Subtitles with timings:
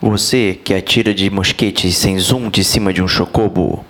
[0.00, 3.84] Você que atira de mosquete sem zoom de cima de um chocobo.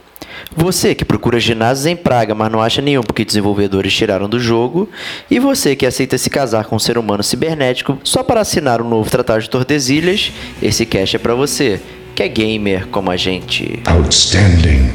[0.56, 4.88] Você que procura ginásios em Praga, mas não acha nenhum porque desenvolvedores tiraram do jogo.
[5.30, 8.88] E você que aceita se casar com um ser humano cibernético só para assinar um
[8.88, 10.32] novo tratado de Tordesilhas,
[10.62, 11.80] esse cast é para você,
[12.14, 13.80] que é gamer como a gente.
[13.86, 14.92] Outstanding.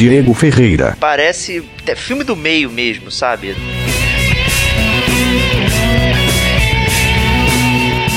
[0.00, 0.96] Diego Ferreira.
[0.98, 3.54] Parece é filme do meio mesmo, sabe?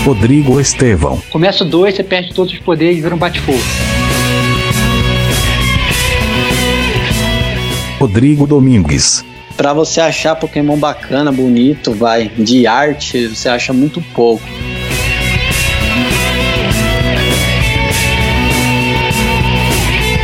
[0.05, 1.21] Rodrigo Estevão.
[1.29, 3.59] Começa o 2, você perde todos os poderes e vira um bate-fogo.
[7.99, 9.25] Rodrigo Domingues.
[9.57, 14.41] Pra você achar Pokémon bacana, bonito, vai, de arte, você acha muito pouco.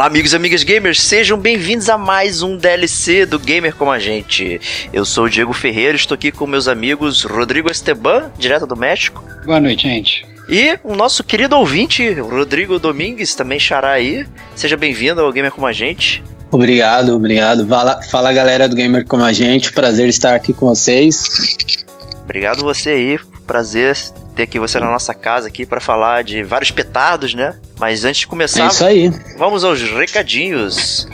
[0.00, 3.98] Olá, amigos e amigas gamers, sejam bem-vindos a mais um DLC do Gamer Como a
[3.98, 4.58] Gente.
[4.94, 9.22] Eu sou o Diego Ferreira, estou aqui com meus amigos Rodrigo Esteban, direto do México.
[9.44, 10.26] Boa noite, gente.
[10.48, 14.26] E o nosso querido ouvinte, Rodrigo Domingues, também xará aí.
[14.56, 16.24] Seja bem-vindo ao Gamer Como a Gente.
[16.50, 17.68] Obrigado, obrigado.
[17.68, 21.58] Fala, fala galera do Gamer Como a Gente, prazer estar aqui com vocês.
[22.24, 23.94] Obrigado você aí, prazer
[24.40, 27.56] ter aqui você na nossa casa aqui para falar de vários petardos, né?
[27.78, 29.10] Mas antes de começar, é isso aí.
[29.36, 31.06] vamos aos recadinhos.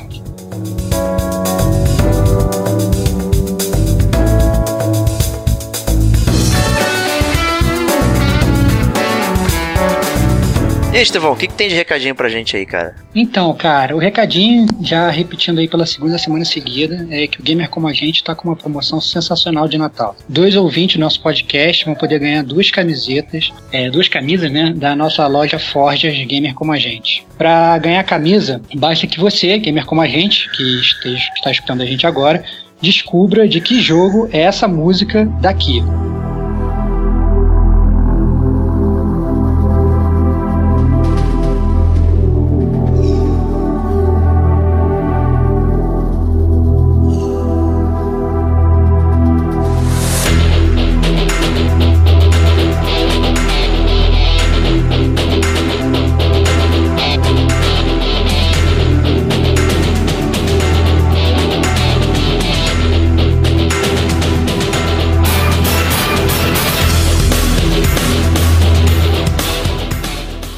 [10.97, 12.94] E aí, Estevão, o que, que tem de recadinho pra gente aí, cara?
[13.14, 17.69] Então, cara, o recadinho, já repetindo aí pela segunda semana seguida, é que o Gamer
[17.69, 20.16] Como a Gente tá com uma promoção sensacional de Natal.
[20.26, 24.97] Dois ouvintes do nosso podcast vão poder ganhar duas camisetas, é, duas camisas, né, da
[24.97, 27.26] nossa loja Forjas Gamer Como a Gente.
[27.37, 31.50] Pra ganhar a camisa, basta que você, Gamer Como a Gente, que, esteja, que está
[31.50, 32.42] escutando a gente agora,
[32.81, 35.82] descubra de que jogo é essa música daqui.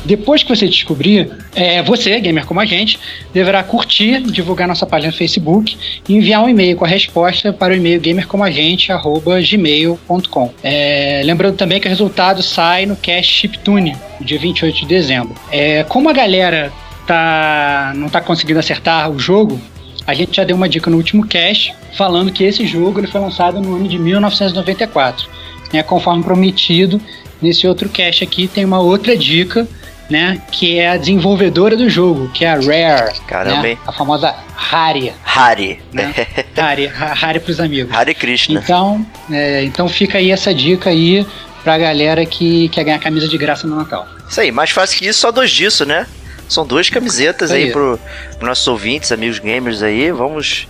[0.08, 2.98] Depois que você descobrir, é, você, gamer como a gente,
[3.30, 5.76] deverá curtir, divulgar nossa página no Facebook
[6.08, 10.54] e enviar um e-mail com a resposta para o e-mail gamercomagente.gmail.com.
[10.62, 15.34] É, lembrando também que o resultado sai no Cast Chiptune, dia 28 de dezembro.
[15.52, 16.72] É, como a galera
[17.06, 19.60] tá, não está conseguindo acertar o jogo,
[20.06, 23.20] a gente já deu uma dica no último cast falando que esse jogo ele foi
[23.20, 25.28] lançado no ano de 1994.
[25.70, 26.98] Né, conforme prometido,
[27.42, 29.69] nesse outro cast aqui tem uma outra dica
[30.08, 30.41] né?
[30.50, 33.20] Que é a desenvolvedora do jogo, que é a Rare.
[33.26, 35.12] Caramba, né, a famosa Hari.
[35.24, 35.80] Hari.
[35.92, 36.14] Né?
[36.56, 36.91] Hari,
[37.22, 37.94] Hari pros amigos.
[37.94, 38.60] Hari Krishna.
[38.60, 41.26] Então, é, então fica aí essa dica aí
[41.62, 44.06] pra galera que quer ganhar camisa de graça no Natal.
[44.28, 46.06] Isso aí, mais fácil que isso, só dois disso, né?
[46.48, 48.00] São duas camisetas aí, aí pro,
[48.38, 50.10] pro nossos ouvintes, amigos gamers aí.
[50.10, 50.66] Vamos,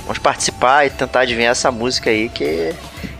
[0.00, 2.74] vamos participar e tentar adivinhar essa música aí que,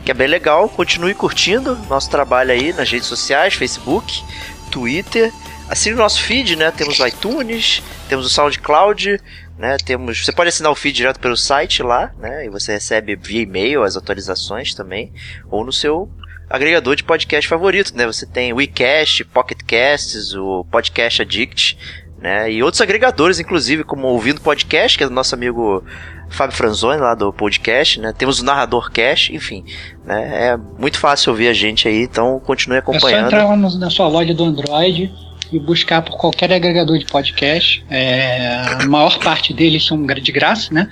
[0.04, 0.68] que é bem legal.
[0.68, 4.24] Continue curtindo nosso trabalho aí nas redes sociais, Facebook,
[4.72, 5.32] Twitter
[5.70, 6.72] Assine o nosso feed, né?
[6.72, 9.20] Temos o iTunes, temos o SoundCloud,
[9.56, 9.76] né?
[9.76, 12.44] Temos, você pode assinar o feed direto pelo site lá, né?
[12.44, 15.12] E você recebe via e-mail as atualizações também,
[15.48, 16.10] ou no seu
[16.50, 18.04] agregador de podcast favorito, né?
[18.04, 21.78] Você tem o WeCast, Pocket Casts, o Podcast Addict,
[22.18, 22.50] né?
[22.50, 25.84] E outros agregadores, inclusive, como Ouvindo Podcast, que é do nosso amigo
[26.30, 28.12] Fábio Franzoni, lá do podcast, né?
[28.12, 29.64] Temos o Narrador Cash, enfim,
[30.04, 30.48] né?
[30.48, 33.28] É muito fácil ouvir a gente aí, então continue acompanhando.
[33.28, 36.98] É só entrar lá no, na sua loja do Android e buscar por qualquer agregador
[36.98, 37.84] de podcast.
[37.90, 40.88] É, a maior parte deles são de graça, né?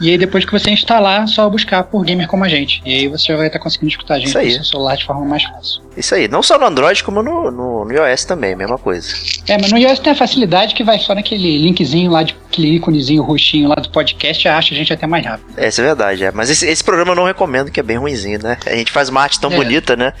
[0.00, 2.80] E aí depois que você instalar, é só buscar por gamer como a gente.
[2.84, 5.42] E aí você vai estar conseguindo escutar a gente no seu celular de forma mais
[5.42, 5.82] fácil.
[5.96, 9.12] Isso aí, não só no Android, como no, no, no, iOS também, mesma coisa.
[9.48, 12.76] É, mas no iOS tem a facilidade que vai só naquele linkzinho lá, de, aquele
[12.76, 15.46] íconezinho roxinho lá do podcast, acha a gente até mais rápido.
[15.56, 16.30] É, isso é verdade, é.
[16.30, 18.56] Mas esse, esse programa eu não recomendo, que é bem ruimzinho, né?
[18.64, 19.56] A gente faz uma arte tão é.
[19.56, 20.12] bonita, né?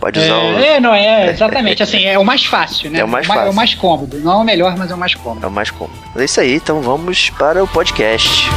[0.00, 0.58] Pode usar é, o.
[0.58, 1.82] É, não, é, exatamente.
[1.82, 3.00] Assim, é o mais fácil, né?
[3.00, 3.42] É o mais fácil.
[3.46, 4.18] É o mais cômodo.
[4.20, 5.44] Não é o melhor, mas é o mais cômodo.
[5.44, 5.98] É o mais cômodo.
[6.16, 8.48] É isso aí, então vamos para o podcast.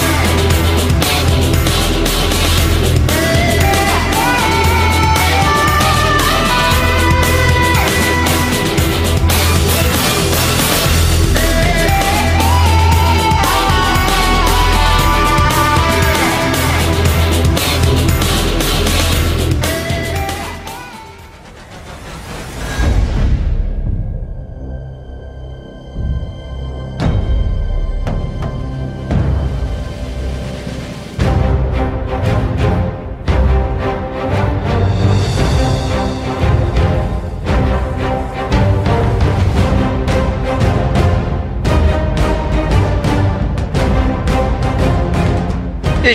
[0.00, 0.03] E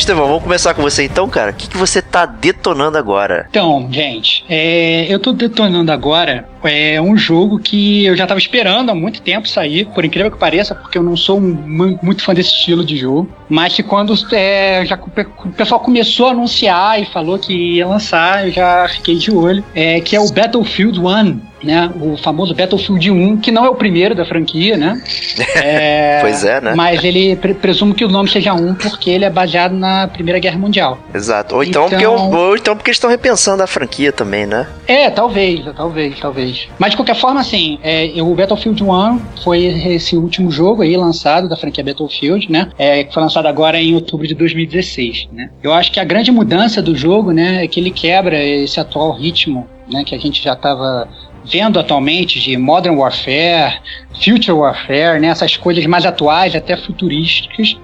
[0.09, 1.51] Estevão, vamos começar com você então, cara.
[1.51, 3.45] O que, que você tá detonando agora?
[3.47, 8.89] Então, gente, é, eu tô detonando agora é um jogo que eu já tava esperando
[8.89, 12.33] há muito tempo sair, por incrível que pareça, porque eu não sou um, muito fã
[12.33, 13.29] desse estilo de jogo.
[13.47, 18.47] Mas que quando é, já, o pessoal começou a anunciar e falou que ia lançar,
[18.47, 19.63] eu já fiquei de olho.
[19.73, 21.91] É, que é o Battlefield 1 né?
[22.01, 25.01] O famoso Battlefield 1, que não é o primeiro da franquia, né?
[25.55, 26.73] É, pois é, né?
[26.75, 30.39] Mas ele pre presumo que o nome seja 1 porque ele é baseado na Primeira
[30.39, 30.97] Guerra Mundial.
[31.13, 31.55] Exato.
[31.55, 31.99] Ou então, então...
[31.99, 34.67] Porque, ou então porque estão repensando a franquia também, né?
[34.87, 36.67] É, talvez, talvez, talvez.
[36.77, 41.49] Mas de qualquer forma, assim, é, o Battlefield 1 foi esse último jogo aí lançado
[41.49, 42.69] da franquia Battlefield, né?
[42.77, 45.49] É, que foi lançado agora em outubro de 2016, né?
[45.61, 49.13] Eu acho que a grande mudança do jogo, né, é que ele quebra esse atual
[49.13, 51.07] ritmo, né, que a gente já estava
[51.51, 53.79] vendo atualmente de Modern Warfare,
[54.13, 57.77] Future Warfare, né, essas coisas mais atuais, até futurísticas.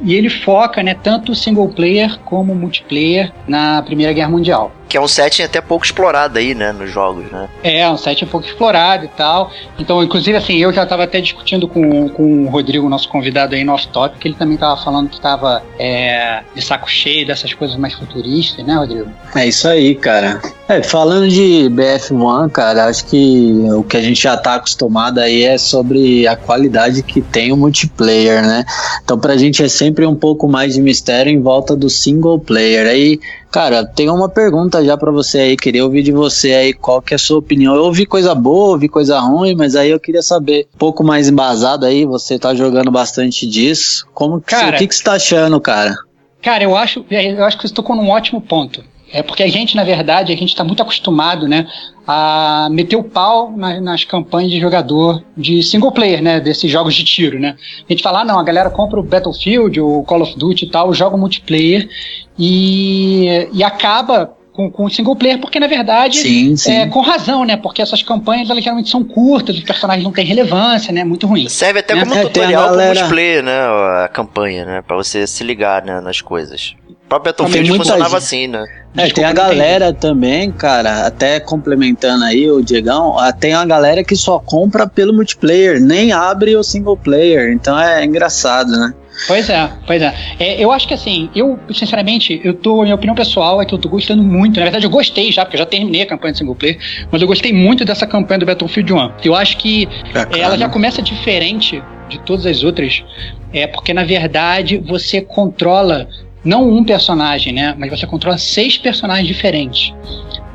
[0.00, 4.72] E ele foca né, tanto single player como multiplayer na Primeira Guerra Mundial.
[4.88, 7.48] Que é um setting até pouco explorado aí, né, nos jogos, né?
[7.62, 9.50] É, um setting pouco explorado e tal.
[9.78, 13.64] Então, inclusive, assim, eu já estava até discutindo com, com o Rodrigo, nosso convidado aí
[13.64, 17.76] no off-top, que ele também estava falando que estava é, de saco cheio dessas coisas
[17.76, 19.10] mais futuristas, né, Rodrigo?
[19.34, 20.40] É isso aí, cara.
[20.66, 25.42] É, falando de BF1, cara, acho que o que a gente já tá acostumado aí
[25.42, 28.64] é sobre a qualidade que tem o multiplayer, né?
[29.02, 32.86] Então, pra gente é sempre um pouco mais de mistério em volta do single player.
[32.86, 33.20] Aí,
[33.54, 37.14] Cara, tem uma pergunta já para você aí, queria ouvir de você aí qual que
[37.14, 37.76] é a sua opinião.
[37.76, 41.28] Eu ouvi coisa boa, ouvi coisa ruim, mas aí eu queria saber um pouco mais
[41.28, 44.08] embasado aí, você tá jogando bastante disso.
[44.12, 45.94] Como cara, o que, que você tá achando, cara?
[46.42, 48.82] Cara, eu acho, eu acho que você tocou num ótimo ponto.
[49.14, 51.68] É porque a gente, na verdade, a gente está muito acostumado, né,
[52.04, 56.96] a meter o pau na, nas campanhas de jogador de single player, né, desses jogos
[56.96, 57.54] de tiro, né.
[57.88, 60.68] A gente fala, ah, não, a galera compra o Battlefield, o Call of Duty e
[60.68, 61.88] tal, joga multiplayer
[62.36, 66.72] e, e acaba com, com single player, porque na verdade, sim, sim.
[66.72, 67.56] É, com razão, né?
[67.56, 71.02] Porque essas campanhas elas geralmente são curtas, os personagens não têm relevância, né?
[71.02, 71.48] Muito ruim.
[71.48, 72.02] Serve até né?
[72.02, 72.90] como é, tutorial galera...
[72.90, 73.58] pro multiplayer, né?
[74.04, 74.82] A campanha, né?
[74.82, 76.76] Pra você se ligar né, nas coisas.
[77.16, 78.18] O próprio Battlefield funcionava gente...
[78.18, 78.64] assim, né?
[78.96, 84.02] É, tem a galera também, cara, até complementando aí o Diegão, ah, tem a galera
[84.02, 88.94] que só compra pelo multiplayer, nem abre o single player, então é engraçado, né?
[89.28, 90.14] Pois é, pois é.
[90.40, 90.64] é.
[90.64, 93.88] Eu acho que assim, eu, sinceramente, eu tô, minha opinião pessoal é que eu tô
[93.88, 94.58] gostando muito.
[94.58, 96.78] Na verdade, eu gostei já, porque eu já terminei a campanha de single player,
[97.12, 99.12] mas eu gostei muito dessa campanha do Battlefield 1.
[99.24, 99.88] Eu acho que
[100.32, 103.04] é, ela já começa diferente de todas as outras,
[103.52, 106.08] é porque na verdade você controla
[106.44, 107.74] não um personagem, né?
[107.78, 109.94] Mas você controla seis personagens diferentes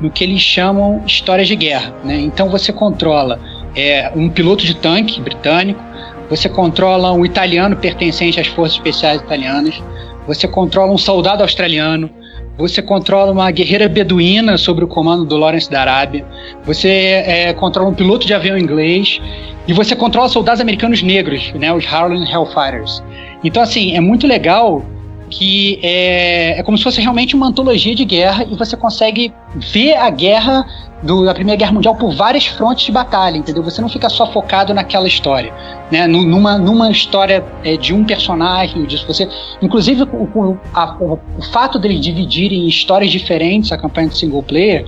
[0.00, 2.18] no que eles chamam histórias de guerra, né?
[2.20, 3.40] Então você controla
[3.76, 5.82] é, um piloto de tanque britânico,
[6.28, 9.82] você controla um italiano pertencente às forças especiais italianas,
[10.26, 12.08] você controla um soldado australiano,
[12.56, 16.24] você controla uma guerreira beduína sob o comando do Lawrence da Arábia,
[16.64, 19.20] você é, controla um piloto de avião inglês
[19.66, 23.02] e você controla soldados americanos negros, né, os Harlan Hellfighters.
[23.42, 24.84] Então, assim, é muito legal
[25.30, 29.94] que é, é como se fosse realmente uma antologia de guerra e você consegue ver
[29.94, 30.66] a guerra
[31.02, 33.62] do, da Primeira Guerra Mundial por várias frontes de batalha, entendeu?
[33.62, 35.52] Você não fica só focado naquela história,
[35.90, 36.06] né?
[36.06, 39.06] Numa, numa história é, de um personagem, disso.
[39.06, 39.28] Você,
[39.62, 44.42] inclusive, o, a, o, o fato deles dividirem em histórias diferentes a campanha de single
[44.42, 44.84] player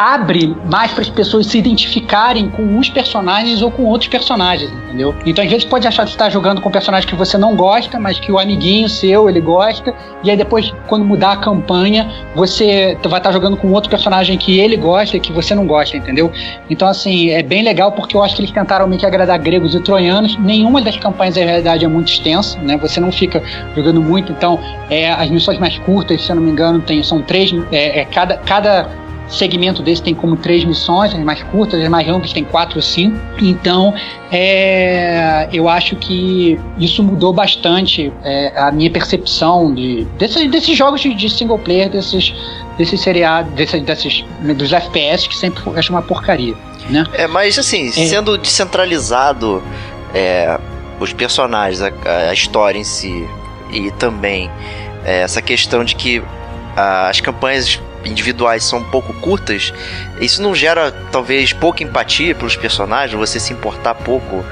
[0.00, 5.14] abre mais para as pessoas se identificarem com uns personagens ou com outros personagens, entendeu?
[5.26, 8.00] Então às vezes pode achar que está jogando com um personagem que você não gosta,
[8.00, 12.96] mas que o amiguinho seu ele gosta, e aí depois quando mudar a campanha você
[13.02, 15.98] vai estar tá jogando com outro personagem que ele gosta e que você não gosta,
[15.98, 16.32] entendeu?
[16.70, 19.74] Então assim é bem legal porque eu acho que eles tentaram meio que agradar gregos
[19.74, 20.34] e troianos.
[20.38, 22.78] Nenhuma das campanhas na realidade é muito extensa, né?
[22.78, 23.42] Você não fica
[23.76, 27.20] jogando muito, então é, as missões mais curtas, se eu não me engano, tem, são
[27.20, 28.99] três, é, é cada, cada
[29.30, 32.82] segmento desse tem como três missões, as mais curtas, as mais amplas tem quatro ou
[32.82, 33.16] cinco.
[33.40, 33.94] Então,
[34.30, 41.00] é, eu acho que isso mudou bastante é, a minha percepção de, desses, desses jogos
[41.00, 42.34] de, de, single player, desses,
[42.76, 44.24] desses seriados, desses, desses,
[44.56, 46.54] dos FPS, que sempre acho uma porcaria.
[46.88, 47.04] Né?
[47.14, 47.92] É, mas assim, é.
[47.92, 49.62] sendo descentralizado
[50.12, 50.58] é,
[50.98, 51.90] os personagens, a,
[52.28, 53.26] a, história em si,
[53.70, 54.50] e também
[55.04, 56.22] é, essa questão de que
[56.76, 59.72] as campanhas individuais são um pouco curtas,
[60.20, 64.44] isso não gera talvez pouca empatia pelos personagens, você se importar pouco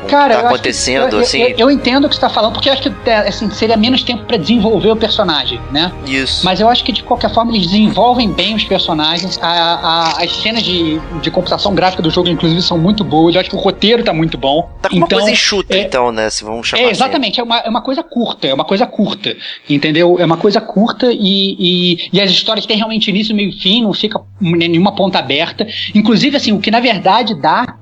[0.00, 1.40] com Cara, o que tá acontecendo, eu, assim.
[1.42, 3.76] Eu, eu, entendo o que você tá falando, porque eu acho que é, assim, seria
[3.76, 5.92] menos tempo para desenvolver o personagem, né?
[6.06, 6.44] Isso.
[6.44, 9.38] Mas eu acho que de qualquer forma eles desenvolvem bem os personagens.
[9.42, 13.34] A, a, as cenas de, de computação gráfica do jogo, inclusive, são muito boas.
[13.34, 14.70] Eu acho que o roteiro tá muito bom.
[14.80, 16.30] Tá com então, uma coisa enxuta, é, então, né?
[16.30, 17.40] Se vamos chamar É, exatamente.
[17.40, 17.40] Assim.
[17.40, 19.36] É, uma, é uma coisa curta, é uma coisa curta.
[19.68, 20.18] Entendeu?
[20.18, 23.82] É uma coisa curta e, e, e as histórias têm realmente início, meio e fim,
[23.82, 25.66] não fica nenhuma ponta aberta.
[25.94, 27.76] Inclusive, assim, o que na verdade dá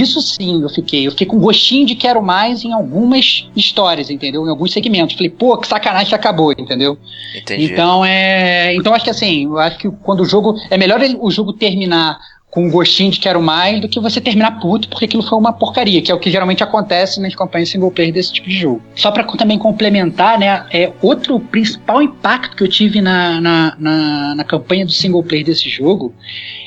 [0.00, 1.06] isso sim, eu fiquei.
[1.06, 4.46] Eu fiquei com gostinho de quero mais em algumas histórias, entendeu?
[4.46, 5.16] Em alguns segmentos.
[5.16, 6.96] Falei, pô, que sacanagem que acabou, entendeu?
[7.36, 7.64] Entendi.
[7.64, 8.74] Então é.
[8.74, 10.54] Então acho que assim, eu acho que quando o jogo.
[10.70, 12.18] É melhor o jogo terminar
[12.52, 15.54] com um gostinho de quero mais do que você terminar puto porque aquilo foi uma
[15.54, 18.82] porcaria, que é o que geralmente acontece nas campanhas single player desse tipo de jogo.
[18.94, 24.34] Só para também complementar, né, é outro principal impacto que eu tive na, na, na,
[24.34, 26.14] na campanha do single player desse jogo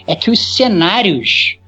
[0.07, 1.59] é que os cenários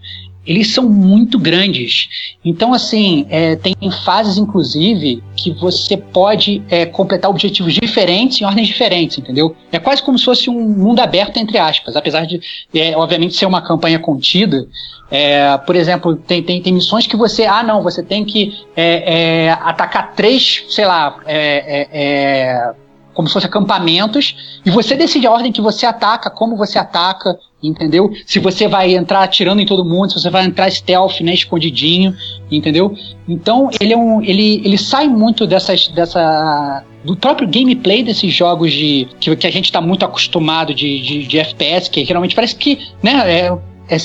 [0.47, 2.07] eles são muito grandes.
[2.43, 3.75] Então, assim, é, tem
[4.05, 9.55] fases, inclusive, que você pode é, completar objetivos diferentes em ordens diferentes, entendeu?
[9.71, 12.39] É quase como se fosse um mundo aberto, entre aspas, apesar de,
[12.73, 14.65] é, obviamente, ser uma campanha contida.
[15.11, 19.45] É, por exemplo, tem, tem, tem missões que você, ah, não, você tem que é,
[19.45, 21.17] é, atacar três, sei lá,
[23.13, 27.37] como se fossem acampamentos, e você decide a ordem que você ataca, como você ataca,
[27.61, 28.11] entendeu?
[28.25, 32.15] Se você vai entrar atirando em todo mundo, se você vai entrar stealth, né, escondidinho,
[32.51, 32.95] entendeu?
[33.27, 38.71] Então ele é um, ele, ele sai muito dessas, dessa do próprio gameplay desses jogos
[38.71, 42.55] de que, que a gente está muito acostumado de, de, de, FPS, que geralmente parece
[42.55, 43.57] que, né, é,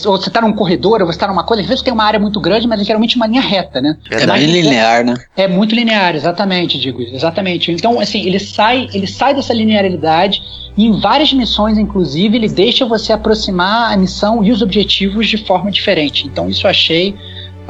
[0.07, 2.21] ou você está num corredor, ou você está numa coisa, às vezes tem uma área
[2.21, 3.97] muito grande, mas é geralmente uma linha reta, né?
[4.11, 5.15] É, é bem linear, né?
[5.37, 7.73] É muito linear, exatamente, digo, exatamente.
[7.73, 10.41] Então, assim, ele sai, ele sai dessa linearidade
[10.77, 15.39] e em várias missões, inclusive, ele deixa você aproximar a missão e os objetivos de
[15.39, 16.27] forma diferente.
[16.27, 17.15] Então, isso eu achei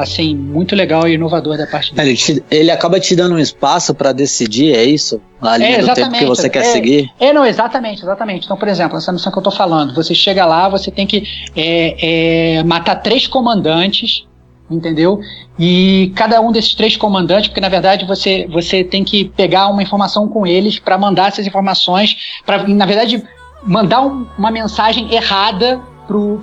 [0.02, 2.10] assim, muito legal e inovador da parte dele.
[2.10, 5.20] Ele, te, ele acaba te dando um espaço para decidir, é isso?
[5.40, 7.10] A linha é, do tempo que você quer é, seguir?
[7.18, 8.44] É, não, exatamente, exatamente.
[8.44, 11.24] Então, por exemplo, essa missão que eu tô falando, você chega lá, você tem que
[11.56, 14.24] é, é, matar três comandantes,
[14.70, 15.20] entendeu?
[15.58, 19.82] E cada um desses três comandantes, porque na verdade você, você tem que pegar uma
[19.82, 23.22] informação com eles para mandar essas informações, para, na verdade,
[23.64, 25.80] mandar um, uma mensagem errada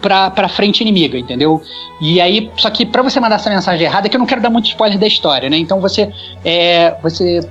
[0.02, 1.62] para frente inimiga, entendeu?
[2.02, 4.50] E aí, só que para você mandar essa mensagem errada, que eu não quero dar
[4.50, 5.58] muito spoiler da história, né?
[5.58, 6.12] Então você,
[6.44, 7.42] é, você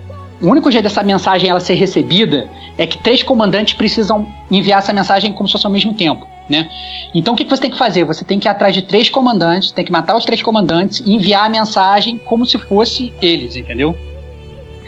[0.40, 4.92] o único jeito dessa mensagem ela ser recebida é que três comandantes precisam enviar essa
[4.92, 6.68] mensagem como se fosse ao mesmo tempo, né?
[7.12, 8.04] Então o que você tem que fazer?
[8.04, 11.12] Você tem que ir atrás de três comandantes, tem que matar os três comandantes e
[11.12, 13.96] enviar a mensagem como se fosse eles, entendeu?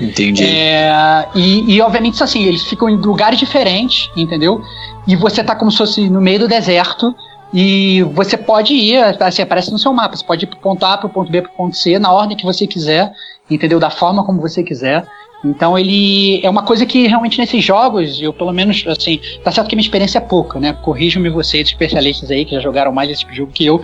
[0.00, 0.44] Entendi.
[0.44, 4.62] É, e, e, obviamente, assim, eles ficam em lugares diferentes, entendeu?
[5.06, 7.14] E você tá como se fosse no meio do deserto.
[7.52, 10.16] E você pode ir, assim, aparece no seu mapa.
[10.16, 12.44] Você pode ir pro ponto A, pro ponto B, pro ponto C, na ordem que
[12.44, 13.12] você quiser,
[13.50, 13.80] entendeu?
[13.80, 15.04] Da forma como você quiser.
[15.44, 19.68] Então ele é uma coisa que realmente nesses jogos, eu pelo menos, assim, tá certo
[19.68, 20.74] que minha experiência é pouca, né?
[20.74, 23.82] Corrijam-me vocês, especialistas aí, que já jogaram mais esse tipo jogo que eu.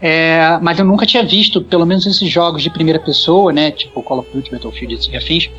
[0.00, 3.70] É, mas eu nunca tinha visto, pelo menos esses jogos de primeira pessoa, né?
[3.70, 5.50] Tipo Call of Duty, Battlefield e afins.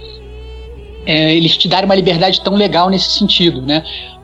[1.05, 3.83] É, eles te darem uma liberdade tão legal nesse sentido, né?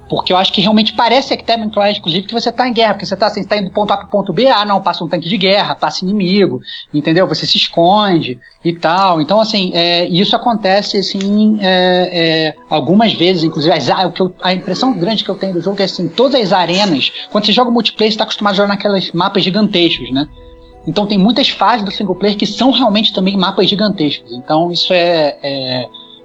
[0.10, 3.06] Porque eu acho que realmente parece Termin Clash, inclusive, que você está em guerra, porque
[3.06, 5.08] você está assim, tá indo do ponto A para ponto B, ah, não, passa um
[5.08, 6.62] tanque de guerra, passa inimigo,
[6.94, 7.28] entendeu?
[7.28, 9.22] Você se esconde e tal.
[9.22, 14.54] Então, assim, é, isso acontece, assim, é, é, algumas vezes, inclusive, as, a, eu, a
[14.54, 17.70] impressão grande que eu tenho do jogo é assim, todas as arenas, quando você joga
[17.70, 20.28] multiplayer, você está acostumado a jogar naqueles mapas gigantescos, né?
[20.88, 24.32] Então tem muitas fases do single player que são realmente também mapas gigantescos.
[24.32, 25.38] Então isso é,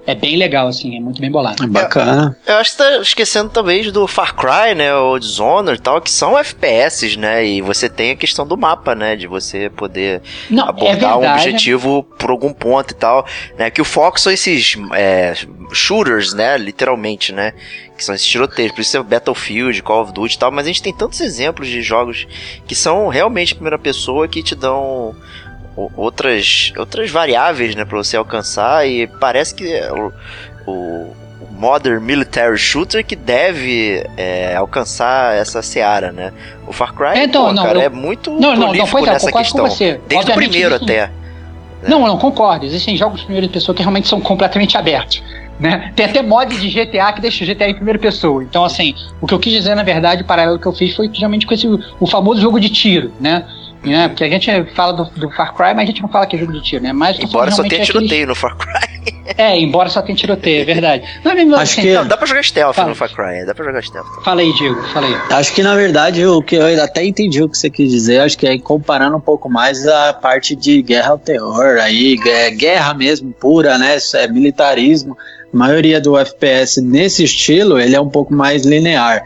[0.06, 1.64] é é bem legal, assim, é muito bem bolado.
[1.64, 2.37] É bacana.
[2.47, 4.94] Eu, eu acho que tá esquecendo talvez do Far Cry, né?
[4.94, 7.44] Ou Dishonored e tal, que são FPS, né?
[7.47, 9.16] E você tem a questão do mapa, né?
[9.16, 13.26] De você poder Não, é abordar verdade, um objetivo por algum ponto e tal.
[13.59, 13.71] Né?
[13.71, 15.35] Que o foco são esses é,
[15.73, 16.59] shooters, né?
[16.59, 17.54] Literalmente, né?
[17.97, 18.73] Que são esses tiroteios.
[18.73, 20.50] Por isso é Battlefield, Call of Duty e tal.
[20.50, 22.26] Mas a gente tem tantos exemplos de jogos
[22.66, 25.14] que são realmente primeira pessoa que te dão
[25.76, 30.12] outras, outras variáveis, né, para você alcançar e parece que é o,
[30.67, 31.17] o
[31.52, 36.33] Modern Military Shooter que deve é, alcançar essa seara, né?
[36.67, 39.07] O Far Cry, É, então, pô, não, cara, eu- é muito Não, não, não, pois
[39.07, 39.69] é, nessa concordo com questão.
[39.69, 40.00] você.
[40.09, 41.12] Desde o primeiro existem- até.
[41.87, 42.64] Não, não, concordo.
[42.64, 45.23] Existem jogos de primeira pessoa que realmente são completamente abertos.
[45.59, 45.93] Né?
[45.97, 48.43] Tem até mod de GTA que deixa o GTA em primeira pessoa.
[48.43, 51.11] Então, assim, o que eu quis dizer, na verdade, o paralelo que eu fiz foi
[51.12, 51.67] realmente com esse,
[52.00, 53.45] o famoso jogo de tiro, né?
[53.85, 54.09] Né?
[54.09, 56.39] Porque a gente fala do, do Far Cry, mas a gente não fala que é
[56.39, 56.93] jogo de tiro, né?
[56.93, 59.12] Mas Embora só tenha aqueles- tiroteio no Far Cry.
[59.37, 61.05] É, embora só tenha tiroteio, é verdade.
[61.25, 62.89] Não é mesmo Acho assim, que- Não, dá pra jogar stealth Fala.
[62.91, 64.07] no Far Cry, dá pra jogar stealth.
[64.25, 65.17] Fala aí, Diego, fala aí.
[65.31, 68.37] Acho que na verdade o que eu até entendi o que você quis dizer, acho
[68.39, 72.95] que é comparando um pouco mais a parte de guerra ao terror, aí é guerra
[72.95, 73.97] mesmo pura, né?
[73.97, 75.17] Isso É militarismo.
[75.53, 79.23] A maioria do FPS nesse estilo ele é um pouco mais linear.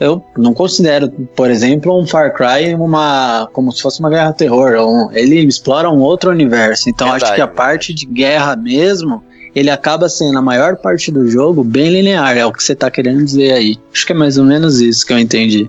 [0.00, 4.74] Eu não considero, por exemplo, um Far Cry uma como se fosse uma guerra terror.
[4.80, 6.88] Um- ele explora um outro universo.
[6.88, 9.22] Então acho Verdade, que a parte de guerra mesmo
[9.54, 12.90] ele acaba sendo a maior parte do jogo bem linear, é o que você tá
[12.90, 13.76] querendo dizer aí.
[13.92, 15.68] Acho que é mais ou menos isso que eu entendi.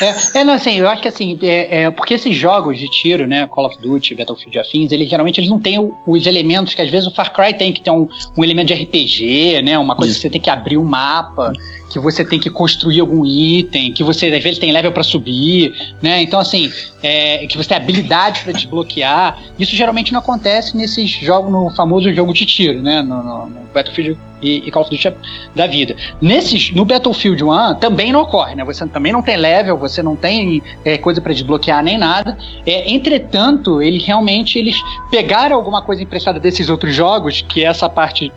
[0.00, 3.26] É, é, não, assim, eu acho que assim, é, é, porque esses jogos de tiro,
[3.26, 6.82] né, Call of Duty, Battlefield afins, eles geralmente eles não têm o- os elementos que
[6.82, 9.94] às vezes o Far Cry tem, que tem um, um elemento de RPG, né, uma
[9.94, 11.52] coisa que você tem que abrir um mapa,
[11.90, 15.72] que você tem que construir algum item, que você às vezes tem level pra subir,
[16.02, 16.70] né, então assim,
[17.02, 22.12] é, que você tem habilidade pra desbloquear, isso geralmente não acontece nesses jogos, no famoso
[22.12, 25.12] jogo de tiro, né, no, no- no Battlefield e, e Call of Duty
[25.54, 25.96] da vida.
[26.20, 28.64] Nesses, no Battlefield 1 também não ocorre, né?
[28.64, 32.36] Você também não tem level, você não tem é, coisa para desbloquear nem nada.
[32.66, 34.76] É, entretanto, eles realmente eles
[35.10, 38.32] pegaram alguma coisa emprestada desses outros jogos, que é essa parte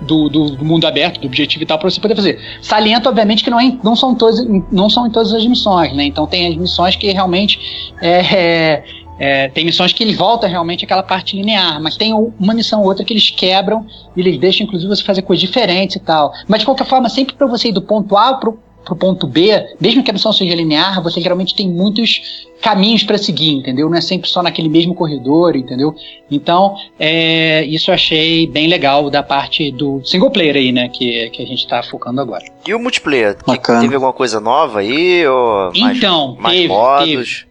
[0.00, 2.38] do, do- do mundo aberto, do objetivo e tal, para você poder fazer.
[2.62, 6.04] Saliento, obviamente, que não, é não, são todas, não são em todas as missões, né?
[6.04, 8.84] Então tem as missões que realmente é, é,
[9.18, 12.86] é, tem missões que ele volta realmente àquela parte linear, mas tem uma missão ou
[12.86, 16.32] outra que eles quebram e eles deixam, inclusive, você fazer coisas diferentes e tal.
[16.46, 19.50] Mas de qualquer forma, sempre para você ir do ponto A pro, pro ponto B,
[19.80, 23.88] mesmo que a missão seja linear, você geralmente tem muitos caminhos para seguir, entendeu?
[23.88, 25.94] Não é sempre só naquele mesmo corredor, entendeu?
[26.30, 30.88] Então, é, isso eu achei bem legal da parte do single player aí, né?
[30.88, 32.44] Que, que a gente tá focando agora.
[32.66, 33.36] E o multiplayer?
[33.80, 35.26] Teve alguma coisa nova aí?
[35.26, 37.04] Ou mais, Então, mais teve, modos?
[37.06, 37.47] Teve,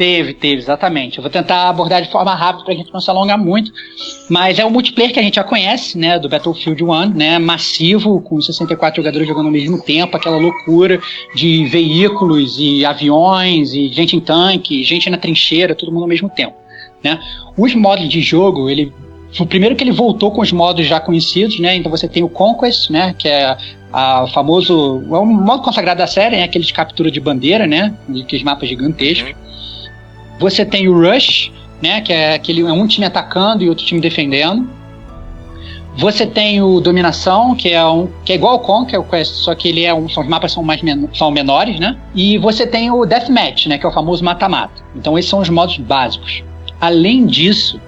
[0.00, 1.18] teve, exatamente.
[1.18, 3.70] Eu vou tentar abordar de forma rápida pra gente não se alongar muito.
[4.30, 6.18] Mas é o multiplayer que a gente já conhece, né?
[6.18, 7.38] Do Battlefield 1, né?
[7.38, 10.98] Massivo, com 64 jogadores jogando ao mesmo tempo, aquela loucura
[11.34, 16.30] de veículos e aviões, e gente em tanque, gente na trincheira, todo mundo ao mesmo
[16.30, 16.56] tempo.
[17.04, 17.18] Né?
[17.56, 18.90] Os modos de jogo, ele.
[19.38, 21.76] O primeiro que ele voltou com os modos já conhecidos, né?
[21.76, 23.14] Então você tem o Conquest, né?
[23.18, 23.54] Que é
[23.92, 25.04] o famoso.
[25.10, 26.44] É um modo consagrado da série, né?
[26.44, 27.94] Aquele de captura de bandeira, né?
[28.08, 29.34] Aqueles mapas gigantescos.
[30.40, 32.00] Você tem o Rush, né?
[32.00, 34.66] Que é aquele é um time atacando e outro time defendendo.
[35.98, 39.84] Você tem o Dominação, que é um que é igual ao Conquer, só que ele
[39.84, 41.94] é um, os mapas são mais men são menores, né?
[42.14, 43.76] E você tem o Deathmatch, né?
[43.76, 44.82] Que é o famoso mata-mata.
[44.96, 46.42] Então esses são os modos básicos.
[46.80, 47.78] Além disso,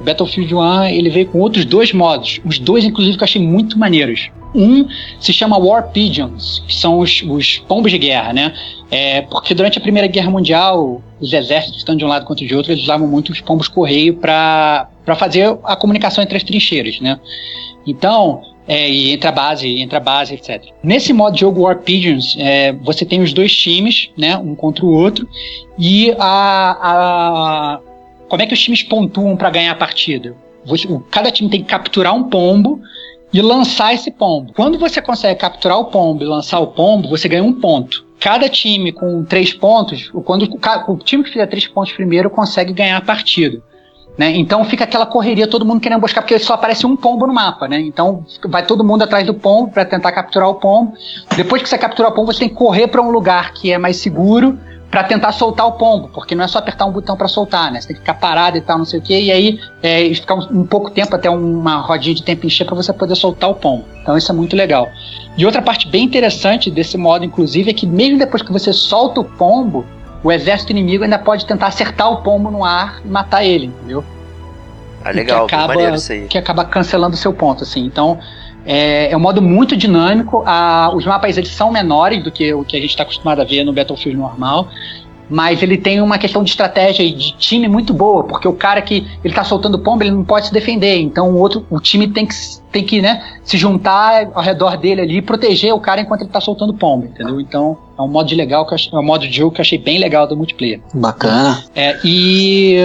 [0.00, 3.40] o Battlefield 1 ele veio com outros dois modos, os dois inclusive que eu achei
[3.40, 4.30] muito maneiros.
[4.54, 4.86] Um
[5.20, 8.54] se chama War Pigeons, que são os, os pombos de guerra, né?
[8.90, 12.54] É, porque durante a Primeira Guerra Mundial, os exércitos, estando de um lado contra de
[12.54, 17.20] outro, eles usavam muito os pombos correio para fazer a comunicação entre as trincheiras, né?
[17.86, 20.64] Então, é, e entre a base, entre a base, etc.
[20.82, 24.84] Nesse modo de jogo War Pigeons, é, você tem os dois times, né, um contra
[24.84, 25.28] o outro,
[25.78, 27.80] e a, a
[28.28, 30.36] como é que os times pontuam para ganhar a partida?
[30.64, 32.80] Você, cada time tem que capturar um pombo
[33.32, 34.52] e lançar esse pombo.
[34.54, 38.04] Quando você consegue capturar o pombo e lançar o pombo, você ganha um ponto.
[38.18, 40.48] Cada time com três pontos, quando
[40.88, 43.62] o time que fizer três pontos primeiro consegue ganhar a partida.
[44.18, 44.36] Né?
[44.36, 47.66] Então fica aquela correria, todo mundo querendo buscar, porque só aparece um pombo no mapa,
[47.66, 47.80] né?
[47.80, 50.92] Então vai todo mundo atrás do pombo para tentar capturar o pombo.
[51.36, 53.78] Depois que você capturar o pombo, você tem que correr para um lugar que é
[53.78, 54.58] mais seguro
[54.90, 57.80] para tentar soltar o pombo, porque não é só apertar um botão para soltar, né?
[57.80, 60.34] Você tem que ficar parado e tal, não sei o quê, e aí é, ficar
[60.34, 63.54] um, um pouco tempo até uma rodinha de tempo encher para você poder soltar o
[63.54, 63.84] pombo.
[64.02, 64.88] Então isso é muito legal.
[65.36, 69.20] E outra parte bem interessante desse modo, inclusive, é que mesmo depois que você solta
[69.20, 69.86] o pombo,
[70.24, 74.04] o exército inimigo ainda pode tentar acertar o pombo no ar e matar ele, entendeu?
[75.04, 75.74] Ah, legal, que acaba,
[76.28, 77.84] que acaba cancelando o seu ponto, assim.
[77.86, 78.18] Então,
[78.72, 80.44] é, é um modo muito dinâmico.
[80.46, 83.44] A, os mapas eles são menores do que o que a gente está acostumado a
[83.44, 84.68] ver no Battlefield normal
[85.30, 88.82] mas ele tem uma questão de estratégia e de time muito boa, porque o cara
[88.82, 92.08] que ele tá soltando pomba, ele não pode se defender, então o outro, o time
[92.08, 92.34] tem que,
[92.72, 96.30] tem que né, se juntar ao redor dele ali e proteger o cara enquanto ele
[96.30, 97.40] tá soltando pomba, entendeu?
[97.40, 99.62] Então é um modo de legal que achei, é um modo de jogo que eu
[99.62, 100.80] achei bem legal do multiplayer.
[100.92, 101.62] Bacana.
[101.76, 102.78] É, e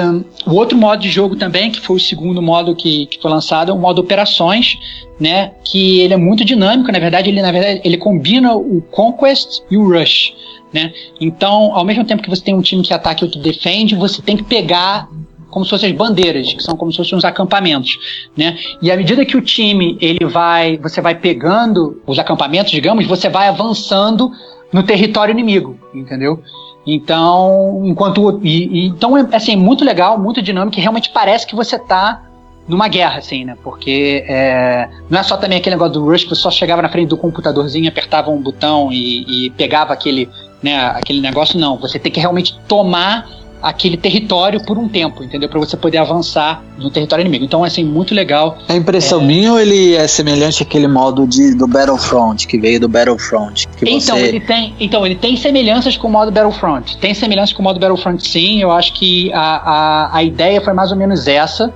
[0.46, 3.72] o outro modo de jogo também, que foi o segundo modo que, que foi lançado,
[3.72, 4.78] é o modo operações,
[5.20, 9.62] né, que ele é muito dinâmico, na verdade ele na verdade ele combina o Conquest
[9.72, 10.34] e o Rush.
[10.76, 10.92] Né?
[11.22, 14.22] Então, ao mesmo tempo que você tem um time que ataca e outro defende, você
[14.22, 15.08] tem que pegar
[15.50, 17.98] como se fossem as bandeiras, que são como se fossem uns acampamentos,
[18.36, 18.58] né?
[18.82, 23.30] E à medida que o time ele vai, você vai pegando os acampamentos, digamos, você
[23.30, 24.30] vai avançando
[24.74, 26.44] no território inimigo, entendeu?
[26.86, 31.56] Então, enquanto e, e, então é assim muito legal, muito dinâmico, e realmente parece que
[31.56, 32.22] você está
[32.68, 33.56] numa guerra, assim, né?
[33.64, 36.90] Porque é, não é só também aquele negócio do Rush que você só chegava na
[36.90, 40.30] frente do computadorzinho, apertava um botão e, e pegava aquele
[40.66, 41.78] né, aquele negócio, não.
[41.78, 43.30] Você tem que realmente tomar
[43.62, 45.48] aquele território por um tempo, entendeu?
[45.48, 47.46] Para você poder avançar no território inimigo.
[47.46, 48.58] Então, assim, muito legal.
[48.68, 49.24] É impressão é...
[49.24, 53.68] minha ou ele é semelhante àquele modo de, do Battlefront, que veio do Battlefront?
[53.82, 54.26] então, você...
[54.26, 56.98] ele tem, então, ele tem semelhanças com o modo Battlefront.
[56.98, 58.62] Tem semelhanças com o modo Battlefront, sim.
[58.62, 61.72] Eu acho que a, a, a ideia foi mais ou menos essa,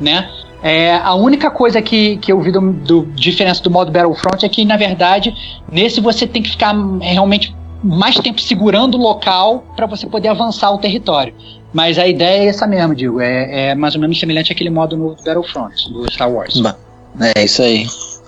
[0.00, 0.28] né?
[0.62, 4.48] É, a única coisa que, que eu vi do, do diferença do modo Battlefront é
[4.48, 5.34] que, na verdade,
[5.70, 7.52] nesse você tem que ficar realmente
[7.82, 11.34] mais tempo segurando o local para você poder avançar o território.
[11.72, 13.20] Mas a ideia é essa mesmo, digo.
[13.20, 16.60] É, é mais ou menos semelhante àquele modo no Battlefront, do Star Wars.
[17.34, 17.86] É isso aí.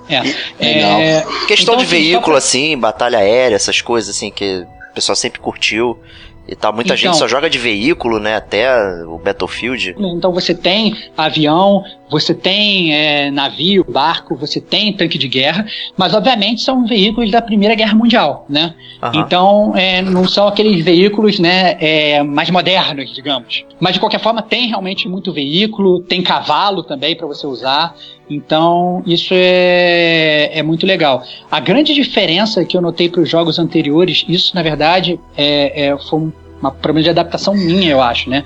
[0.08, 0.16] É.
[0.58, 2.38] é Questão então, de assim, veículo, pra...
[2.38, 5.98] assim, batalha aérea, essas coisas assim que o pessoal sempre curtiu
[6.46, 6.72] e tal.
[6.72, 8.36] Muita então, gente só joga de veículo, né?
[8.36, 8.70] Até
[9.04, 9.94] o Battlefield.
[9.98, 16.14] Então você tem avião, você tem é, navio, barco, você tem tanque de guerra, mas
[16.14, 18.72] obviamente são veículos da Primeira Guerra Mundial, né?
[19.02, 19.20] Uhum.
[19.20, 23.64] Então é, não são aqueles veículos, né, é, mais modernos, digamos.
[23.80, 27.96] Mas de qualquer forma tem realmente muito veículo, tem cavalo também para você usar.
[28.30, 31.24] Então, isso é, é muito legal.
[31.50, 35.98] A grande diferença que eu notei para os jogos anteriores, isso na verdade é, é,
[35.98, 38.42] foi um uma problema de adaptação minha, eu acho, né?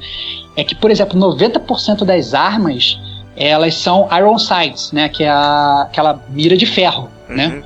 [0.56, 2.98] É que, por exemplo, 90% das armas
[3.38, 5.08] elas são iron sights, né?
[5.08, 7.46] Que é a, aquela mira de ferro, né?
[7.46, 7.54] uhum.
[7.56, 7.62] né?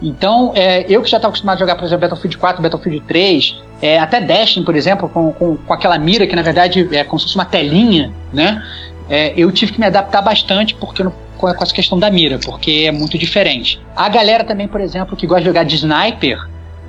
[0.00, 3.56] Então, é, eu que já estava acostumado a jogar, por exemplo, Battlefield 4, Battlefield 3,
[3.80, 7.18] é, até Destiny, por exemplo, com, com, com, aquela mira que na verdade é como
[7.18, 8.62] se fosse uma telinha, né?
[9.08, 11.04] É, eu tive que me adaptar bastante porque
[11.38, 13.80] com, essa questão da mira, porque é muito diferente.
[13.94, 16.38] A galera também, por exemplo, que gosta de jogar de sniper,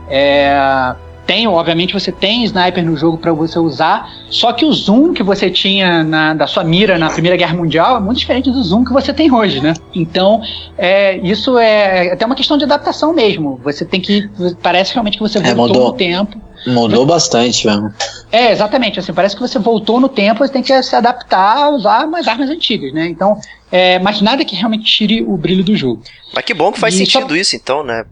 [0.09, 0.95] é,
[1.27, 5.21] tem, obviamente, você tem sniper no jogo para você usar, só que o zoom que
[5.21, 8.85] você tinha na, da sua mira na Primeira Guerra Mundial é muito diferente do zoom
[8.85, 9.73] que você tem hoje, né?
[9.93, 10.41] Então,
[10.77, 13.59] é, isso é até uma questão de adaptação mesmo.
[13.63, 14.29] Você tem que.
[14.63, 15.91] Parece realmente que você é, voltou mudou.
[15.91, 16.41] no tempo.
[16.65, 17.93] Mudou bastante mesmo.
[18.31, 18.99] É, exatamente.
[18.99, 22.27] Assim, parece que você voltou no tempo, você tem que se adaptar a usar umas
[22.27, 23.07] armas antigas, né?
[23.07, 23.37] Então,
[23.69, 26.01] é, mas nada que realmente tire o brilho do jogo.
[26.33, 27.35] Mas que bom que faz e sentido só...
[27.35, 28.05] isso, então, né?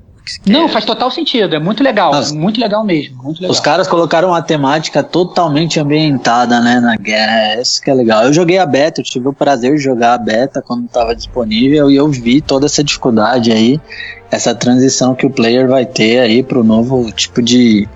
[0.45, 3.23] Não, faz total sentido, é muito legal, muito legal mesmo.
[3.23, 3.51] Muito legal.
[3.51, 8.23] Os caras colocaram uma temática totalmente ambientada, né, na guerra, isso que é legal.
[8.23, 11.89] Eu joguei a beta, eu tive o prazer de jogar a beta quando estava disponível
[11.89, 13.79] e eu vi toda essa dificuldade aí,
[14.31, 17.87] essa transição que o player vai ter aí para o novo tipo de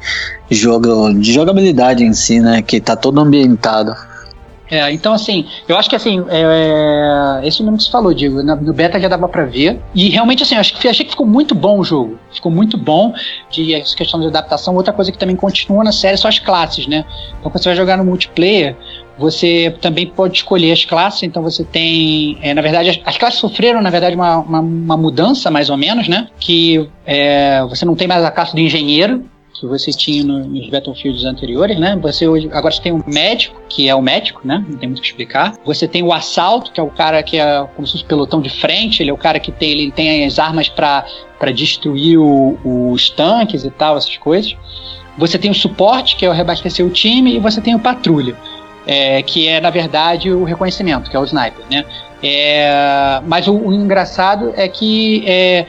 [0.50, 3.96] jogo, de jogabilidade em si, né, que tá todo ambientado.
[4.70, 8.74] É, então assim, eu acho que assim, é, esse mesmo que você falou, Diego, no
[8.74, 9.80] beta já dava pra ver.
[9.96, 12.20] E realmente assim, eu acho que, achei que ficou muito bom o jogo.
[12.32, 13.14] Ficou muito bom
[13.50, 14.76] de essa questão de adaptação.
[14.76, 17.06] Outra coisa que também continua na série são as classes, né?
[17.40, 18.76] Então quando você vai jogar no multiplayer,
[19.18, 23.40] você também pode escolher as classes, então você tem, é, na verdade, as, as, classes
[23.40, 26.30] sofreram, na verdade, uma, uma, uma, mudança, mais ou menos, né?
[26.40, 29.26] Que é, você não tem mais a classe do engenheiro,
[29.60, 31.98] que você tinha no, nos Battlefields anteriores, né?
[32.02, 34.64] Você hoje agora você tem um médico, que é o médico, né?
[34.68, 35.54] Não tem muito o que explicar.
[35.66, 38.50] Você tem o assalto, que é o cara que é como se fosse pelotão de
[38.50, 41.06] frente, ele é o cara que tem, ele tem as armas para
[41.54, 44.56] destruir o, os tanques e tal, essas coisas.
[45.18, 48.38] Você tem o suporte, que é o reabastecer o time, e você tem o patrulha,
[48.88, 51.84] é, que é, na verdade, o reconhecimento, que é o sniper, né?
[52.24, 55.66] É, mas o, o, engraçado é que é,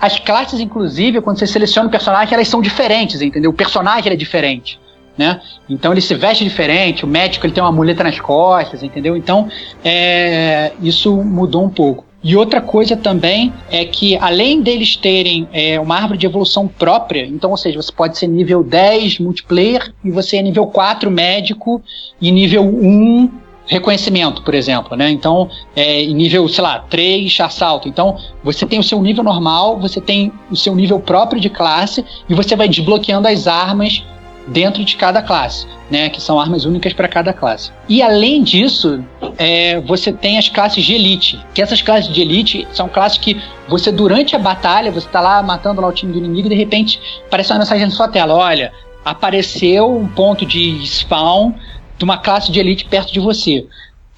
[0.00, 3.50] as classes, inclusive, quando você seleciona o personagem, elas são diferentes, entendeu?
[3.50, 4.78] O personagem é diferente.
[5.16, 5.40] Né?
[5.68, 9.16] Então ele se veste diferente, o médico ele tem uma muleta nas costas, entendeu?
[9.16, 9.48] Então
[9.84, 12.04] é, isso mudou um pouco.
[12.22, 17.24] E outra coisa também é que, além deles terem é, uma árvore de evolução própria,
[17.24, 21.80] então, ou seja, você pode ser nível 10 multiplayer e você é nível 4 médico
[22.20, 23.30] e nível 1
[23.68, 25.10] reconhecimento, por exemplo, né?
[25.10, 27.88] Então, é, nível, sei lá, 3 assalto.
[27.88, 32.04] Então, você tem o seu nível normal, você tem o seu nível próprio de classe
[32.28, 34.02] e você vai desbloqueando as armas
[34.48, 36.08] dentro de cada classe, né?
[36.08, 37.70] Que são armas únicas para cada classe.
[37.88, 39.04] E além disso,
[39.36, 41.38] é, você tem as classes de elite.
[41.54, 45.42] Que essas classes de elite são classes que você, durante a batalha, você está lá
[45.42, 48.34] matando lá o time do inimigo e de repente aparece uma mensagem na sua tela:
[48.34, 48.72] olha,
[49.04, 51.52] apareceu um ponto de spawn
[51.98, 53.66] de uma classe de elite perto de você.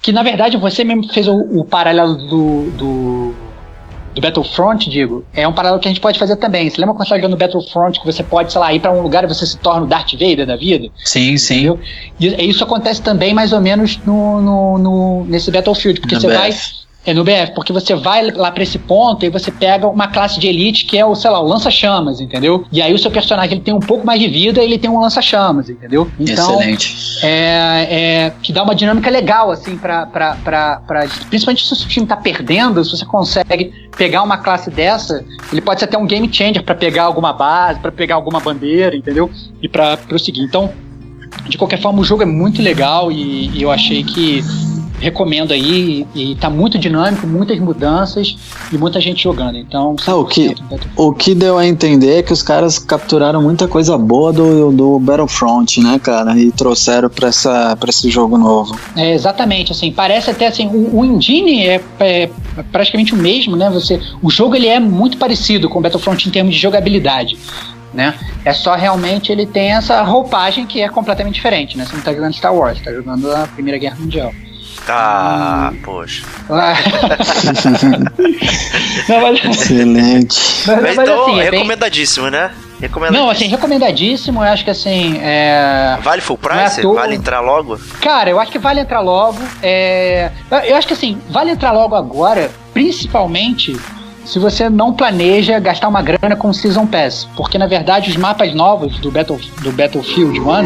[0.01, 3.35] Que na verdade você mesmo fez o, o paralelo do, do,
[4.15, 5.25] do, Battlefront, digo.
[5.33, 6.69] É um paralelo que a gente pode fazer também.
[6.69, 9.01] Você lembra quando você tá jogando Battlefront que você pode, sei lá, ir para um
[9.01, 10.89] lugar e você se torna o Darth Vader da vida?
[11.03, 11.67] Sim, sim.
[11.67, 11.79] Entendeu?
[12.19, 16.27] E isso acontece também mais ou menos no, no, no nesse Battlefield, porque no você
[16.27, 16.37] BF.
[16.37, 20.07] vai é no BF, porque você vai lá pra esse ponto e você pega uma
[20.07, 22.63] classe de elite que é o, sei lá, o lança-chamas, entendeu?
[22.71, 24.89] E aí o seu personagem ele tem um pouco mais de vida e ele tem
[24.89, 26.07] um lança-chamas, entendeu?
[26.19, 27.19] Então, Excelente.
[27.23, 31.07] É, é, que dá uma dinâmica legal, assim, pra, pra, pra, pra.
[31.29, 35.79] Principalmente se o time tá perdendo, se você consegue pegar uma classe dessa, ele pode
[35.79, 39.29] ser até um game changer para pegar alguma base, para pegar alguma bandeira, entendeu?
[39.59, 40.43] E pra prosseguir.
[40.43, 40.71] Então,
[41.49, 44.43] de qualquer forma, o jogo é muito legal e, e eu achei que
[45.01, 48.37] recomendo aí e tá muito dinâmico, muitas mudanças
[48.71, 49.57] e muita gente jogando.
[49.57, 50.55] Então, ah, o que
[50.95, 54.99] o que deu a entender é que os caras capturaram muita coisa boa do, do
[54.99, 58.77] Battlefront, né, cara, e trouxeram para essa para esse jogo novo.
[58.95, 62.29] É, exatamente, assim, parece até assim, o, o engine é, é,
[62.71, 63.69] praticamente o mesmo, né?
[63.71, 67.37] Você, o jogo ele é muito parecido com o Battlefront em termos de jogabilidade.
[67.93, 68.17] Né?
[68.45, 71.83] É só realmente ele tem essa roupagem que é completamente diferente, né?
[71.83, 74.31] Você não está jogando Star Wars, está jogando a Primeira Guerra Mundial.
[74.87, 75.77] Ah, hum.
[75.83, 76.23] poxa.
[79.07, 79.45] não, mas...
[79.45, 80.39] Excelente.
[80.67, 82.39] Mas, mas, então, assim, é recomendadíssimo, bem...
[82.39, 82.51] né?
[82.81, 83.25] Recomendadíssimo.
[83.25, 84.39] Não, assim, recomendadíssimo.
[84.39, 85.19] Eu acho que assim.
[85.21, 85.97] É...
[86.01, 86.79] Vale full é price?
[86.79, 87.79] É vale entrar logo?
[88.01, 89.37] Cara, eu acho que vale entrar logo.
[89.61, 90.31] É...
[90.67, 93.79] Eu acho que assim, vale entrar logo agora, principalmente
[94.25, 97.27] se você não planeja gastar uma grana com Season Pass.
[97.35, 100.63] Porque na verdade os mapas novos do, Battle, do Battlefield 1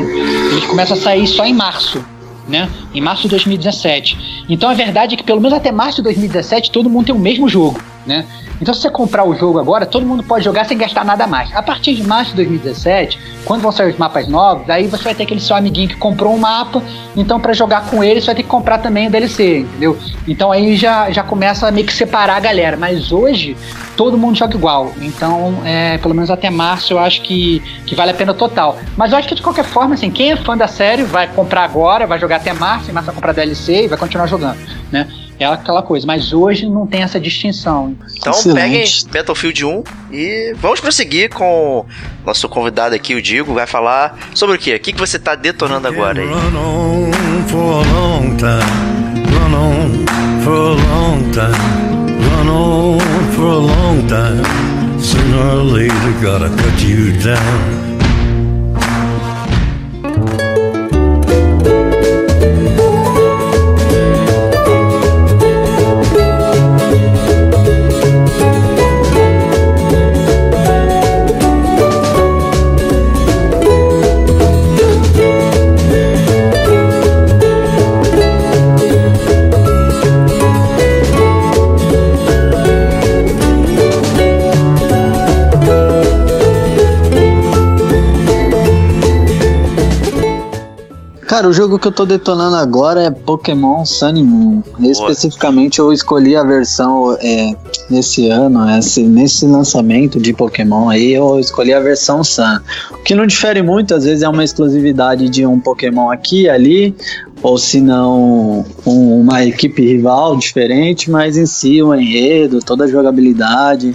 [0.51, 2.03] eles começam a sair só em março
[2.47, 2.69] né?
[2.93, 4.45] Em março de 2017.
[4.49, 7.19] Então a verdade é que pelo menos até março de 2017 todo mundo tem o
[7.19, 8.25] mesmo jogo, né?
[8.61, 11.53] Então, se você comprar o jogo agora, todo mundo pode jogar sem gastar nada mais.
[11.53, 15.15] A partir de março de 2017, quando vão sair os mapas novos, aí você vai
[15.15, 16.81] ter aquele seu amiguinho que comprou um mapa,
[17.15, 19.97] então para jogar com ele você vai ter que comprar também o DLC, entendeu?
[20.27, 22.77] Então aí já, já começa a meio que separar a galera.
[22.77, 23.57] Mas hoje,
[23.95, 24.93] todo mundo joga igual.
[25.01, 28.77] Então, é, pelo menos até março, eu acho que, que vale a pena total.
[28.95, 31.63] Mas eu acho que de qualquer forma, assim, quem é fã da série vai comprar
[31.63, 34.57] agora, vai jogar até março, e março vai comprar DLC e vai continuar jogando,
[34.91, 35.07] né?
[35.39, 36.05] É aquela coisa.
[36.05, 37.95] Mas hoje não tem essa distinção.
[38.17, 38.61] Então Excelente.
[38.61, 41.85] peguem Battlefield 1 e vamos prosseguir com
[42.25, 44.75] nosso convidado aqui, o Digo, vai falar sobre o quê?
[44.75, 46.27] O que, que você está detonando agora aí?
[46.27, 47.11] Run on
[47.47, 48.95] for a long time.
[49.31, 51.85] Run on for a long time.
[52.29, 52.99] Run on
[53.31, 54.99] for a long time.
[54.99, 57.74] Sooner or later gotta cut you down.
[91.35, 94.63] Cara, o jogo que eu tô detonando agora é Pokémon Sun Moon.
[94.79, 97.53] Especificamente eu escolhi a versão é,
[97.89, 102.61] nesse ano, esse, nesse lançamento de Pokémon aí, eu escolhi a versão Sun.
[102.89, 106.49] O que não difere muito, às vezes é uma exclusividade de um Pokémon aqui e
[106.49, 106.95] ali,
[107.43, 112.87] ou se não um, uma equipe rival diferente, mas em si o enredo, toda a
[112.87, 113.93] jogabilidade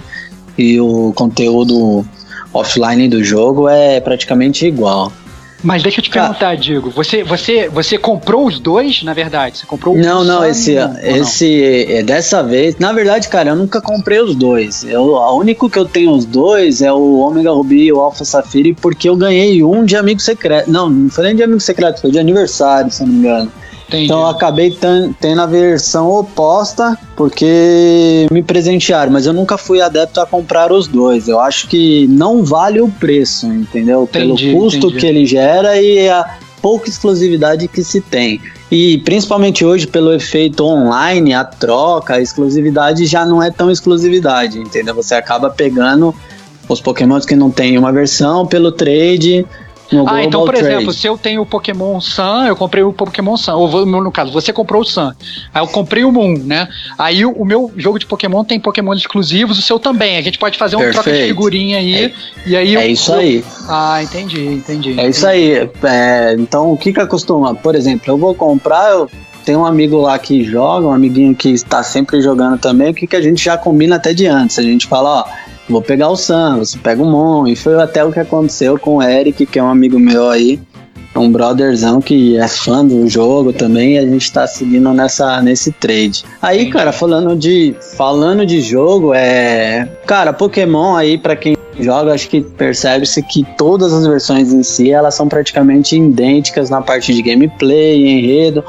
[0.55, 2.05] e o conteúdo
[2.53, 5.11] offline do jogo é praticamente igual.
[5.63, 9.59] Mas deixa eu te perguntar, Diego, você, você, você comprou os dois, na verdade?
[9.59, 11.97] Você comprou Não, não, esse, esse não?
[11.97, 14.83] É, dessa vez, na verdade, cara, eu nunca comprei os dois.
[14.83, 18.25] Eu, a único que eu tenho os dois é o Omega Ruby e o Alpha
[18.25, 20.71] Safiri, porque eu ganhei um de amigo secreto.
[20.71, 23.51] Não, não foi nem de amigo secreto, foi de aniversário, se eu não me engano.
[23.91, 24.05] Entendi.
[24.05, 24.75] Então eu acabei
[25.19, 30.87] tendo a versão oposta porque me presentearam, mas eu nunca fui adepto a comprar os
[30.87, 31.27] dois.
[31.27, 34.03] Eu acho que não vale o preço, entendeu?
[34.03, 34.99] Entendi, Pelo custo entendi.
[34.99, 38.39] que ele gera e a pouca exclusividade que se tem.
[38.71, 44.57] E principalmente hoje, pelo efeito online, a troca, a exclusividade já não é tão exclusividade,
[44.57, 44.95] entendeu?
[44.95, 46.15] Você acaba pegando
[46.69, 49.45] os pokémons que não tem uma versão pelo trade
[50.07, 50.73] Ah, então, por Trade.
[50.73, 53.53] exemplo, se eu tenho o Pokémon Sun, eu comprei o Pokémon Sun.
[53.53, 55.11] Ou no caso, você comprou o Sun.
[55.53, 56.67] Aí eu comprei o Moon, né?
[56.97, 60.17] Aí o, o meu jogo de Pokémon tem Pokémon exclusivos, o seu também.
[60.17, 61.03] A gente pode fazer um Perfeito.
[61.03, 62.05] troca de figurinha aí.
[62.05, 62.13] É,
[62.45, 63.43] e aí é isso aí.
[63.67, 64.99] Ah, entendi, entendi.
[64.99, 65.69] É isso aí.
[65.83, 67.53] É, então, o que que acostuma?
[67.53, 69.09] Por exemplo, eu vou comprar, eu
[69.43, 73.07] tem um amigo lá que joga, um amiguinho que está sempre jogando também, o que,
[73.07, 74.57] que a gente já combina até de antes.
[74.59, 77.47] A gente fala, ó, vou pegar o Sam, você pega o Mon.
[77.47, 80.59] E foi até o que aconteceu com o Eric, que é um amigo meu aí,
[81.15, 85.71] um brotherzão que é fã do jogo também, e a gente tá seguindo nessa, nesse
[85.71, 86.23] trade.
[86.41, 89.89] Aí, cara, falando de, falando de jogo, é.
[90.05, 94.91] Cara, Pokémon aí, para quem joga, acho que percebe-se que todas as versões em si,
[94.91, 98.63] elas são praticamente idênticas na parte de gameplay, enredo.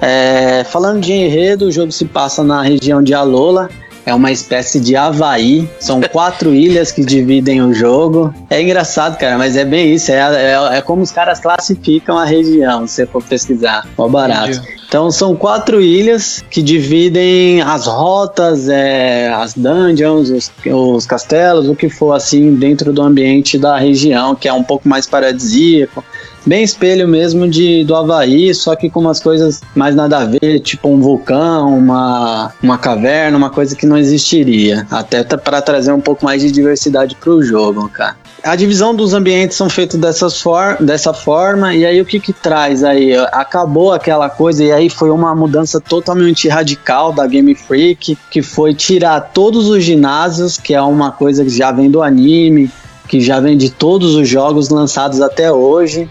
[0.00, 3.68] É, falando de enredo, o jogo se passa na região de Alola,
[4.08, 5.68] é uma espécie de Havaí.
[5.78, 8.34] São quatro ilhas que dividem o jogo.
[8.48, 10.10] É engraçado, cara, mas é bem isso.
[10.10, 13.86] É, é, é como os caras classificam a região, se você for pesquisar.
[13.96, 14.50] Mó barato.
[14.50, 14.78] Entendi.
[14.88, 21.76] Então são quatro ilhas que dividem as rotas, é, as dungeons, os, os, castelos, o
[21.76, 26.02] que for assim dentro do ambiente da região, que é um pouco mais paradisíaco
[26.46, 30.60] bem espelho mesmo de, do Havaí, só que com umas coisas mais nada a ver,
[30.60, 34.86] tipo um vulcão, uma, uma caverna, uma coisa que não existiria.
[34.90, 38.16] Até para trazer um pouco mais de diversidade para o jogo, cara.
[38.42, 42.32] A divisão dos ambientes são feitos dessas for dessa forma, e aí o que que
[42.32, 43.14] traz aí?
[43.32, 48.74] Acabou aquela coisa, e aí foi uma mudança totalmente radical da Game Freak, que foi
[48.74, 52.70] tirar todos os ginásios, que é uma coisa que já vem do anime,
[53.08, 56.08] que já vem de todos os jogos lançados até hoje,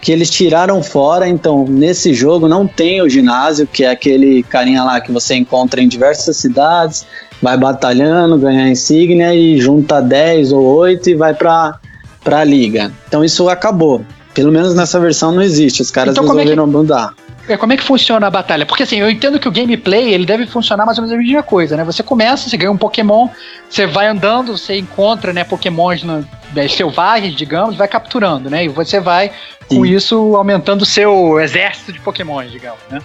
[0.00, 1.28] que eles tiraram fora.
[1.28, 5.80] Então, nesse jogo não tem o ginásio, que é aquele carinha lá que você encontra
[5.80, 7.06] em diversas cidades,
[7.42, 11.78] vai batalhando, ganha insígnia e junta 10 ou 8 e vai para
[12.24, 12.92] a liga.
[13.08, 14.04] Então, isso acabou.
[14.34, 15.82] Pelo menos nessa versão não existe.
[15.82, 16.72] Os caras então, resolveram é que...
[16.72, 17.14] mudar.
[17.48, 18.66] É, como é que funciona a batalha?
[18.66, 21.42] Porque assim, eu entendo que o gameplay ele deve funcionar mais ou menos a mesma
[21.42, 21.84] coisa, né?
[21.84, 23.28] Você começa, você ganha um Pokémon,
[23.68, 28.64] você vai andando, você encontra, né, Pokémons no, né, selvagens, digamos, vai capturando, né?
[28.64, 29.30] E você vai
[29.68, 29.78] Sim.
[29.78, 33.00] com isso aumentando o seu exército de Pokémons, digamos, né?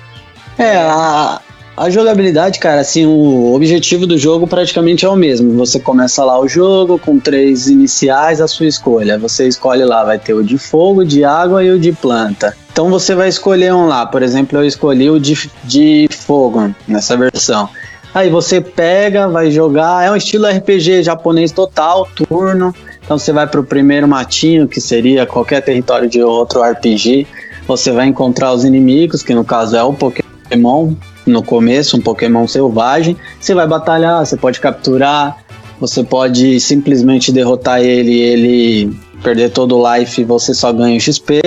[0.57, 1.39] É, a,
[1.75, 5.53] a jogabilidade, cara, assim, o objetivo do jogo praticamente é o mesmo.
[5.53, 9.17] Você começa lá o jogo com três iniciais à sua escolha.
[9.17, 12.55] Você escolhe lá, vai ter o de fogo, de água e o de planta.
[12.71, 17.17] Então você vai escolher um lá, por exemplo, eu escolhi o de, de fogo nessa
[17.17, 17.69] versão.
[18.13, 22.75] Aí você pega, vai jogar, é um estilo RPG japonês total, turno.
[23.03, 27.25] Então você vai para o primeiro matinho, que seria qualquer território de outro RPG.
[27.67, 30.93] Você vai encontrar os inimigos, que no caso é o Pokémon,
[31.25, 33.17] no começo, um Pokémon selvagem.
[33.39, 35.37] Você vai batalhar, você pode capturar,
[35.79, 41.41] você pode simplesmente derrotar ele ele perder todo o life você só ganha XP.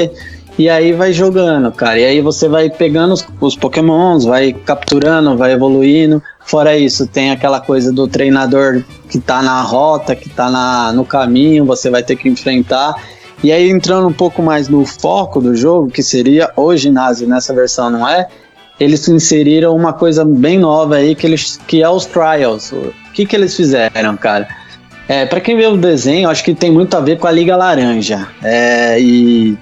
[0.57, 1.99] E aí vai jogando, cara.
[1.99, 6.23] E aí você vai pegando os, os pokémons, vai capturando, vai evoluindo.
[6.45, 11.05] Fora isso, tem aquela coisa do treinador que tá na rota, que tá na, no
[11.05, 12.95] caminho, você vai ter que enfrentar.
[13.43, 17.53] E aí entrando um pouco mais no foco do jogo, que seria o ginásio nessa
[17.53, 18.29] versão, não é?
[18.79, 22.73] Eles inseriram uma coisa bem nova aí que, eles, que é os trials.
[22.73, 24.49] O que, que eles fizeram, cara?
[25.09, 27.57] É, para quem vê o desenho, acho que tem muito a ver com a Liga
[27.57, 28.27] Laranja.
[28.43, 29.57] É, e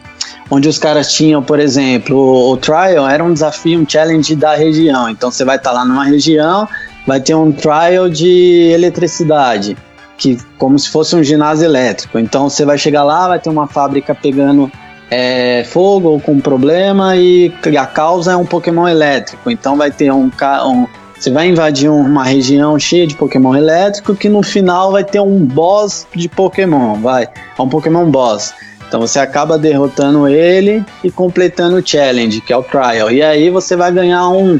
[0.51, 4.55] onde os caras tinham, por exemplo, o, o, trial era um desafio, um challenge da
[4.55, 5.09] região.
[5.09, 6.69] Então você vai estar tá lá numa região,
[7.07, 9.77] vai ter um trial de eletricidade,
[10.17, 12.19] que como se fosse um ginásio elétrico.
[12.19, 14.71] Então você vai chegar lá, vai ter uma fábrica pegando
[15.15, 19.51] é, fogo ou com problema e a causa é um Pokémon elétrico.
[19.51, 20.31] Então vai ter um,
[20.65, 25.21] um você vai invadir uma região cheia de Pokémon elétrico que no final vai ter
[25.21, 28.55] um boss de Pokémon, vai, é um Pokémon boss.
[28.89, 33.11] Então você acaba derrotando ele e completando o challenge, que é o trial.
[33.11, 34.59] E aí você vai ganhar um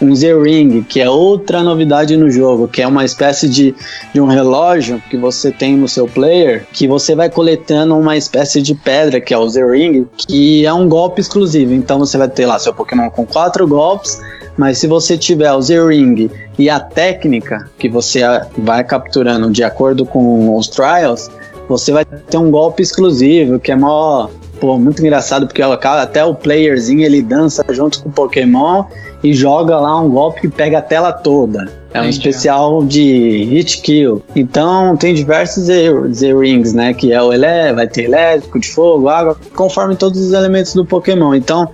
[0.00, 3.74] um Z-Ring, que é outra novidade no jogo, que é uma espécie de,
[4.12, 8.62] de um relógio que você tem no seu player, que você vai coletando uma espécie
[8.62, 11.72] de pedra, que é o Z-Ring, que é um golpe exclusivo.
[11.72, 14.20] Então você vai ter lá seu Pokémon com quatro golpes,
[14.56, 18.20] mas se você tiver o Z-Ring e a técnica que você
[18.56, 21.30] vai capturando de acordo com os trials,
[21.68, 24.28] você vai ter um golpe exclusivo, que é mó
[24.60, 28.84] pô, muito engraçado, porque até o playerzinho ele dança junto com o Pokémon
[29.22, 31.68] e joga lá um golpe que pega a tela toda.
[31.92, 32.18] É um Entendi.
[32.18, 34.22] especial de hit kill.
[34.36, 36.92] Então tem diversos Z-Rings, né?
[36.92, 40.84] Que é o ele vai ter elétrico, de fogo, água, conforme todos os elementos do
[40.84, 41.34] Pokémon.
[41.34, 41.68] Então,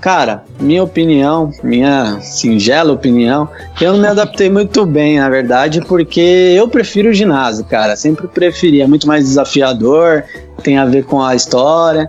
[0.00, 3.48] cara, minha opinião, minha singela opinião,
[3.80, 7.96] eu não me adaptei muito bem, na verdade, porque eu prefiro o ginásio, cara.
[7.96, 10.22] Sempre preferi, é muito mais desafiador,
[10.62, 12.08] tem a ver com a história.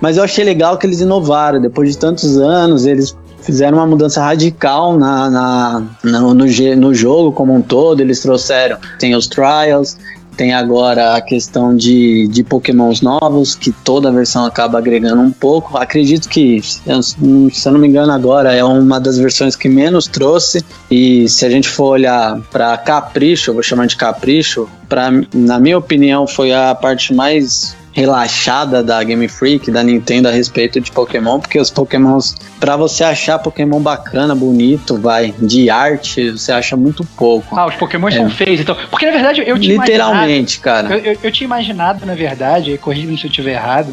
[0.00, 1.60] Mas eu achei legal que eles inovaram.
[1.60, 6.44] Depois de tantos anos, eles fizeram uma mudança radical na, na, no, no,
[6.76, 8.00] no jogo como um todo.
[8.00, 9.96] Eles trouxeram, tem os trials,
[10.38, 15.76] tem agora a questão de, de pokémons novos, que toda versão acaba agregando um pouco.
[15.76, 20.64] Acredito que, se eu não me engano agora, é uma das versões que menos trouxe.
[20.88, 25.58] E se a gente for olhar para Capricho, eu vou chamar de Capricho, pra, na
[25.58, 30.92] minha opinião foi a parte mais relaxada da Game Freak, da Nintendo a respeito de
[30.92, 36.76] Pokémon, porque os Pokémons, para você achar Pokémon bacana, bonito, vai, de arte, você acha
[36.76, 37.58] muito pouco.
[37.58, 38.12] Ah, os Pokémon é.
[38.12, 38.76] são feios, então.
[38.88, 40.96] Porque na verdade eu tinha Literalmente, cara.
[40.96, 43.92] Eu, eu, eu, tinha imaginado, na verdade, corrija-me se eu estiver errado,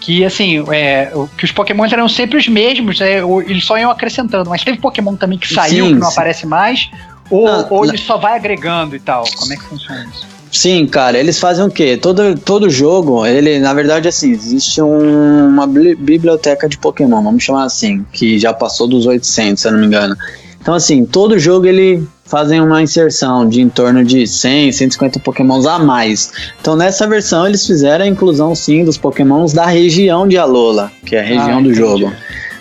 [0.00, 4.50] que assim, é, que os Pokémon eram sempre os mesmos, é, eles só iam acrescentando,
[4.50, 6.12] mas teve Pokémon também que saiu, sim, que não sim.
[6.12, 6.90] aparece mais,
[7.30, 9.24] ou, não, ou ele só vai agregando e tal.
[9.36, 10.33] Como é que funciona isso?
[10.54, 11.96] Sim, cara, eles fazem o quê?
[11.96, 17.64] Todo, todo jogo, ele, na verdade, assim, existe um, uma biblioteca de Pokémon, vamos chamar
[17.64, 20.16] assim, que já passou dos 800, se eu não me engano.
[20.62, 25.66] Então, assim, todo jogo ele fazem uma inserção de em torno de 100, 150 Pokémons
[25.66, 26.32] a mais.
[26.60, 31.16] Então, nessa versão, eles fizeram a inclusão, sim, dos Pokémons da região de Alola, que
[31.16, 32.12] é a região ah, do jogo.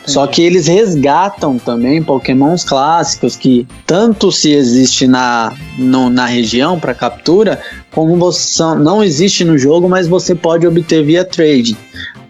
[0.05, 6.79] Só que eles resgatam também pokémons clássicos que tanto se existe na, no, na região
[6.79, 7.59] para captura,
[7.91, 11.77] como você não existe no jogo, mas você pode obter via trade.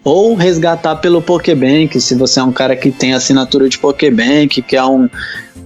[0.04, 4.76] Ou resgatar pelo Pokébank, se você é um cara que tem assinatura de Pokébank, que
[4.76, 5.10] é um,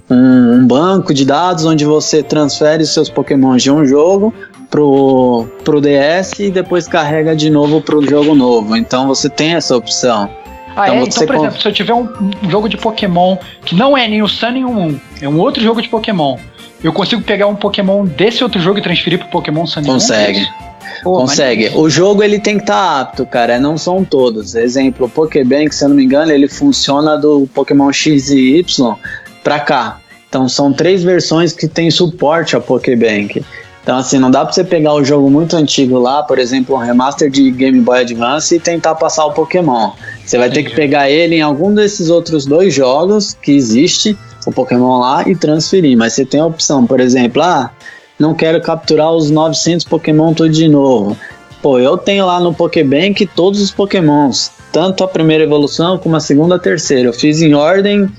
[0.09, 4.33] um, um banco de dados onde você transfere seus Pokémons de um jogo
[4.69, 8.77] pro, pro DS e depois carrega de novo pro jogo novo.
[8.77, 10.29] Então você tem essa opção.
[10.77, 11.03] Ah, então, é?
[11.03, 12.07] Então, por exemplo, se eu tiver um,
[12.43, 15.39] um, jogo de Pokémon que não é nem o Sun nem o Moon, é um
[15.39, 16.37] outro jogo de Pokémon,
[16.83, 20.39] eu consigo pegar um Pokémon desse outro jogo e transferir pro Pokémon Sun e Consegue.
[20.39, 20.67] Moon?
[21.03, 21.71] Pô, Consegue.
[21.75, 23.59] O jogo ele tem que estar tá apto, cara.
[23.59, 24.55] Não são todos.
[24.55, 28.95] Exemplo, o Pokébank, se eu não me engano, ele funciona do Pokémon X e Y
[29.43, 29.99] pra cá.
[30.29, 33.43] Então são três versões que tem suporte ao Pokébank.
[33.81, 36.79] Então, assim, não dá pra você pegar o jogo muito antigo lá, por exemplo, um
[36.79, 39.91] remaster de Game Boy Advance e tentar passar o Pokémon.
[40.27, 44.51] Você vai ter que pegar ele em algum desses outros dois jogos que existe, o
[44.51, 45.97] Pokémon lá, e transferir.
[45.97, 47.71] Mas você tem a opção, por exemplo, ah,
[48.19, 51.17] não quero capturar os 900 Pokémon tudo de novo.
[51.61, 56.19] Pô, eu tenho lá no Pokébank todos os Pokémons, tanto a primeira evolução como a
[56.19, 57.07] segunda e a terceira.
[57.07, 58.09] Eu fiz em ordem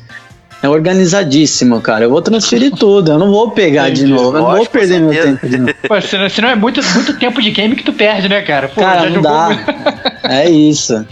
[0.63, 2.07] é organizadíssimo, cara.
[2.07, 3.13] Eu vou transferir tudo.
[3.13, 4.07] Eu não vou pegar Entendi.
[4.07, 4.39] de novo.
[4.39, 5.75] Eu não vou perder meu tempo de novo.
[5.87, 8.69] Pô, senão, senão é muito, muito tempo de game que tu perde, né, cara?
[8.69, 9.51] Pô, cara, não dá.
[10.25, 11.07] é isso.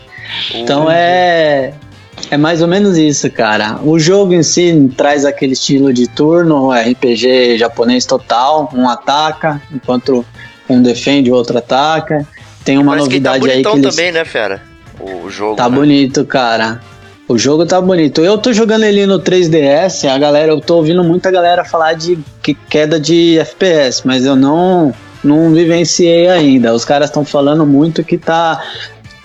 [0.55, 1.73] Então é.
[2.31, 3.79] É mais ou menos isso, cara.
[3.85, 8.71] O jogo em si traz aquele estilo de turno, RPG japonês total.
[8.75, 10.25] Um ataca, enquanto
[10.69, 12.27] um defende, o outro ataca.
[12.65, 13.95] Tem uma Parece novidade que tá aí que eles...
[13.95, 14.63] também, né, fera?
[14.99, 15.57] O jogo.
[15.57, 15.77] Tá né?
[15.77, 16.81] bonito, cara.
[17.29, 18.21] O jogo tá bonito.
[18.21, 22.19] Eu tô jogando ele no 3DS, a galera, eu tô ouvindo muita galera falar de
[22.69, 26.73] queda de FPS, mas eu não não vivenciei ainda.
[26.73, 28.63] Os caras estão falando muito que tá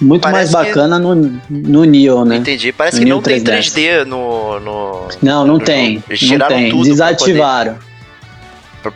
[0.02, 1.02] muito Parece mais bacana que...
[1.04, 1.16] no,
[1.50, 2.38] no Neo, né?
[2.38, 2.72] Entendi.
[2.72, 3.44] Parece no que não 3DS.
[3.44, 6.04] tem 3D no, no Não, não no tem.
[6.10, 6.84] Não tem.
[6.84, 7.78] Desativaram.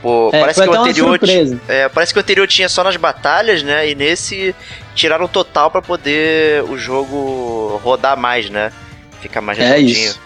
[0.01, 1.19] Pô, é, parece que o anterior
[1.67, 3.87] é, parece que o anterior tinha só nas batalhas, né?
[3.87, 4.55] E nesse
[4.95, 8.71] tiraram total para poder o jogo rodar mais, né?
[9.21, 10.19] Fica mais é isso.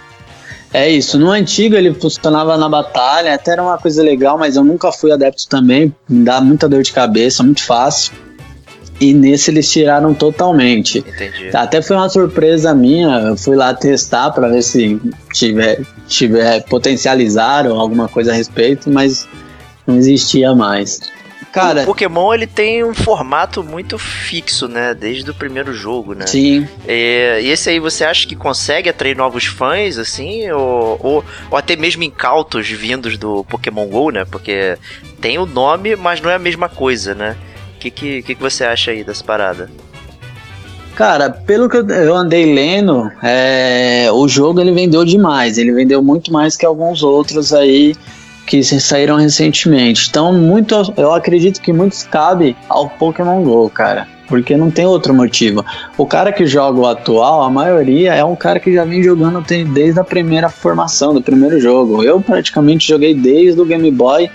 [0.73, 1.19] É isso.
[1.19, 5.11] No antigo ele funcionava na batalha, até era uma coisa legal, mas eu nunca fui
[5.11, 5.93] adepto também.
[6.07, 8.13] Me dá muita dor de cabeça, muito fácil.
[8.99, 10.99] E nesse eles tiraram totalmente.
[10.99, 11.55] Entendi.
[11.55, 13.19] Até foi uma surpresa minha.
[13.19, 14.99] Eu fui lá testar para ver se
[15.33, 19.27] tiver, tiver potencializaram alguma coisa a respeito, mas
[19.87, 20.99] não existia mais.
[21.51, 24.93] Cara, o Pokémon ele tem um formato muito fixo, né?
[24.93, 26.27] Desde o primeiro jogo, né?
[26.27, 26.67] Sim.
[26.87, 30.49] É, e esse aí você acha que consegue atrair novos fãs, assim?
[30.51, 34.25] Ou, ou, ou, até mesmo incautos vindos do Pokémon GO, né?
[34.25, 34.77] Porque
[35.19, 37.35] tem o nome, mas não é a mesma coisa, né?
[37.79, 39.69] Que, que, que, você acha aí dessa parada?
[40.95, 45.57] Cara, pelo que eu andei lendo, é, o jogo ele vendeu demais.
[45.57, 47.95] Ele vendeu muito mais que alguns outros aí
[48.45, 50.07] que saíram recentemente.
[50.09, 54.07] Então, muito, eu acredito que muitos cabe ao Pokémon Go, cara.
[54.27, 55.63] Porque não tem outro motivo.
[55.97, 59.43] O cara que joga o atual, a maioria é um cara que já vem jogando
[59.73, 62.03] desde a primeira formação, do primeiro jogo.
[62.03, 64.29] Eu praticamente joguei desde o Game Boy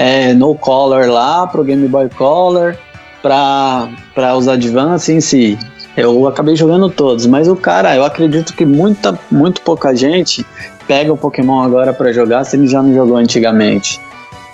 [0.00, 2.74] é, No Color lá, pro Game Boy Color,
[3.22, 5.58] para os Advance em si.
[5.94, 10.46] Eu acabei jogando todos, mas o cara, eu acredito que muita, muito pouca gente
[10.88, 14.00] pega o Pokémon agora para jogar se ele já não jogou antigamente.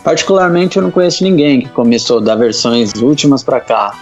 [0.02, 3.94] Particularmente eu não conheço ninguém que começou das versões últimas para cá.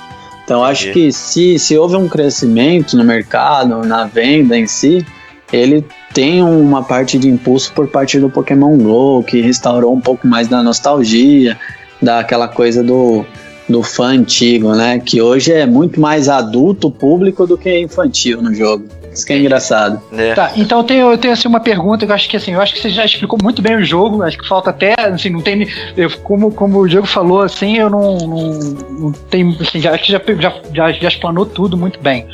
[0.44, 5.04] Então acho que se, se houve um crescimento no mercado, na venda em si,
[5.52, 5.84] ele
[6.14, 10.46] tem uma parte de impulso por parte do Pokémon Go, que restaurou um pouco mais
[10.46, 11.58] da nostalgia,
[12.00, 13.26] daquela coisa do,
[13.68, 15.00] do fã antigo, né?
[15.00, 18.84] Que hoje é muito mais adulto público do que infantil no jogo.
[19.12, 20.00] Isso que é engraçado.
[20.12, 20.34] É.
[20.34, 22.60] Tá, então eu tenho, eu tenho assim, uma pergunta que eu acho que assim, eu
[22.60, 25.40] acho que você já explicou muito bem o jogo, acho que falta até, assim, não
[25.40, 25.68] tem.
[25.96, 28.58] Eu, como, como o Diego falou, assim, eu não, não,
[28.98, 29.56] não tenho.
[29.60, 32.26] Assim, já, acho que já, já, já, já explanou tudo muito bem.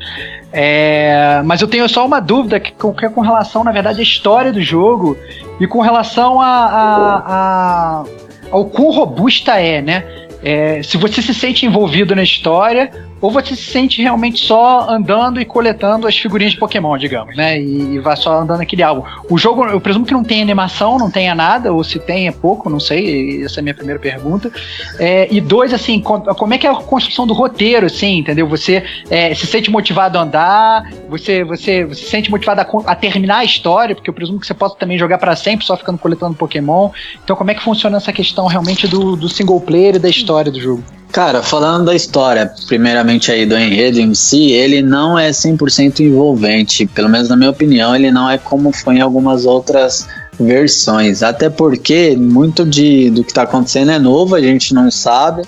[0.52, 4.02] É, mas eu tenho só uma dúvida que, que é com relação, na verdade, à
[4.02, 5.16] história do jogo
[5.60, 8.04] e com relação a, a, a
[8.50, 10.04] ao quão robusta é, né?
[10.42, 12.90] É, se você se sente envolvido na história
[13.20, 17.60] ou você se sente realmente só andando e coletando as figurinhas de Pokémon, digamos, né?
[17.60, 19.02] E, e vai só andando aquele álbum.
[19.28, 22.32] O jogo, eu presumo que não tem animação, não tenha nada, ou se tem é
[22.32, 23.44] pouco, não sei.
[23.44, 24.50] Essa é a minha primeira pergunta.
[24.98, 28.48] É, e dois, assim, como é que é a construção do roteiro, assim, entendeu?
[28.48, 32.94] Você é, se sente motivado a andar, você, você, você se sente motivado a, a
[32.94, 35.98] terminar a história, porque eu presumo que você possa também jogar para sempre só ficando
[35.98, 36.90] coletando Pokémon.
[37.22, 40.50] Então, como é que funciona essa questão realmente do, do single player e da história
[40.50, 40.82] do jogo?
[41.12, 46.86] Cara, falando da história, primeiramente aí do enredo em si, ele não é 100% envolvente,
[46.86, 50.06] pelo menos na minha opinião, ele não é como foi em algumas outras
[50.38, 55.42] versões, até porque muito de, do que está acontecendo é novo, a gente não sabe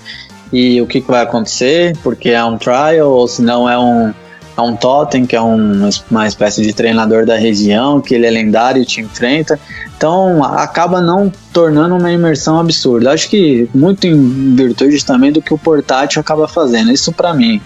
[0.51, 4.13] e o que, que vai acontecer, porque é um trial ou se não é um
[4.55, 8.31] é um totem, que é um, uma espécie de treinador da região, que ele é
[8.31, 9.59] lendário e te enfrenta.
[9.97, 13.11] Então acaba não tornando uma imersão absurda.
[13.11, 16.91] Acho que muito em virtude também do que o portátil acaba fazendo.
[16.91, 17.61] Isso para mim.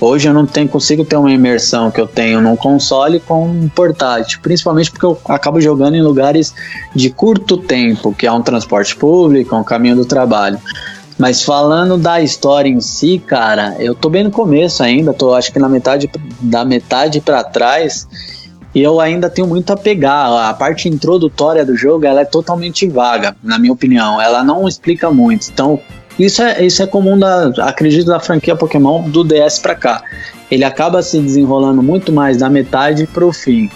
[0.00, 3.68] Hoje eu não tenho, consigo ter uma imersão que eu tenho num console com um
[3.68, 6.52] portátil, principalmente porque eu acabo jogando em lugares
[6.92, 10.58] de curto tempo, que é um transporte público, um caminho do trabalho.
[11.22, 15.52] Mas falando da história em si, cara, eu tô bem no começo ainda, tô acho
[15.52, 16.10] que na metade
[16.40, 18.08] da metade para trás.
[18.74, 20.48] E eu ainda tenho muito a pegar.
[20.48, 24.20] A parte introdutória do jogo, ela é totalmente vaga, na minha opinião.
[24.20, 25.48] Ela não explica muito.
[25.48, 25.78] Então,
[26.18, 30.02] isso é, isso é comum da, acredito, da franquia Pokémon do DS para cá.
[30.50, 33.70] Ele acaba se desenrolando muito mais da metade pro fim.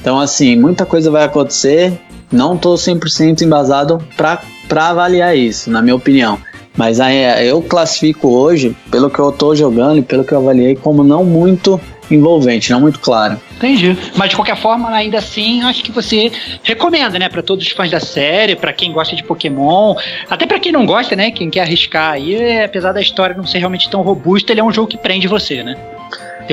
[0.00, 1.98] Então, assim, muita coisa vai acontecer.
[2.30, 4.40] Não tô 100% embasado para
[4.88, 6.38] avaliar isso, na minha opinião.
[6.76, 10.76] Mas aí, eu classifico hoje, pelo que eu tô jogando e pelo que eu avaliei,
[10.76, 13.40] como não muito envolvente, não muito claro.
[13.56, 13.96] Entendi.
[14.14, 16.30] Mas de qualquer forma, ainda assim, acho que você
[16.62, 19.94] recomenda, né, para todos os fãs da série, para quem gosta de Pokémon,
[20.28, 23.58] até para quem não gosta, né, quem quer arriscar aí, apesar da história não ser
[23.58, 25.76] realmente tão robusta, ele é um jogo que prende você, né?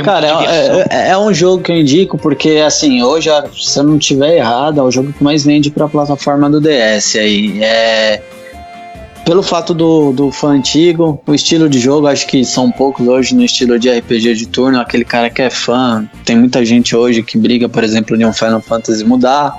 [0.01, 3.99] Cara, é, é, é, um jogo que eu indico porque, assim, hoje, se eu não
[3.99, 7.61] tiver errado, é o jogo que mais vende pra plataforma do DS aí.
[7.61, 8.21] É,
[9.25, 13.33] pelo fato do, do fã antigo, o estilo de jogo, acho que são poucos hoje
[13.33, 16.07] no estilo de RPG de turno, aquele cara que é fã.
[16.25, 19.55] Tem muita gente hoje que briga, por exemplo, de um Final Fantasy mudar,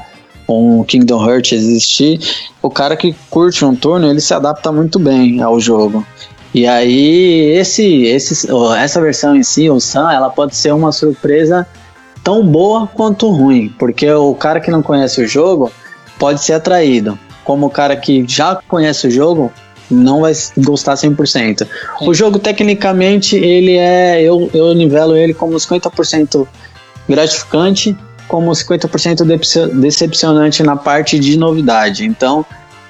[0.47, 2.21] ou um Kingdom Hearts existir.
[2.61, 6.07] O cara que curte um turno, ele se adapta muito bem ao jogo.
[6.53, 8.47] E aí, esse, esse,
[8.79, 11.67] essa versão em si, o Sun, ela pode ser uma surpresa
[12.23, 15.73] tão boa quanto ruim, porque o cara que não conhece o jogo
[16.19, 19.53] pode ser atraído como o cara que já conhece o jogo,
[19.91, 21.67] não vai gostar 100%.
[22.01, 24.23] O jogo, tecnicamente, ele é.
[24.23, 26.47] Eu, eu nivelo ele como 50%
[27.09, 32.05] gratificante, como 50% decepcionante na parte de novidade.
[32.05, 32.45] Então,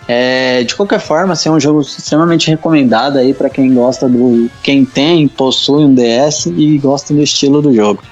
[0.07, 4.51] é, de qualquer forma, assim, é um jogo extremamente recomendado aí para quem gosta do.
[4.63, 8.03] quem tem, possui um DS e gosta do estilo do jogo.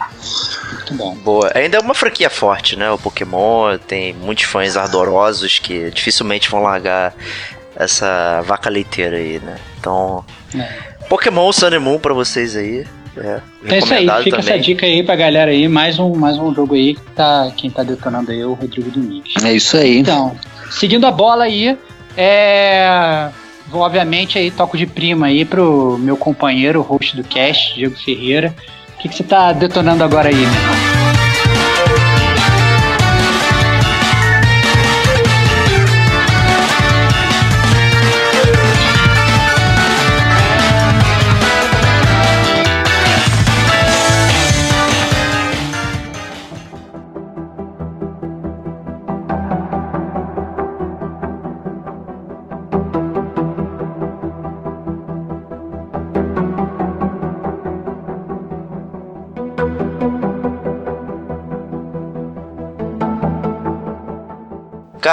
[0.93, 1.15] Muito bom.
[1.17, 1.51] Boa.
[1.55, 2.91] Ainda é uma franquia forte, né?
[2.91, 7.15] O Pokémon tem muitos fãs ardorosos que dificilmente vão largar
[7.77, 9.57] essa vaca leiteira aí, né?
[9.79, 10.25] Então,
[10.55, 10.69] é.
[11.09, 12.87] Pokémon Sun and Moon pra vocês aí.
[13.15, 14.55] É, então é isso aí, fica também.
[14.55, 17.71] essa dica aí pra galera aí, mais um, mais um jogo aí que tá, quem
[17.71, 19.35] tá detonando aí é o Rodrigo Domingues.
[19.45, 19.99] É isso aí.
[19.99, 20.35] Então,
[20.71, 21.77] seguindo a bola aí,
[22.17, 23.29] é...
[23.69, 28.55] Vou, obviamente, aí toco de prima aí pro meu companheiro, host do cast, Diego Ferreira
[29.03, 31.02] que, que você tá detonando agora aí, meu?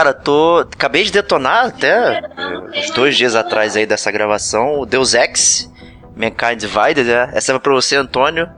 [0.10, 0.60] Cara, tô.
[0.60, 2.22] Acabei de detonar até
[2.76, 5.72] uns dois dias atrás aí dessa gravação o Deus Ex
[6.16, 7.30] Mankind Divided, né?
[7.34, 8.50] Essa é pra você, Antônio.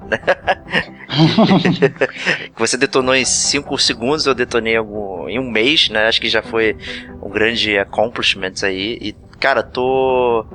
[2.56, 6.08] que você detonou em 5 segundos, eu detonei algum, em um mês, né?
[6.08, 6.78] Acho que já foi
[7.22, 8.97] um grande accomplishment aí.
[9.02, 10.45] E, cara, tô.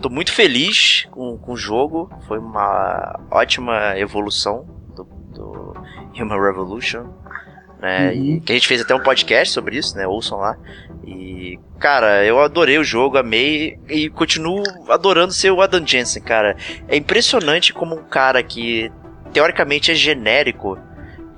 [0.00, 2.10] Tô muito feliz com, com o jogo.
[2.26, 4.66] Foi uma ótima evolução
[4.96, 5.74] do, do
[6.18, 7.04] Human Revolution.
[7.82, 8.12] Né?
[8.12, 8.36] Uhum.
[8.36, 10.06] E, que a gente fez até um podcast sobre isso, né?
[10.06, 10.56] Ouçam lá.
[11.04, 16.56] E, cara, eu adorei o jogo, amei e continuo adorando ser o Adam Jensen, cara.
[16.86, 18.88] É impressionante como um cara que
[19.32, 20.78] teoricamente é genérico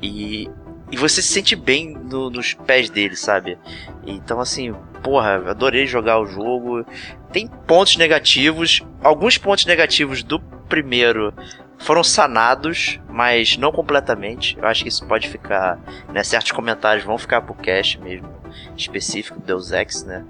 [0.02, 0.50] e,
[0.94, 3.58] e você se sente bem no, nos pés dele, sabe?
[4.06, 4.72] Então, assim,
[5.02, 6.86] porra, adorei jogar o jogo.
[7.32, 10.38] Tem pontos negativos, alguns pontos negativos do
[10.68, 11.34] primeiro
[11.78, 14.56] foram sanados, mas não completamente.
[14.56, 15.80] Eu acho que isso pode ficar,
[16.12, 18.32] né, certos comentários vão ficar pro cast mesmo
[18.76, 20.24] específico do Deus Ex, né?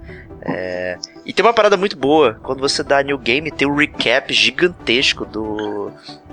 [0.45, 0.97] É...
[1.25, 5.25] E tem uma parada muito boa, quando você dá New Game, tem um recap gigantesco
[5.25, 5.91] do,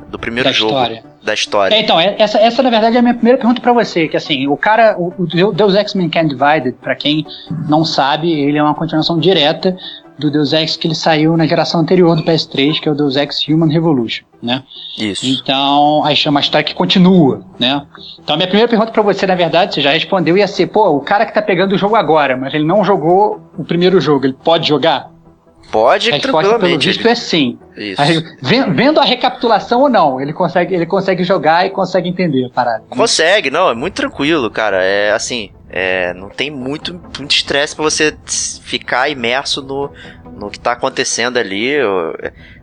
[0.08, 0.72] do primeiro da jogo.
[0.72, 1.04] História.
[1.22, 1.74] Da história.
[1.74, 4.16] É, então, é, essa, essa na verdade é a minha primeira pergunta para você, que
[4.16, 7.24] assim, o cara, o, o Deus Ex Mankind Divided, para quem
[7.68, 9.74] não sabe, ele é uma continuação direta
[10.18, 13.16] do Deus Ex que ele saiu na geração anterior do PS3, que é o Deus
[13.16, 14.62] Ex Human Revolution, né?
[14.98, 15.26] Isso.
[15.26, 17.82] Então, aí chama a história que continua, né?
[18.22, 20.90] Então, a minha primeira pergunta para você, na verdade, você já respondeu, ia ser, pô,
[20.90, 24.26] o cara que tá pegando o jogo agora, mas ele não jogou o primeiro jogo,
[24.26, 25.10] ele pode jogar?
[25.70, 27.58] Pode, a resposta, pelo visto, é sim.
[27.96, 32.50] Aí, vendo a recapitulação ou não, ele consegue, ele consegue jogar e consegue entender a
[32.50, 32.84] parada.
[32.90, 34.84] Consegue, não, é muito tranquilo, cara.
[34.84, 38.14] É assim, é, não tem muito muito estresse para você
[38.62, 39.91] ficar imerso no,
[40.39, 41.77] no que tá acontecendo ali.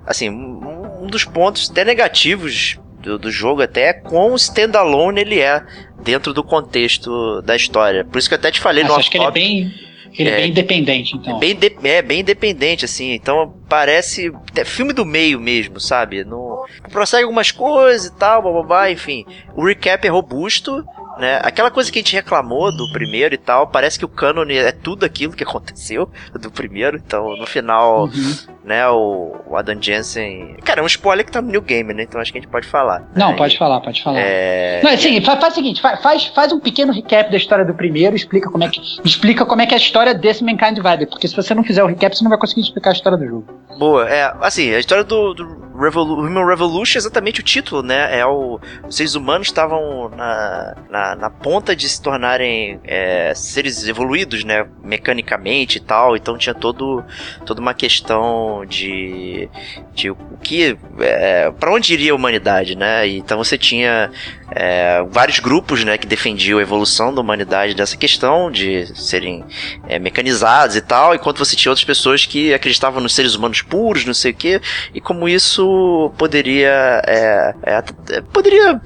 [0.05, 5.39] Assim, um, um dos pontos até negativos do, do jogo até é quão standalone ele
[5.39, 5.63] é
[6.03, 8.05] dentro do contexto da história.
[8.05, 10.29] Por isso que eu até te falei Nossa, no acho que ele é bem ele
[10.29, 11.37] é, é, bem independente, então.
[11.37, 13.13] É bem, de, é bem independente, assim.
[13.13, 16.23] Então parece é filme do meio mesmo, sabe?
[16.23, 19.25] No, prossegue algumas coisas e tal, babá, enfim.
[19.55, 20.83] O recap é robusto,
[21.19, 21.39] né?
[21.43, 24.71] Aquela coisa que a gente reclamou do primeiro e tal, parece que o canon é
[24.71, 28.35] tudo aquilo que aconteceu do primeiro, então no final, uhum.
[28.63, 30.55] né, o, Adam Jensen...
[30.63, 32.03] Cara, é um spoiler que tá no New Game, né?
[32.03, 33.07] Então acho que a gente pode falar.
[33.15, 34.19] Não, pode falar, pode falar.
[34.19, 34.81] É...
[34.81, 38.15] Não, assim, faz, faz o seguinte, faz, faz um pequeno recap da história do primeiro,
[38.15, 41.27] explica como é que, explica como é que é a história desse Mankind Divided, porque
[41.27, 43.45] se você não fizer o recap, você não vai conseguir explicar a história do jogo.
[43.77, 48.19] Boa, é, assim, a história do, do Revolu Human Revolution é exatamente o título, né?
[48.19, 53.87] É o, os seres humanos estavam na, na, na ponta de se tornarem é, seres
[53.87, 54.65] evoluídos, né?
[54.83, 56.15] Mecanicamente e tal.
[56.15, 57.03] Então tinha todo,
[57.45, 59.49] toda uma questão de,
[59.93, 60.77] de o que.
[60.99, 63.07] É, para onde iria a humanidade, né?
[63.07, 64.11] Então você tinha
[64.51, 69.43] é, vários grupos né, que defendiam a evolução da humanidade dessa questão de serem
[69.87, 74.05] é, mecanizados e tal, enquanto você tinha outras pessoas que acreditavam nos seres humanos puros,
[74.05, 74.61] não sei o que,
[74.93, 78.81] e como isso poderia é, é, poderia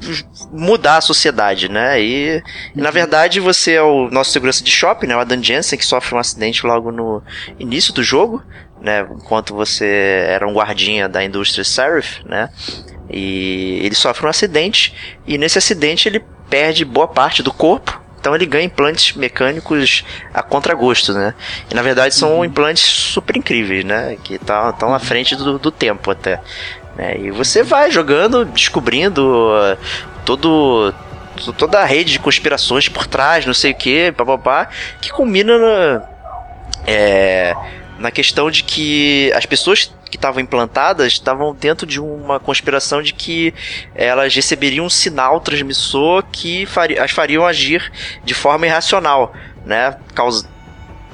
[0.51, 2.01] mudar a sociedade, né?
[2.01, 2.43] E, e,
[2.75, 5.15] na verdade você é o nosso segurança de shopping, né?
[5.15, 7.21] O Adam Jensen que sofre um acidente logo no
[7.59, 8.43] início do jogo,
[8.81, 9.07] né?
[9.11, 12.49] Enquanto você era um guardinha da indústria Serif, né?
[13.09, 18.33] E ele sofre um acidente e nesse acidente ele perde boa parte do corpo então
[18.33, 21.33] ele ganha implantes mecânicos a contragosto, né?
[21.69, 22.45] E na verdade são uhum.
[22.45, 24.17] implantes super incríveis, né?
[24.23, 26.39] Que estão à frente do, do tempo até.
[26.95, 27.17] Né?
[27.19, 29.77] E você vai jogando, descobrindo uh,
[30.23, 30.93] todo
[31.57, 34.69] toda a rede de conspirações por trás, não sei o que, papapá,
[35.01, 36.07] que culmina na,
[36.85, 37.55] é,
[37.97, 43.13] na questão de que as pessoas que estavam implantadas estavam dentro de uma conspiração de
[43.13, 43.53] que
[43.95, 47.91] elas receberiam um sinal transmissor que faria, as fariam agir
[48.23, 49.33] de forma irracional,
[49.65, 49.97] né?
[50.13, 50.47] Causa,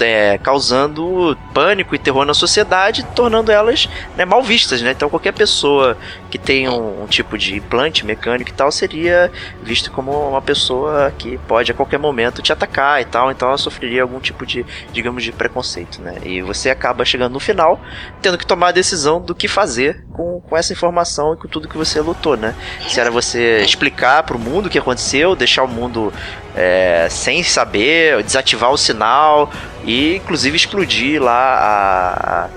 [0.01, 4.91] é, causando pânico e terror na sociedade, tornando elas né, mal vistas, né?
[4.91, 5.97] Então qualquer pessoa
[6.29, 9.31] que tem um, um, tipo de implante mecânico e tal seria
[9.61, 13.57] visto como uma pessoa que pode a qualquer momento te atacar e tal, então ela
[13.57, 16.17] sofreria algum tipo de, digamos, de preconceito, né?
[16.23, 17.79] E você acaba chegando no final
[18.21, 21.67] tendo que tomar a decisão do que fazer com, com essa informação e com tudo
[21.67, 22.55] que você lutou, né?
[22.87, 26.11] Se era você explicar para o mundo o que aconteceu, deixar o mundo
[26.55, 29.51] é, sem saber, desativar o sinal
[29.83, 32.49] e inclusive explodir lá a, a,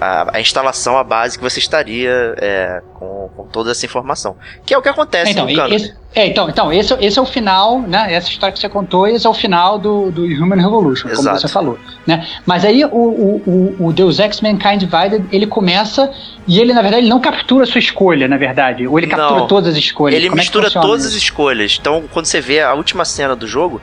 [0.00, 4.36] a instalação, a base que você estaria é, com, com, toda essa informação.
[4.64, 5.74] Que é o que acontece então, no.
[5.74, 8.12] Esse, é, então, então esse, esse é o final, né?
[8.12, 11.26] Essa história que você contou, esse é o final do, do Human Revolution, Exato.
[11.26, 11.78] como você falou.
[12.06, 12.26] Né?
[12.46, 13.42] Mas aí o, o,
[13.78, 16.10] o, o Deus Ex Mankind Divided, ele começa
[16.46, 18.86] e ele, na verdade, ele não captura a sua escolha, na verdade.
[18.86, 20.16] Ou ele captura não, todas as escolhas.
[20.16, 21.76] Ele Como é mistura é todas as escolhas.
[21.78, 23.80] Então, quando você vê a última cena do jogo,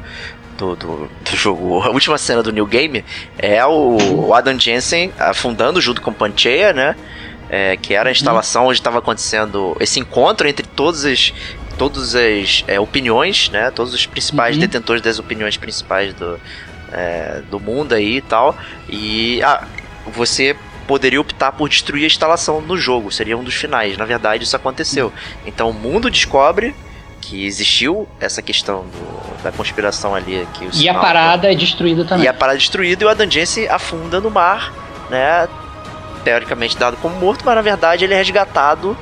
[0.57, 3.03] do, do, do, jogo, a última cena do New Game
[3.37, 3.97] é o,
[4.27, 6.95] o Adam Jensen afundando junto com Pancheia, né?
[7.53, 11.31] é, que era a instalação onde estava acontecendo esse encontro entre todas as
[11.77, 13.69] todas as é, opiniões, né?
[13.69, 14.61] Todos os principais uhum.
[14.61, 16.39] detentores das opiniões principais do,
[16.91, 18.57] é, do mundo aí e tal.
[18.89, 19.67] E ah,
[20.07, 20.55] você
[20.87, 23.97] poderia optar por destruir a instalação no jogo, seria um dos finais.
[23.97, 25.13] Na verdade, isso aconteceu.
[25.45, 26.75] Então o mundo descobre
[27.23, 30.47] que existiu essa questão do, da conspiração ali.
[30.53, 32.25] Que e a parada é destruída também.
[32.25, 34.73] E a parada é destruída e o Adam Jensen afunda no mar,
[35.09, 35.47] né?
[36.23, 38.97] Teoricamente dado como morto, mas na verdade ele é resgatado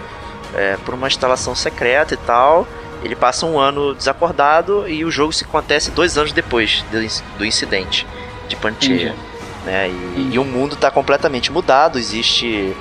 [0.56, 2.68] é, por uma instalação secreta e tal.
[3.04, 7.46] Ele passa um ano desacordado e o jogo se acontece dois anos depois do, do
[7.46, 8.06] incidente
[8.48, 9.16] de Pancheia.
[9.66, 9.90] Né?
[9.90, 12.76] E, e, o mundo está completamente mudado, existe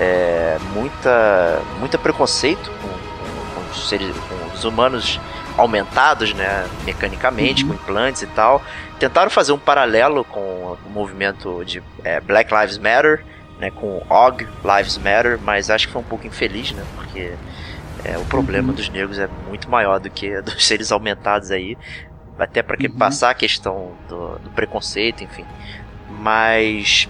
[0.00, 5.20] é, muita, muita preconceito com, com, os seres, com os humanos
[5.56, 7.70] aumentados, né, mecanicamente, uhum.
[7.70, 8.62] com implantes e tal.
[8.98, 10.40] Tentaram fazer um paralelo com
[10.84, 13.24] o movimento de é, Black Lives Matter,
[13.58, 17.32] né, com OG Lives Matter, mas acho que foi um pouco infeliz, né, porque
[18.04, 18.74] é, o problema uhum.
[18.74, 21.76] dos negros é muito maior do que dos seres aumentados aí,
[22.38, 22.96] até para que uhum.
[22.96, 25.44] passar a questão do, do preconceito, enfim.
[26.08, 27.08] Mas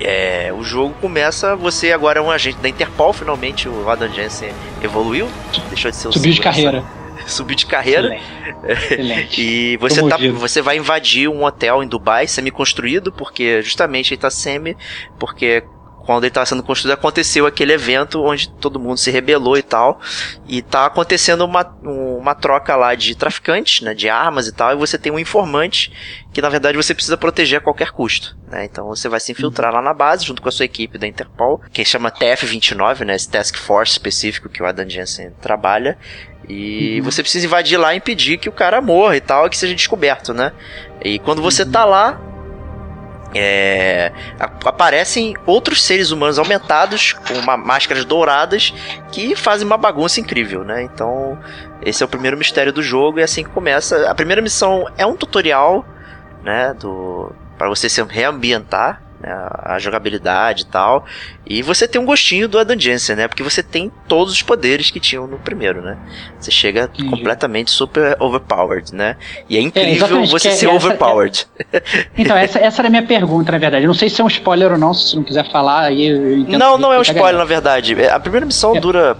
[0.00, 4.50] é, o jogo começa, você agora é um agente da Interpol, finalmente o Adam Jensen
[4.82, 5.28] evoluiu,
[5.68, 6.84] deixou de ser o Subiu de carreira.
[7.26, 8.14] Subiu de carreira.
[8.14, 8.36] Excelente.
[8.66, 9.40] Excelente.
[9.40, 14.30] e você, tá, você vai invadir um hotel em Dubai, semi-construído, porque justamente ele tá
[14.30, 14.76] semi,
[15.18, 15.64] porque
[16.06, 20.00] quando ele estava sendo construído, aconteceu aquele evento onde todo mundo se rebelou e tal.
[20.46, 24.76] E tá acontecendo uma, uma troca lá de traficantes, né, de armas e tal, e
[24.76, 25.92] você tem um informante
[26.32, 28.36] que na verdade você precisa proteger a qualquer custo.
[28.46, 28.64] Né?
[28.64, 31.60] Então você vai se infiltrar lá na base junto com a sua equipe da Interpol,
[31.72, 35.98] que chama TF-29, né, esse Task Force específico que o Adam Jensen trabalha.
[36.48, 37.04] E uhum.
[37.04, 40.32] você precisa invadir lá e impedir que o cara morra e tal, que seja descoberto,
[40.32, 40.52] né?
[41.04, 41.72] E quando você uhum.
[41.72, 42.20] tá lá,
[43.38, 44.12] é,
[44.64, 48.72] aparecem outros seres humanos aumentados com uma, máscaras douradas
[49.12, 50.82] que fazem uma bagunça incrível, né?
[50.82, 51.38] Então,
[51.82, 54.10] esse é o primeiro mistério do jogo e é assim que começa.
[54.10, 55.84] A primeira missão é um tutorial,
[56.42, 61.04] né, do para você se reambientar né, a jogabilidade e tal.
[61.44, 63.28] E você tem um gostinho do Adam Jensen, né?
[63.28, 65.98] Porque você tem todos os poderes que tinham no primeiro, né?
[66.38, 67.10] Você chega Entendi.
[67.10, 69.16] completamente super overpowered, né?
[69.48, 71.46] E é, é incrível é, você ser essa, overpowered.
[71.72, 71.82] É...
[72.16, 73.84] Então, essa, essa era a minha pergunta, na verdade.
[73.84, 75.82] Eu não sei se é um spoiler ou não, se você não quiser falar.
[75.82, 76.10] Aí
[76.48, 77.96] não, não é um spoiler, na verdade.
[78.06, 78.80] A primeira missão é.
[78.80, 79.16] dura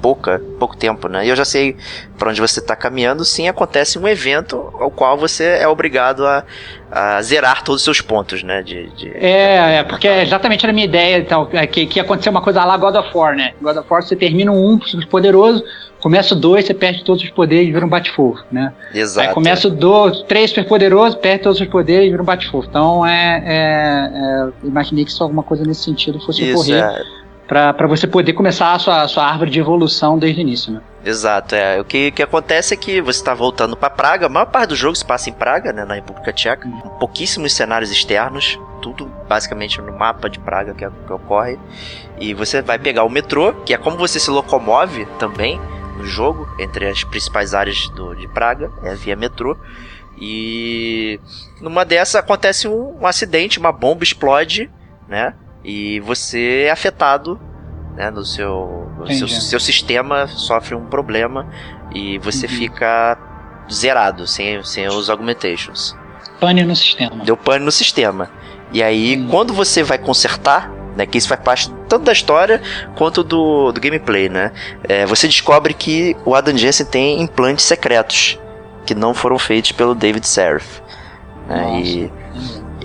[0.00, 1.24] pouca, pouco tempo, né?
[1.24, 1.76] E eu já sei
[2.18, 6.44] para onde você está caminhando, sim, acontece um evento ao qual você é obrigado a,
[6.90, 8.62] a zerar todos os seus pontos, né?
[8.62, 12.30] De, de é, é, porque é exatamente a minha ideia, então, é que, que aconteceu
[12.30, 13.52] uma coisa lá God of War, né?
[13.60, 15.62] God of War você termina um super poderoso,
[16.00, 18.72] começa o dois, você perde todos os poderes e vira um bate-fogo, né?
[18.94, 19.28] Exato.
[19.28, 22.66] Aí começa o dois, três super poderoso, perde todos os poderes e vira um bate-fogo.
[22.68, 26.82] Então é, é, é, imaginei que só alguma coisa nesse sentido fosse Isso, ocorrer.
[26.82, 27.19] É
[27.50, 30.80] para você poder começar a sua, a sua árvore de evolução desde o início, né?
[31.04, 31.80] Exato, é.
[31.80, 34.76] O que, que acontece é que você está voltando para Praga, a maior parte do
[34.76, 36.78] jogo se passa em Praga, né, na República Tcheca, uhum.
[37.00, 41.58] pouquíssimos cenários externos, tudo basicamente no mapa de Praga que, que ocorre.
[42.20, 45.60] E você vai pegar o metrô, que é como você se locomove também
[45.96, 49.56] no jogo, entre as principais áreas do, de Praga, é via metrô.
[50.20, 51.18] E
[51.60, 54.70] numa dessas acontece um, um acidente, uma bomba explode,
[55.08, 55.34] né?
[55.64, 57.38] E você é afetado
[57.94, 61.46] né, no seu, seu, seu sistema sofre um problema
[61.94, 62.52] e você uhum.
[62.52, 63.18] fica
[63.70, 65.96] zerado sem, sem os augmentations.
[66.40, 67.24] Pane no sistema.
[67.24, 68.30] Deu pane no sistema.
[68.72, 69.28] E aí, uhum.
[69.28, 72.62] quando você vai consertar, né, que isso faz parte tanto da história
[72.96, 74.52] quanto do, do gameplay, né?
[74.84, 78.38] É, você descobre que o Adam Jensen tem implantes secretos
[78.86, 80.80] que não foram feitos pelo David Serif.
[81.48, 82.12] Né, e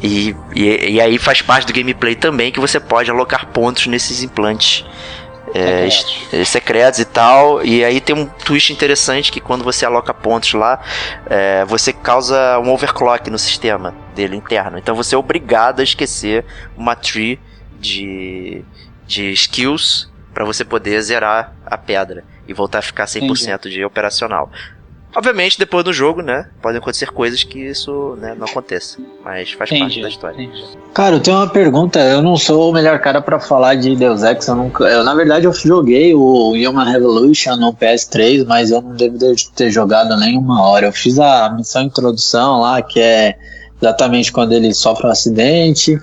[0.02, 4.24] e, e, e, aí faz parte do gameplay também que você pode alocar pontos nesses
[4.24, 4.86] implantes
[5.54, 6.50] é, secretos.
[6.50, 7.66] secretos e tal.
[7.66, 10.82] E aí tem um twist interessante que quando você aloca pontos lá,
[11.30, 14.78] é, você causa um overclock no sistema dele interno.
[14.78, 17.40] Então você é obrigado a esquecer uma tree
[17.80, 18.64] de,
[19.08, 23.76] de skills para você poder zerar a pedra e voltar a ficar 100% Entendi.
[23.76, 24.52] de operacional.
[25.16, 26.48] Obviamente, depois do jogo, né?
[26.62, 28.98] Podem acontecer coisas que isso né, não aconteça.
[29.24, 30.44] Mas faz entendi, parte da história.
[30.44, 30.64] Entendi.
[30.94, 32.00] Cara, eu tenho uma pergunta.
[32.00, 34.46] Eu não sou o melhor cara para falar de Deus Ex.
[34.48, 38.94] Eu nunca, eu, na verdade, eu joguei o Human Revolution no PS3, mas eu não
[38.94, 39.18] devo
[39.56, 40.88] ter jogado nenhuma hora.
[40.88, 43.36] Eu fiz a missão introdução lá, que é
[43.82, 45.98] exatamente quando ele sofre um acidente.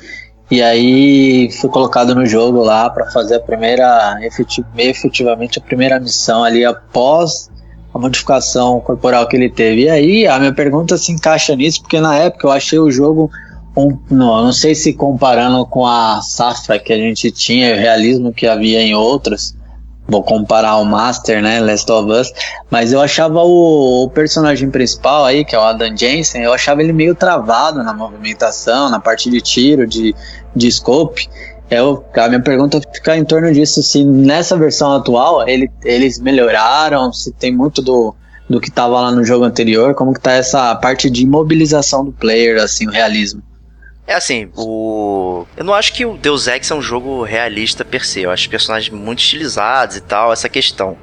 [0.51, 6.01] E aí fui colocado no jogo lá para fazer a primeira, efetiv efetivamente a primeira
[6.01, 7.51] missão ali após
[7.95, 9.82] a modificação corporal que ele teve.
[9.82, 13.30] E aí a minha pergunta se encaixa nisso, porque na época eu achei o jogo
[13.76, 18.32] um, não, não sei se comparando com a safra que a gente tinha, o realismo
[18.32, 19.57] que havia em outras,
[20.07, 22.32] vou comparar o Master, né, Last of Us,
[22.70, 26.82] mas eu achava o, o, personagem principal aí, que é o Adam Jensen, eu achava
[26.82, 30.14] ele meio travado na movimentação, na parte de tiro, de,
[30.55, 31.28] de scope.
[31.73, 37.11] Eu, a minha pergunta fica em torno disso, se nessa versão atual ele, eles melhoraram,
[37.12, 38.14] se tem muito do,
[38.49, 42.12] do que estava lá no jogo anterior, como que tá essa parte de imobilização do
[42.12, 43.43] player, assim, o realismo.
[44.07, 45.47] É assim, o.
[45.57, 48.20] Eu não acho que o Deus Ex é um jogo realista per se.
[48.20, 50.99] Eu acho personagens muito estilizados e tal, essa questão.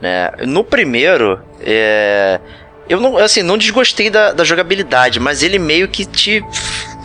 [0.00, 0.30] Né?
[0.46, 2.40] No primeiro, é...
[2.88, 6.44] eu não, assim, não desgostei da, da jogabilidade, mas ele meio que te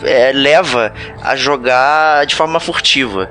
[0.02, 3.30] é, leva a jogar de forma furtiva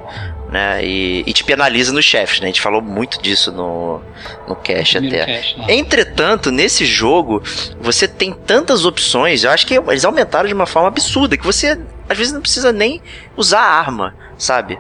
[0.54, 0.86] né?
[0.86, 2.46] E, e te penaliza nos chefes, né?
[2.46, 4.00] A gente falou muito disso no,
[4.48, 5.26] no cache até.
[5.26, 5.66] Cache, né?
[5.70, 7.42] Entretanto, nesse jogo,
[7.82, 11.80] você tem tantas opções, eu acho que eles aumentaram de uma forma absurda, que você
[12.08, 13.02] às vezes não precisa nem
[13.36, 14.78] usar arma, sabe?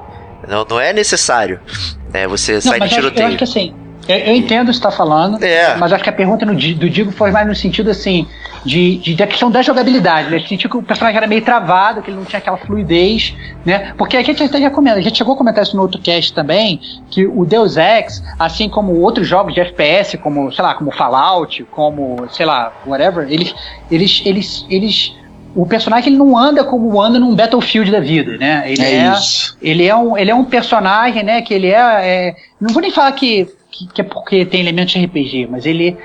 [0.47, 1.59] Não, não é necessário.
[2.13, 3.23] É, você sai de tiroteio.
[3.23, 3.73] Eu acho que assim,
[4.07, 5.75] eu, eu entendo o que você está falando, é.
[5.77, 8.27] mas acho que a pergunta no, do Digo foi mais no sentido assim,
[8.65, 10.39] de, de, da questão da jogabilidade, né?
[10.47, 13.33] Sentiu que o personagem era meio travado, que ele não tinha aquela fluidez,
[13.65, 13.93] né?
[13.97, 16.33] Porque a gente até já comenta, a gente chegou a comentar isso no outro cast
[16.33, 16.79] também,
[17.09, 21.63] que o Deus Ex, assim como outros jogos de FPS, como, sei lá, como Fallout,
[21.71, 23.53] como, sei lá, whatever, eles,
[23.89, 25.15] eles, eles, eles
[25.55, 28.63] o personagem ele não anda como anda num Battlefield da vida, né?
[28.65, 29.13] Ele é, é
[29.61, 31.41] ele é um ele é um personagem, né?
[31.41, 34.93] Que ele é, é não vou nem falar que que, que é porque tem elementos
[34.93, 35.97] de RPG, mas ele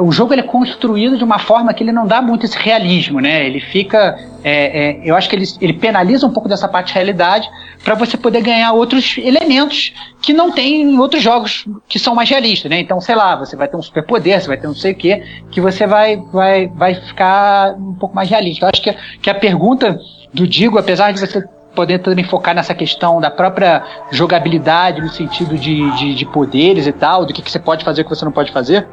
[0.00, 3.20] o jogo ele é construído de uma forma que ele não dá muito esse realismo,
[3.20, 3.44] né?
[3.44, 6.94] Ele fica, é, é, eu acho que ele, ele penaliza um pouco dessa parte de
[6.94, 7.50] realidade
[7.82, 9.92] para você poder ganhar outros elementos
[10.22, 12.78] que não tem em outros jogos que são mais realistas, né?
[12.78, 14.94] Então, sei lá, você vai ter um superpoder, você vai ter um não sei o
[14.94, 15.16] que,
[15.50, 18.66] que você vai, vai, vai ficar um pouco mais realista.
[18.66, 19.98] Eu acho que, que a pergunta
[20.32, 21.44] do Digo, apesar de você
[21.78, 26.92] poder também focar nessa questão da própria jogabilidade, no sentido de, de, de poderes e
[26.92, 28.88] tal, do que, que você pode fazer e o que você não pode fazer.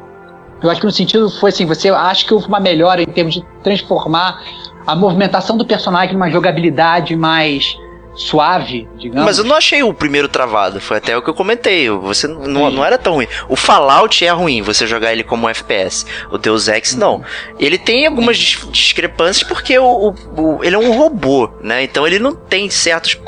[0.62, 3.34] Eu acho que no sentido foi assim, você acha que houve uma melhora em termos
[3.34, 4.40] de transformar
[4.86, 7.76] a movimentação do personagem numa jogabilidade mais
[8.16, 9.24] suave, digamos.
[9.24, 11.88] Mas eu não achei o primeiro travado, foi até o que eu comentei.
[11.90, 13.28] Você não, não era tão ruim.
[13.48, 16.06] O Fallout é ruim, você jogar ele como FPS.
[16.30, 17.22] O Deus Ex não.
[17.58, 21.82] Ele tem algumas discrepâncias porque o, o, o, ele é um robô, né?
[21.82, 23.20] Então ele não tem certos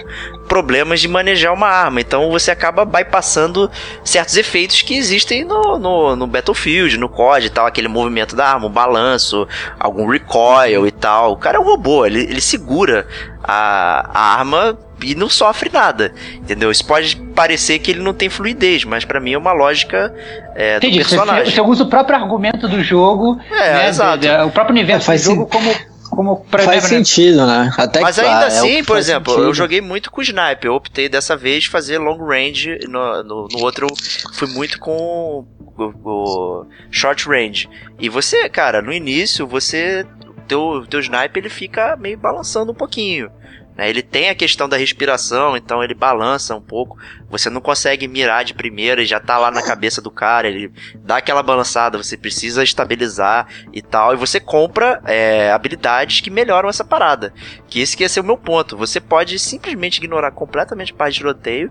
[0.48, 2.00] problemas de manejar uma arma.
[2.00, 3.70] Então você acaba bypassando
[4.02, 8.48] certos efeitos que existem no, no, no Battlefield, no COD e tal, aquele movimento da
[8.48, 9.46] arma, o balanço,
[9.78, 11.32] algum recoil e tal.
[11.32, 13.06] O cara é um robô, ele, ele segura
[13.42, 16.70] a, a arma e não sofre nada, entendeu?
[16.70, 20.12] Isso pode parecer que ele não tem fluidez, mas para mim é uma lógica
[20.54, 21.44] é, do personagem.
[21.44, 24.18] Você, você, usa o próprio argumento do jogo, é, né, exato.
[24.18, 25.74] De, de, o próprio universo é, do jogo como
[26.10, 27.70] como Faz sentido, né?
[27.76, 29.48] Até Mas ainda é assim, por exemplo, sentido.
[29.48, 30.70] eu joguei muito com sniper.
[30.70, 32.78] Eu optei dessa vez fazer long range.
[32.88, 37.68] No, no, no outro eu fui muito com o, o, short range.
[38.00, 40.04] E você, cara, no início, você.
[40.48, 43.30] Teu, teu sniper ele fica meio balançando um pouquinho.
[43.78, 43.88] Né?
[43.88, 46.98] Ele tem a questão da respiração, então ele balança um pouco.
[47.30, 50.48] Você não consegue mirar de primeira e já tá lá na cabeça do cara.
[50.48, 54.12] Ele dá aquela balançada, você precisa estabilizar e tal.
[54.12, 57.32] E você compra é, habilidades que melhoram essa parada.
[57.68, 58.76] Que esse que ia ser o meu ponto.
[58.76, 61.70] Você pode simplesmente ignorar completamente a parte de tiroteio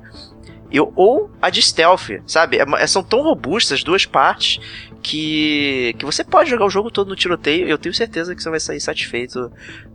[0.71, 2.57] eu, ou a de stealth, sabe?
[2.57, 4.59] É, são tão robustas as duas partes
[5.01, 7.67] que, que você pode jogar o jogo todo no tiroteio.
[7.67, 9.51] Eu tenho certeza que você vai sair satisfeito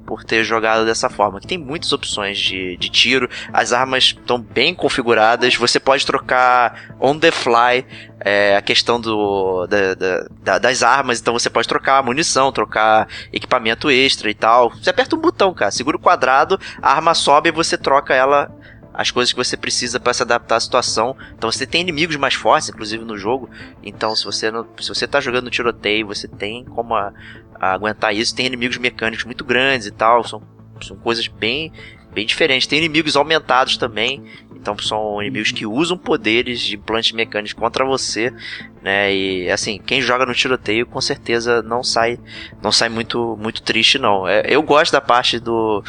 [0.07, 1.41] por ter jogado dessa forma.
[1.41, 5.55] Que tem muitas opções de, de tiro, as armas estão bem configuradas.
[5.57, 7.85] Você pode trocar on the fly
[8.21, 9.95] é, a questão do, da,
[10.43, 14.71] da, das armas, então você pode trocar munição, trocar equipamento extra e tal.
[14.71, 18.51] Você aperta um botão, cara, segura o quadrado, a arma sobe e você troca ela
[18.95, 21.17] as coisas que você precisa para se adaptar à situação.
[21.37, 23.49] Então você tem inimigos mais fortes, inclusive no jogo.
[23.83, 27.13] Então se você não, se você tá jogando tiroteio, você tem como a,
[27.55, 28.35] a aguentar isso.
[28.35, 30.25] Tem inimigos mecânicos muito grandes e tal.
[30.25, 30.43] São,
[30.83, 31.73] são coisas bem
[32.13, 32.67] bem diferentes.
[32.67, 34.23] Tem inimigos aumentados também.
[34.55, 38.33] Então são inimigos que usam poderes de implantes mecânicos contra você,
[38.81, 39.13] né?
[39.13, 42.19] E assim, quem joga no tiroteio com certeza não sai
[42.63, 44.29] não sai muito muito triste não.
[44.29, 45.83] É, eu gosto da parte do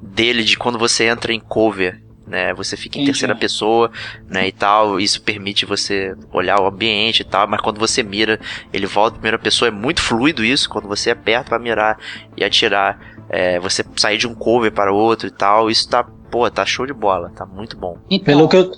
[0.00, 2.52] dele de quando você entra em cover né?
[2.54, 3.12] Você fica em Entendi.
[3.12, 3.90] terceira pessoa,
[4.28, 8.40] né, e tal, isso permite você olhar o ambiente e tal, mas quando você mira,
[8.72, 11.98] ele volta em primeira pessoa, é muito fluido isso, quando você aperta para mirar
[12.36, 12.98] e atirar,
[13.28, 16.86] é, você sair de um cover para outro e tal, isso tá, pô, tá show
[16.86, 17.98] de bola, tá muito bom.
[18.10, 18.72] Então, pelo que eu,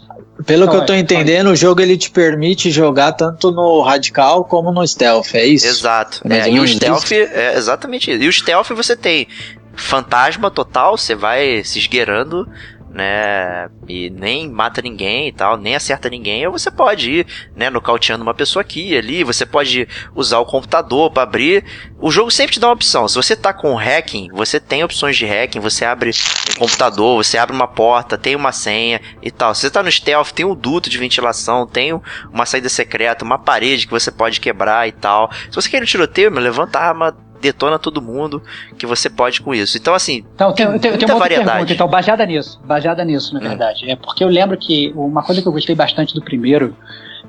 [0.45, 4.45] pelo então, que eu tô entendendo, o jogo ele te permite jogar tanto no radical
[4.45, 5.67] como no stealth, é isso?
[5.67, 6.21] Exato.
[6.31, 8.23] É, e o stealth, é exatamente isso.
[8.23, 9.27] E o stealth você tem
[9.75, 12.49] fantasma total, você vai se esgueirando
[12.91, 13.69] né?
[13.87, 18.23] E nem mata ninguém e tal, nem acerta ninguém, ou você pode ir, né, nocauteando
[18.23, 21.65] uma pessoa aqui ali, você pode usar o computador para abrir.
[22.01, 23.09] O jogo sempre te dá uma opção.
[23.09, 26.11] Se você tá com hacking, você tem opções de hacking, você abre
[26.57, 29.55] um computador, você abre uma porta, tem uma senha e tal.
[29.55, 31.99] Se você tá no stealth, tem um duto de ventilação, tem
[32.33, 35.31] uma saída secreta, uma parede que você pode quebrar e tal.
[35.51, 38.43] Se você quer um tiroteio, meu, levanta a arma detona todo mundo
[38.77, 39.77] que você pode com isso.
[39.77, 41.51] Então, assim, então, tem, tem, tem, tem uma variedade.
[41.51, 43.49] Pergunta, então, baseada nisso, baseada nisso, na hum.
[43.49, 43.91] verdade.
[43.91, 46.75] É porque eu lembro que uma coisa que eu gostei bastante do primeiro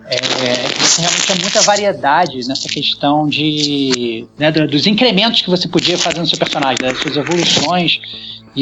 [0.05, 5.67] é, que você realmente tinha muita variedade nessa questão de né, dos incrementos que você
[5.67, 8.01] podia fazer no seu personagem, das suas evoluções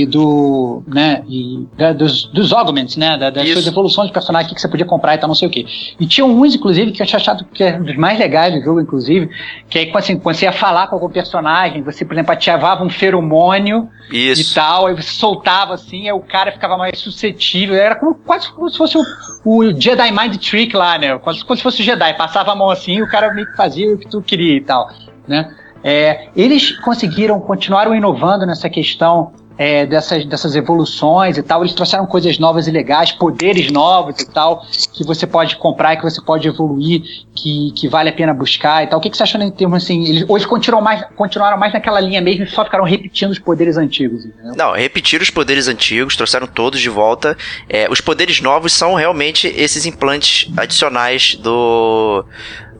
[0.01, 3.53] e do, né, e da, dos, dos augments, né, da, das Isso.
[3.53, 5.65] suas evoluções de personagem que você podia comprar e tal, não sei o que.
[5.99, 8.61] E tinha uns, inclusive, que eu tinha achado que é um dos mais legais do
[8.61, 9.29] jogo, inclusive,
[9.69, 12.89] que aí assim, quando você ia falar com algum personagem, você, por exemplo, ativava um
[12.89, 14.51] feromônio Isso.
[14.51, 18.51] e tal, aí você soltava assim, aí o cara ficava mais suscetível, era como, quase
[18.51, 19.03] como se fosse o,
[19.43, 22.69] o Jedi Mind Trick lá, né, quase como se fosse o Jedi, passava a mão
[22.69, 24.89] assim e o cara meio que fazia o que tu queria e tal,
[25.27, 25.55] né.
[25.83, 31.61] É, eles conseguiram, continuaram inovando nessa questão é, dessas, dessas evoluções e tal.
[31.61, 35.97] Eles trouxeram coisas novas e legais, poderes novos e tal, que você pode comprar e
[35.97, 37.01] que você pode evoluir,
[37.35, 38.99] que, que vale a pena buscar e tal.
[38.99, 40.05] O que, que você achou em termos assim?
[40.05, 43.77] Eles, hoje continuam mais, continuaram mais naquela linha mesmo e só ficaram repetindo os poderes
[43.77, 44.25] antigos.
[44.25, 44.55] Entendeu?
[44.55, 47.37] Não, repetiram os poderes antigos, trouxeram todos de volta.
[47.67, 52.23] É, os poderes novos são realmente esses implantes adicionais do.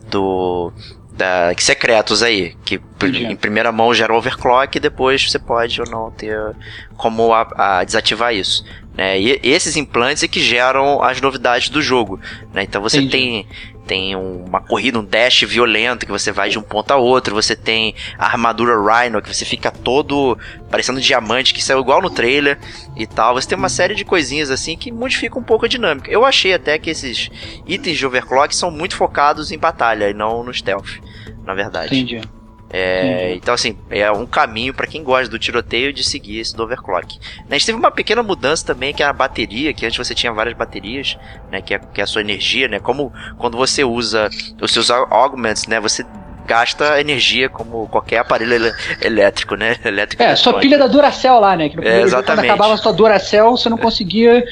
[0.10, 0.72] do
[1.18, 6.12] da, secretos aí, que em primeira mão gera overclock e depois você pode ou não
[6.12, 6.56] ter
[6.96, 7.48] como a,
[7.80, 8.64] a desativar isso.
[8.96, 9.20] Né?
[9.20, 12.20] E esses implantes é que geram as novidades do jogo.
[12.54, 12.64] Né?
[12.64, 13.12] Então você Entendi.
[13.12, 13.48] tem
[13.88, 17.56] tem uma corrida, um dash violento que você vai de um ponto a outro, você
[17.56, 20.38] tem a armadura Rhino que você fica todo
[20.70, 22.60] parecendo um diamante que saiu igual no trailer
[22.96, 23.36] e tal.
[23.36, 26.12] Você tem uma série de coisinhas assim que modifica um pouco a dinâmica.
[26.12, 27.30] Eu achei até que esses
[27.66, 31.00] itens de overclock são muito focados em batalha e não no stealth,
[31.46, 31.96] na verdade.
[31.96, 32.37] Entendi.
[32.70, 36.64] É, então, assim, é um caminho para quem gosta do tiroteio de seguir esse do
[36.64, 37.18] overclock.
[37.50, 40.34] A gente teve uma pequena mudança também, que é a bateria, que antes você tinha
[40.34, 41.18] várias baterias,
[41.50, 44.30] né, que é, que é a sua energia, né, como quando você usa
[44.62, 46.06] os seus augments, né, você
[46.46, 49.76] gasta energia como qualquer aparelho ele elétrico, né?
[49.84, 51.68] Elétrico é, sua pilha da Duracell lá, né?
[51.68, 52.48] Que no é, exatamente.
[52.48, 54.46] quando acabava sua Duracell, você não conseguia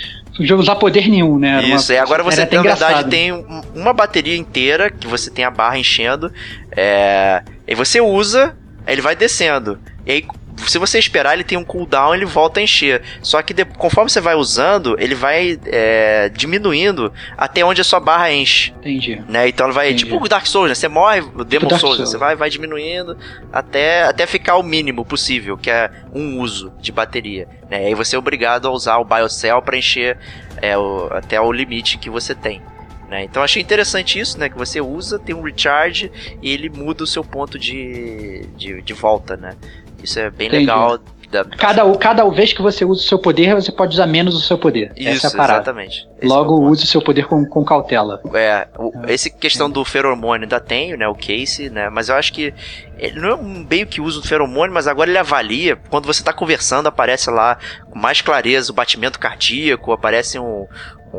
[0.57, 1.59] usar poder nenhum, né?
[1.59, 3.31] Era Isso, uma, e agora você tem, na verdade, tem
[3.73, 6.29] uma bateria inteira que você tem a barra enchendo,
[6.75, 8.55] é, e você usa,
[8.87, 9.79] ele vai descendo.
[10.05, 10.27] E aí,
[10.67, 13.01] se você esperar, ele tem um cooldown, ele volta a encher.
[13.21, 17.99] Só que de, conforme você vai usando, ele vai é, diminuindo até onde a sua
[17.99, 18.71] barra enche.
[18.79, 19.21] Entendi.
[19.27, 19.49] Né?
[19.49, 20.05] Então ele vai, Entendi.
[20.05, 20.75] tipo o Dark Souls, né?
[20.75, 23.17] Você morre, o Demon Souls, Souls, você vai, vai diminuindo
[23.51, 27.47] até, até ficar o mínimo possível, que é um uso de bateria.
[27.69, 27.83] Né?
[27.83, 30.17] E aí você é obrigado a usar o Biocell para encher
[30.61, 32.61] é, o, até o limite que você tem.
[33.09, 33.23] Né?
[33.23, 34.49] Então achei interessante isso, né?
[34.49, 38.93] Que você usa, tem um recharge e ele muda o seu ponto de, de, de
[38.93, 39.55] volta, né?
[40.03, 40.65] Isso é bem Entendi.
[40.65, 40.99] legal.
[41.31, 41.43] Da...
[41.43, 44.57] Cada, cada vez que você usa o seu poder, você pode usar menos o seu
[44.57, 44.91] poder.
[44.95, 45.59] Isso, Essa é a parada.
[45.59, 46.07] exatamente.
[46.17, 48.21] Esse Logo, é use o seu poder com, com cautela.
[48.33, 51.07] É, o, esse questão do feromônio ainda tem, né?
[51.07, 51.89] O Case, né?
[51.89, 52.53] Mas eu acho que
[52.97, 55.75] ele não é um bem que usa o feromônio, mas agora ele avalia.
[55.89, 57.57] Quando você está conversando, aparece lá
[57.89, 60.67] com mais clareza o batimento cardíaco, aparece um,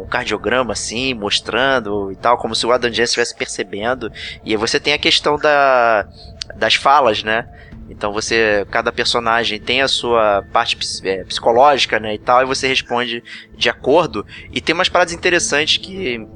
[0.03, 4.11] um cardiograma assim, mostrando e tal, como se o Adam Jensen estivesse percebendo.
[4.44, 6.07] E aí você tem a questão da,
[6.55, 7.49] das falas, né?
[7.88, 12.66] Então você, cada personagem tem a sua parte é, psicológica, né, e tal, e você
[12.66, 13.22] responde
[13.57, 14.26] de acordo.
[14.53, 16.26] E tem umas paradas interessantes que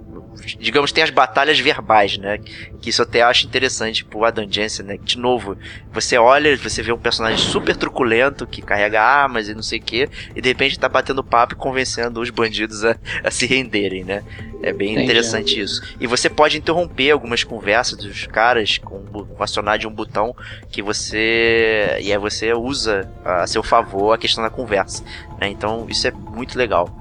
[0.59, 2.39] digamos, tem as batalhas verbais, né?
[2.81, 4.99] Que isso eu até acho interessante pro Adam Jensen, né?
[5.03, 5.57] De novo,
[5.93, 9.83] você olha, você vê um personagem super truculento que carrega armas e não sei o
[9.83, 14.05] que, e de repente tá batendo papo e convencendo os bandidos a, a se renderem,
[14.05, 14.22] né?
[14.62, 15.05] É bem Entendi.
[15.05, 15.83] interessante isso.
[15.99, 20.35] E você pode interromper algumas conversas dos caras com, com acionar de um botão
[20.70, 21.97] que você.
[22.01, 25.03] E aí você usa a seu favor a questão da conversa.
[25.41, 25.49] Né?
[25.49, 27.01] Então isso é muito legal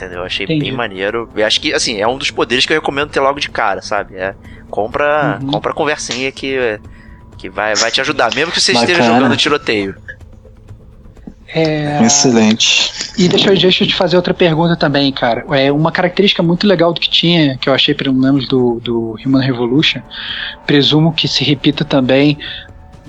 [0.00, 0.20] entendeu?
[0.20, 0.64] Eu achei Entendi.
[0.64, 1.28] bem maneiro.
[1.34, 3.82] Eu acho que, assim, é um dos poderes que eu recomendo ter logo de cara,
[3.82, 4.16] sabe?
[4.16, 4.34] É,
[4.70, 5.48] compra, uhum.
[5.48, 6.80] compra a conversinha que,
[7.36, 8.92] que vai, vai te ajudar, mesmo que você Bacana.
[8.92, 9.94] esteja jogando tiroteio.
[11.52, 12.00] É...
[12.04, 12.92] Excelente.
[13.18, 15.44] E deixa eu, deixa eu te fazer outra pergunta também, cara.
[15.50, 19.16] É uma característica muito legal do que tinha, que eu achei pelo menos do, do
[19.24, 20.00] Human Revolution,
[20.64, 22.38] presumo que se repita também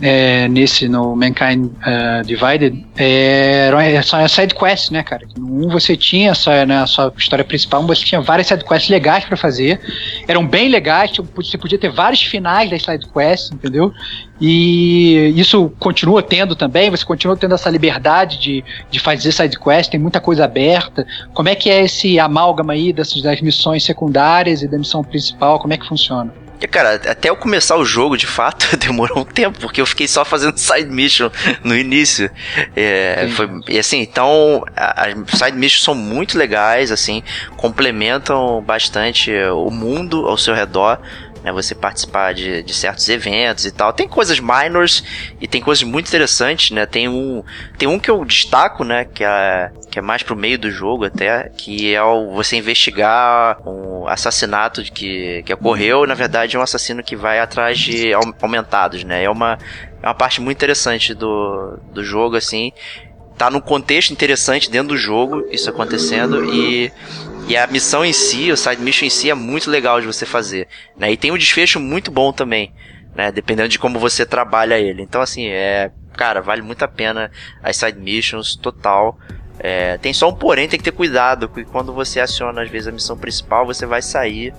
[0.01, 5.27] é, nesse, no Mankind uh, Divided, é, era só side quest, né, cara?
[5.37, 8.89] No 1 você tinha só, né, a sua história principal, você tinha várias side quests
[8.89, 9.79] legais para fazer,
[10.27, 13.93] eram bem legais, você podia ter vários finais das side quests, entendeu?
[14.39, 19.91] E isso continua tendo também, você continua tendo essa liberdade de, de fazer side quest,
[19.91, 21.05] tem muita coisa aberta.
[21.31, 25.59] Como é que é esse amálgama aí dessas, das missões secundárias e da missão principal?
[25.59, 26.33] Como é que funciona?
[26.61, 30.07] E, cara, até eu começar o jogo, de fato, demorou um tempo, porque eu fiquei
[30.07, 31.31] só fazendo side mission
[31.63, 32.29] no início.
[32.75, 37.23] É, foi, e assim, então, as side missions são muito legais, assim,
[37.57, 40.99] complementam bastante o mundo ao seu redor
[41.43, 43.91] né, você participar de, de certos eventos e tal.
[43.93, 45.03] Tem coisas minors
[45.39, 46.85] e tem coisas muito interessantes, né?
[46.85, 47.43] Tem um,
[47.77, 51.05] tem um que eu destaco, né, que é, que é mais pro meio do jogo
[51.05, 56.63] até, que é o, você investigar um assassinato que, que ocorreu, na verdade é um
[56.63, 58.11] assassino que vai atrás de
[58.41, 59.23] aumentados, né?
[59.23, 59.57] É uma,
[60.01, 62.71] é uma parte muito interessante do, do jogo, assim.
[63.37, 66.91] Tá num contexto interessante dentro do jogo, isso acontecendo, e
[67.51, 70.25] e a missão em si, o side mission em si é muito legal de você
[70.25, 71.11] fazer, né?
[71.11, 72.71] E tem um desfecho muito bom também,
[73.13, 73.29] né?
[73.29, 75.01] Dependendo de como você trabalha ele.
[75.01, 77.29] Então assim, é, cara, vale muito a pena
[77.61, 79.19] as side missions total.
[79.59, 82.87] É, tem só um porém, tem que ter cuidado, porque quando você aciona às vezes
[82.87, 84.53] a missão principal, você vai sair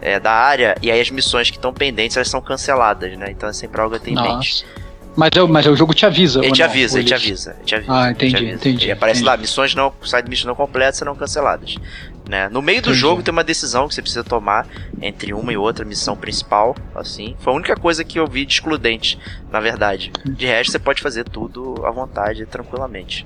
[0.00, 3.30] é, da área e aí as missões que estão pendentes elas são canceladas, né?
[3.30, 4.64] Então é sempre algo a ter em mente.
[5.18, 6.38] Mas, eu, mas o jogo te avisa.
[6.44, 7.92] Ele te avisa, ele te avisa, ele te avisa.
[7.92, 8.54] Ah, entendi, avisa.
[8.54, 8.86] entendi.
[8.86, 9.28] E aparece entendi.
[9.28, 11.74] lá, missões não, side missions não completas serão canceladas.
[12.28, 12.48] Né?
[12.50, 12.98] No meio do entendi.
[12.98, 14.66] jogo tem uma decisão que você precisa tomar
[15.00, 17.34] entre uma e outra missão principal, assim.
[17.38, 19.18] Foi a única coisa que eu vi de excludente,
[19.50, 20.12] na verdade.
[20.26, 23.24] De resto, você pode fazer tudo à vontade, tranquilamente.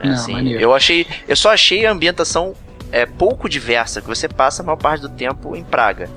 [0.00, 2.54] É, não, assim, eu achei, eu só achei a ambientação
[2.90, 6.08] é, pouco diversa, que você passa a maior parte do tempo em Praga,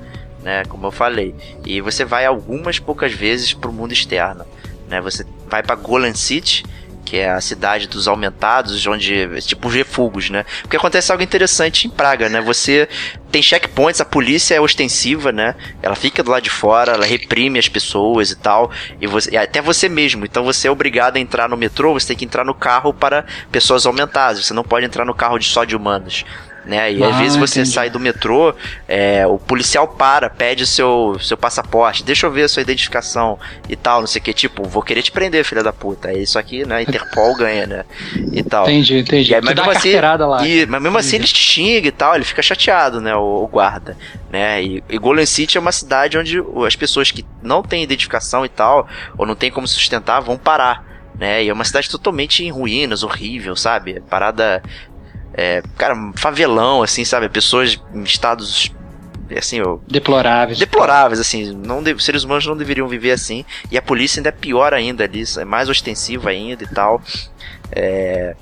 [0.42, 0.64] né?
[0.64, 1.34] Como eu falei.
[1.66, 4.46] E você vai algumas poucas vezes para o mundo externo
[4.88, 5.00] né?
[5.00, 6.64] Você vai para Golan City,
[7.06, 10.44] que é a cidade dos aumentados, onde tipo refugos, né?
[10.62, 12.40] Porque acontece algo interessante em Praga, né?
[12.40, 12.88] Você
[13.30, 15.54] tem checkpoints, a polícia é ostensiva, né?
[15.80, 19.36] Ela fica do lado de fora, ela reprime as pessoas e tal, e, você, e
[19.36, 20.24] até você mesmo.
[20.24, 23.24] Então você é obrigado a entrar no metrô, você tem que entrar no carro para
[23.52, 24.44] pessoas aumentadas.
[24.44, 26.24] Você não pode entrar no carro de só de humanos
[26.66, 26.92] né?
[26.92, 27.74] E ah, às vezes você entendi.
[27.74, 28.54] sai do metrô,
[28.88, 33.38] é, o policial para, pede seu, seu passaporte, deixa eu ver a sua identificação
[33.68, 36.10] e tal, não sei o que, tipo, vou querer te prender, filha da puta.
[36.10, 36.82] É isso aqui, né?
[36.82, 37.84] Interpol ganha, né?
[38.32, 38.64] E tal.
[38.64, 39.30] Entendi, entendi.
[39.30, 40.46] E aí, mas, mesmo assim, lá.
[40.46, 43.14] E, mas mesmo assim ele te xinga e tal, ele fica chateado, né?
[43.14, 43.96] O, o guarda,
[44.28, 44.62] né?
[44.62, 48.48] E, e Golden City é uma cidade onde as pessoas que não têm identificação e
[48.48, 51.44] tal, ou não tem como sustentar, vão parar né?
[51.44, 54.00] E é uma cidade totalmente em ruínas, horrível, sabe?
[54.08, 54.62] Parada
[55.36, 57.28] é, cara, favelão, assim, sabe?
[57.28, 58.72] Pessoas em estados
[59.36, 60.58] assim, eu, deploráveis.
[60.58, 63.44] Deploráveis, assim, não de, seres humanos não deveriam viver assim.
[63.70, 67.02] E a polícia ainda é pior ainda ali, é mais ostensiva ainda e tal.
[67.72, 68.34] É,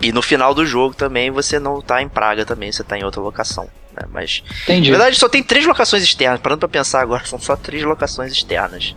[0.00, 3.04] e no final do jogo também você não tá em Praga também, você tá em
[3.04, 3.68] outra locação.
[3.92, 4.06] Né?
[4.10, 4.90] Mas Entendi.
[4.90, 6.40] na verdade só tem três locações externas.
[6.40, 8.94] Parando pra pensar agora, são só três locações externas.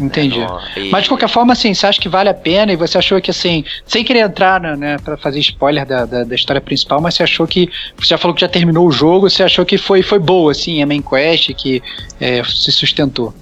[0.00, 0.40] Entendi.
[0.40, 0.90] É, e...
[0.90, 3.30] Mas de qualquer forma, assim, você acha que vale a pena e você achou que,
[3.30, 7.14] assim, sem querer entrar, né, né pra fazer spoiler da, da, da, história principal, mas
[7.14, 10.02] você achou que, você já falou que já terminou o jogo, você achou que foi,
[10.02, 11.82] foi boa, assim, a main quest, que
[12.20, 13.34] é, se sustentou?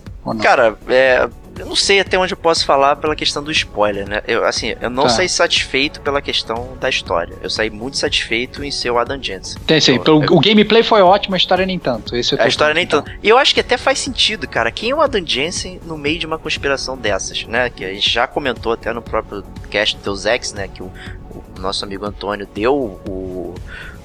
[0.42, 1.26] Cara, é,
[1.59, 4.22] eu não sei até onde eu posso falar pela questão do spoiler, né?
[4.26, 5.09] Eu, assim, eu não tá.
[5.11, 7.36] saí satisfeito pela questão da história.
[7.42, 9.61] Eu saí muito satisfeito em ser o Adam Jensen.
[9.66, 10.00] Tem sim.
[10.04, 12.14] Eu, o, o gameplay foi ótimo, a história nem tanto.
[12.14, 13.11] Esse a história nem tanto.
[13.22, 14.70] E eu acho que até faz sentido, cara.
[14.70, 17.70] Quem é o Adam Jensen no meio de uma conspiração dessas, né?
[17.70, 20.68] Que a gente já comentou até no próprio cast do Deus Ex, né?
[20.68, 20.92] Que o,
[21.30, 23.54] o nosso amigo Antônio deu o,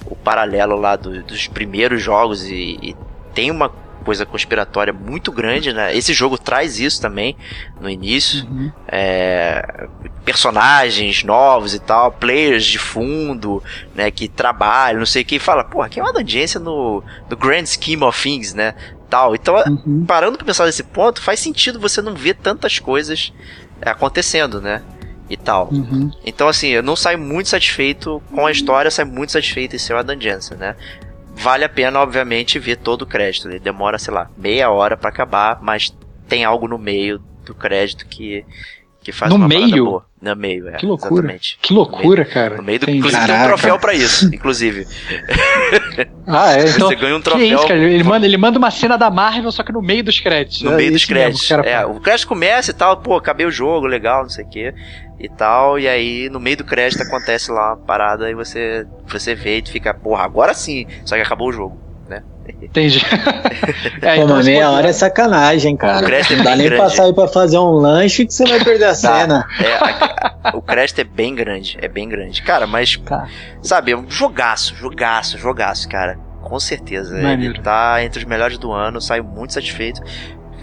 [0.05, 2.95] o paralelo lá do, dos primeiros jogos e, e
[3.33, 3.71] tem uma
[4.03, 5.95] coisa conspiratória muito grande, né?
[5.95, 7.35] Esse jogo traz isso também
[7.79, 8.45] no início.
[8.45, 8.71] Uhum.
[8.87, 9.87] É,
[10.23, 13.63] personagens novos e tal, players de fundo,
[13.95, 14.11] né?
[14.11, 15.39] Que trabalham, não sei o que.
[15.39, 18.75] Fala, porra, que é uma audiência no, no Grand Scheme of Things, né?
[19.09, 19.35] Tal.
[19.35, 20.05] Então, uhum.
[20.05, 23.33] parando pra pensar nesse ponto, faz sentido você não ver tantas coisas
[23.81, 24.81] acontecendo, né?
[25.29, 25.69] e tal.
[25.71, 26.11] Uhum.
[26.25, 29.79] Então, assim, eu não saio muito satisfeito com a história, eu saio muito satisfeito em
[29.79, 30.75] ser o Adam Jensen, né?
[31.35, 33.49] Vale a pena, obviamente, ver todo o crédito.
[33.49, 35.95] Ele demora, sei lá, meia hora para acabar, mas
[36.27, 38.45] tem algo no meio do crédito que,
[39.01, 39.85] que faz no uma meio?
[39.85, 40.05] boa.
[40.23, 40.77] No meio, é.
[40.77, 41.15] Que loucura.
[41.15, 41.57] Exatamente.
[41.61, 42.55] Que loucura, no meio, cara.
[42.55, 44.87] No meio do, inclusive tem um troféu para isso, inclusive.
[46.25, 46.69] ah, é.
[46.69, 47.45] Então, Você ganha um troféu.
[47.45, 47.79] Que isso, cara?
[47.79, 50.61] Ele manda, ele manda uma cena da Marvel, só que no meio dos créditos.
[50.61, 51.49] No é meio dos créditos.
[51.49, 54.49] Mesmo, é, o crédito começa e tal, pô, acabei o jogo, legal, não sei o
[54.49, 54.73] quê
[55.19, 59.35] e tal, e aí no meio do crédito acontece lá uma parada e você, você
[59.35, 61.82] vê e fica, porra, agora sim, só que acabou o jogo?
[62.61, 63.01] Entendi.
[64.01, 66.05] é, Pô, mas meia hora é sacanagem, cara.
[66.05, 66.81] O não dá nem grande.
[66.81, 69.47] pra sair pra fazer um lanche que você vai perder a cena.
[69.59, 72.41] É, a, a, o Crest é bem grande, é bem grande.
[72.41, 73.27] Cara, mas, tá.
[73.61, 76.17] sabe, é um jogaço, jogaço, jogaço, cara.
[76.41, 77.15] Com certeza.
[77.15, 77.53] Maneiro.
[77.55, 80.01] Ele tá entre os melhores do ano, saio muito satisfeito.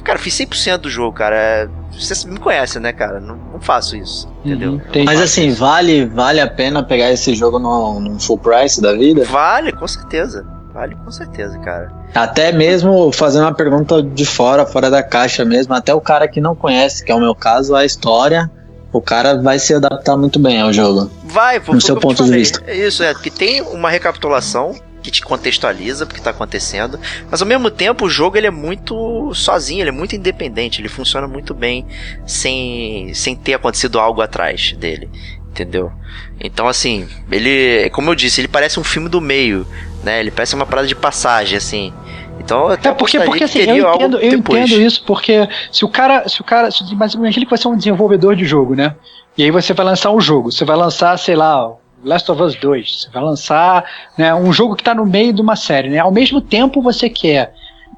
[0.05, 1.70] Cara, fiz 100% do jogo, cara.
[1.93, 3.20] Você me conhece, né, cara?
[3.20, 4.73] Não, não faço isso, entendeu?
[4.73, 8.93] Uhum, Mas assim, vale, vale a pena pegar esse jogo no, no full price da
[8.93, 9.24] vida?
[9.24, 10.59] Vale, com certeza.
[10.81, 11.93] Vale com certeza, cara.
[12.15, 16.40] Até mesmo fazendo uma pergunta de fora, fora da caixa mesmo, até o cara que
[16.40, 18.51] não conhece, que é o meu caso, a história,
[18.90, 21.11] o cara vai se adaptar muito bem ao jogo.
[21.23, 22.73] Vai, no seu ponto de vista.
[22.73, 26.98] Isso, é, que tem uma recapitulação que te contextualiza porque está acontecendo,
[27.31, 30.89] mas ao mesmo tempo o jogo ele é muito sozinho, ele é muito independente, ele
[30.89, 31.86] funciona muito bem
[32.27, 35.11] sem, sem ter acontecido algo atrás dele,
[35.51, 35.93] entendeu?
[36.39, 39.66] Então assim, ele, como eu disse, ele parece um filme do meio,
[40.02, 40.20] né?
[40.20, 41.93] Ele parece uma parada de passagem, assim.
[42.39, 46.28] Então, até é porque, porque assim, eu entendo, eu entendo isso, porque se o cara,
[46.28, 48.94] se o cara, se, mas imagina que você é um desenvolvedor de jogo, né?
[49.36, 51.70] E aí você vai lançar um jogo, você vai lançar, sei lá,
[52.05, 53.02] Last of Us 2.
[53.02, 53.85] Você vai lançar
[54.16, 55.89] né, um jogo que está no meio de uma série.
[55.89, 55.98] Né?
[55.98, 57.52] Ao mesmo tempo, você quer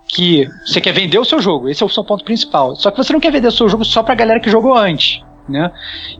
[0.08, 1.68] que você quer vender o seu jogo.
[1.68, 2.76] Esse é o seu ponto principal.
[2.76, 4.76] Só que você não quer vender o seu jogo só para a galera que jogou
[4.76, 5.22] antes.
[5.48, 5.72] Né?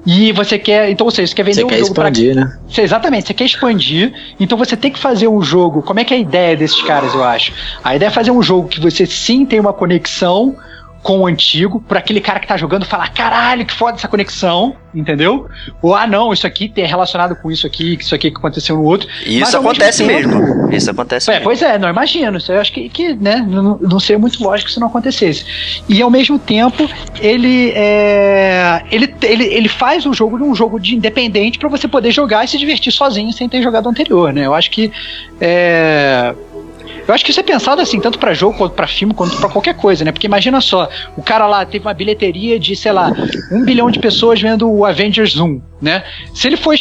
[0.05, 2.59] E você quer, então você, você quer vender você um quer jogo para né?
[2.77, 5.81] exatamente, você quer expandir, então você tem que fazer um jogo.
[5.81, 7.53] Como é que é a ideia desses caras, eu acho?
[7.85, 10.57] A ideia é fazer um jogo que você sim tem uma conexão
[11.03, 14.77] com o antigo, para aquele cara que tá jogando falar, caralho, que foda essa conexão,
[14.95, 15.49] entendeu?
[15.83, 18.85] Ou, ah, não, isso aqui tem relacionado com isso aqui, isso aqui que aconteceu no
[18.85, 19.09] outro.
[19.27, 20.73] E isso acontece mesmo, mesmo.
[20.73, 21.45] Isso acontece é, mesmo.
[21.45, 22.39] Pois é, não imagino.
[22.39, 25.45] Isso eu acho que, que né, não, não seria muito lógico se não acontecesse.
[25.89, 26.89] E ao mesmo tempo,
[27.21, 31.89] ele é, ele, ele, ele faz o jogo de um jogo de independente para você
[31.89, 34.47] poder jogar e se divertir sozinho sem ter jogado anterior, né?
[34.47, 34.93] Eu acho que
[35.41, 36.33] é,
[37.13, 39.51] eu acho que isso é pensado assim, tanto para jogo, quanto para filme, quanto para
[39.51, 40.13] qualquer coisa, né?
[40.13, 43.13] Porque imagina só, o cara lá teve uma bilheteria de, sei lá,
[43.51, 46.03] um bilhão de pessoas vendo o Avengers 1, né?
[46.33, 46.75] Se ele for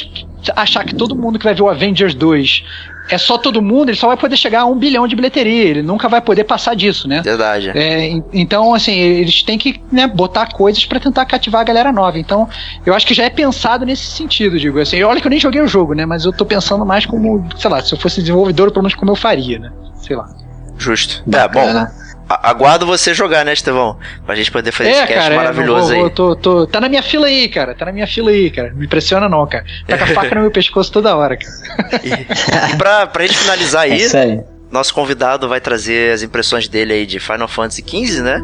[0.56, 2.64] achar que todo mundo que vai ver o Avengers 2
[3.12, 5.82] é só todo mundo, ele só vai poder chegar a um bilhão de bilheteria, ele
[5.82, 7.22] nunca vai poder passar disso, né?
[7.22, 7.72] Verdade.
[7.76, 12.18] É, então, assim, eles têm que né, botar coisas para tentar cativar a galera nova.
[12.18, 12.48] Então,
[12.86, 15.04] eu acho que já é pensado nesse sentido, digo assim.
[15.04, 16.06] Olha que eu nem joguei o jogo, né?
[16.06, 19.12] Mas eu tô pensando mais como, sei lá, se eu fosse desenvolvedor, pelo menos como
[19.12, 19.72] eu faria, né?
[19.96, 20.30] Sei lá.
[20.78, 21.22] Justo.
[21.26, 21.82] Bacana.
[21.82, 22.11] É, bom.
[22.44, 23.98] Aguardo você jogar, né, Estevão?
[24.26, 26.12] Pra gente poder fazer é, esse cast cara, maravilhoso é, vou, aí.
[26.12, 27.74] Tô, tô, tá na minha fila aí, cara.
[27.74, 28.70] Tá na minha fila aí, cara.
[28.70, 29.66] Não me impressiona não, cara.
[29.88, 32.02] Tá com a faca no meu pescoço toda hora, cara.
[32.04, 36.94] E, e pra, pra gente finalizar aí, é nosso convidado vai trazer as impressões dele
[36.94, 38.42] aí de Final Fantasy XV, né?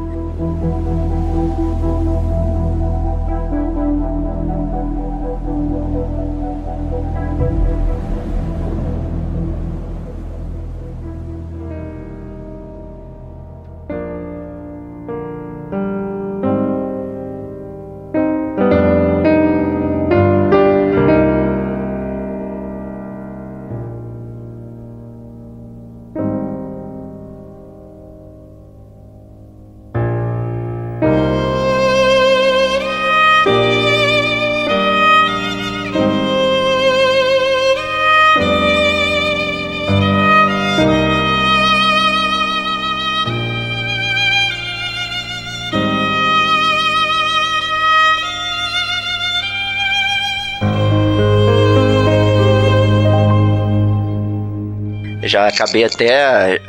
[55.38, 56.60] Já acabei até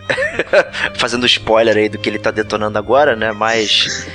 [0.95, 3.33] fazendo spoiler aí do que ele tá detonando agora, né?
[3.33, 4.07] Mas.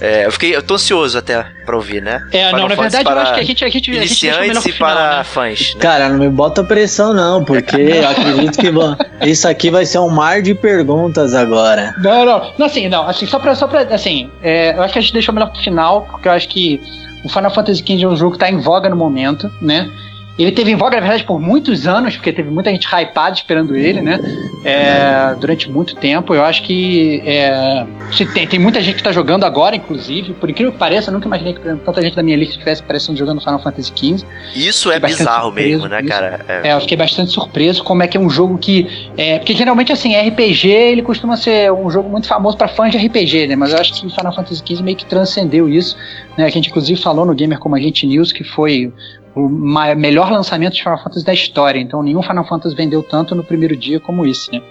[0.00, 2.26] É, eu fiquei, eu tô ansioso até pra ouvir, né?
[2.32, 4.68] É, Final não, na verdade eu acho que a gente, a gente, iniciantes a gente
[4.68, 5.24] e final, para né?
[5.24, 5.74] fãs.
[5.74, 5.80] Né?
[5.80, 10.10] Cara, não me bota pressão não, porque eu acredito que isso aqui vai ser um
[10.10, 11.94] mar de perguntas agora.
[12.02, 14.98] Não, não, não assim, não, assim, só pra, só pra assim, é, eu acho que
[14.98, 16.80] a gente deixou melhor pro final, porque eu acho que
[17.24, 19.88] o Final Fantasy XV é um jogo que tá em voga no momento, né?
[20.36, 23.76] Ele teve em voga, na verdade, por muitos anos, porque teve muita gente hypada esperando
[23.76, 24.18] ele, né?
[24.64, 26.34] É, durante muito tempo.
[26.34, 27.86] Eu acho que é,
[28.32, 30.32] tem, tem muita gente que está jogando agora, inclusive.
[30.32, 33.16] Por incrível que pareça, eu nunca imaginei que tanta gente da minha lista estivesse parecendo
[33.16, 34.26] jogando Final Fantasy XV.
[34.56, 36.40] Isso é bizarro mesmo, né, cara?
[36.48, 36.68] É.
[36.68, 36.74] é.
[36.74, 39.10] eu fiquei bastante surpreso como é que é um jogo que.
[39.16, 42.98] É, porque geralmente, assim, RPG ele costuma ser um jogo muito famoso para fãs de
[42.98, 43.56] RPG, né?
[43.56, 45.96] Mas eu acho que Final Fantasy XV meio que transcendeu isso.
[46.36, 46.44] Né?
[46.44, 48.92] A gente, inclusive, falou no Gamer Como a Gente News que foi
[49.34, 51.80] o melhor lançamento de Final Fantasy da história.
[51.80, 54.62] Então nenhum Final Fantasy vendeu tanto no primeiro dia como esse, né?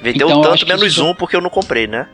[0.00, 2.08] Vendeu então, tanto menos um porque eu não comprei, né?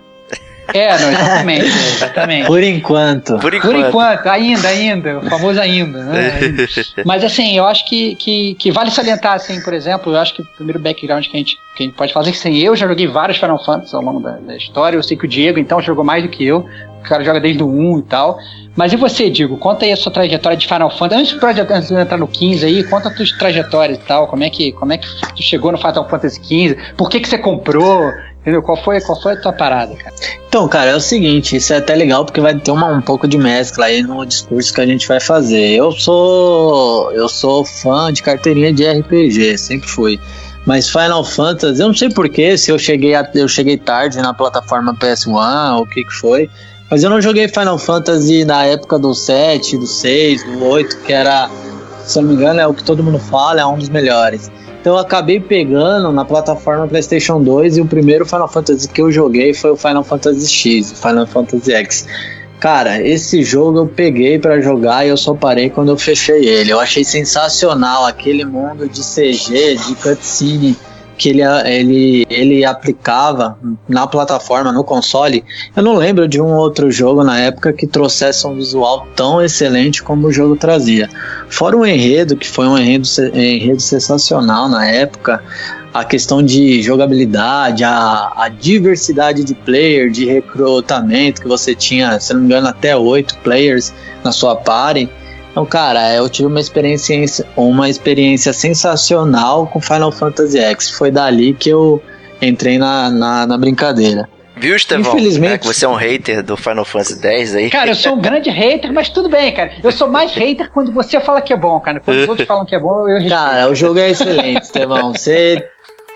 [0.74, 2.46] É, não, exatamente, exatamente.
[2.46, 3.38] Por enquanto.
[3.38, 3.72] Por enquanto.
[3.72, 6.32] Por enquanto, ainda, ainda, o famoso ainda, né?
[7.06, 10.42] Mas assim, eu acho que, que, que, vale salientar, assim, por exemplo, eu acho que
[10.42, 12.76] o primeiro background que a gente, que a gente pode fazer é que assim, eu
[12.76, 15.58] já joguei vários Final Fantasy ao longo da, da, história, eu sei que o Diego
[15.58, 16.66] então jogou mais do que eu,
[17.08, 18.38] o cara joga desde o 1 e tal.
[18.76, 19.56] Mas e você, Diego?
[19.56, 21.36] Conta aí a sua trajetória de Final Fantasy.
[21.42, 24.28] Antes de entrar no 15 aí, conta a tua trajetória e tal.
[24.28, 26.76] Como é que, como é que tu chegou no Final Fantasy 15?
[26.96, 28.12] Por que, que você comprou?
[28.40, 28.62] Entendeu?
[28.62, 30.14] Qual foi, qual foi a tua parada, cara?
[30.48, 33.26] Então, cara, é o seguinte, isso é até legal porque vai ter uma, um pouco
[33.26, 35.74] de mescla aí no discurso que a gente vai fazer.
[35.74, 40.20] Eu sou eu sou fã de carteirinha de RPG, sempre fui.
[40.64, 44.34] Mas Final Fantasy, eu não sei porquê, se eu cheguei, a, eu cheguei tarde na
[44.34, 46.50] plataforma PS1 ou o que que foi,
[46.90, 51.12] mas eu não joguei Final Fantasy na época do 7, do 6, do 8, que
[51.12, 51.50] era,
[52.04, 54.50] se não me engano, é o que todo mundo fala, é um dos melhores.
[54.80, 59.12] Então eu acabei pegando na plataforma PlayStation 2 e o primeiro Final Fantasy que eu
[59.12, 62.06] joguei foi o Final Fantasy X, Final Fantasy X.
[62.60, 66.72] Cara, esse jogo eu peguei para jogar e eu só parei quando eu fechei ele.
[66.72, 70.76] Eu achei sensacional aquele mundo de CG, de cutscene
[71.18, 73.58] que ele, ele, ele aplicava
[73.88, 75.44] na plataforma, no console.
[75.76, 80.02] Eu não lembro de um outro jogo na época que trouxesse um visual tão excelente
[80.02, 81.10] como o jogo trazia.
[81.48, 85.42] Fora o enredo, que foi um enredo, enredo sensacional na época,
[85.92, 92.32] a questão de jogabilidade, a, a diversidade de player, de recrutamento, que você tinha, se
[92.32, 93.92] não me engano, até oito players
[94.22, 95.08] na sua party.
[95.58, 100.88] Então, cara, eu tive uma experiência, uma experiência sensacional com Final Fantasy X.
[100.90, 102.00] Foi dali que eu
[102.40, 104.28] entrei na, na, na brincadeira.
[104.56, 105.12] Viu, Estevão?
[105.12, 105.54] Infelizmente.
[105.54, 107.70] É que você é um hater do Final Fantasy X aí.
[107.70, 109.72] Cara, eu sou um grande hater, mas tudo bem, cara.
[109.82, 111.98] Eu sou mais hater quando você fala que é bom, cara.
[111.98, 113.30] Quando os outros falam que é bom, eu respeito.
[113.30, 115.12] Cara, o jogo é excelente, Estevão.
[115.12, 115.68] Você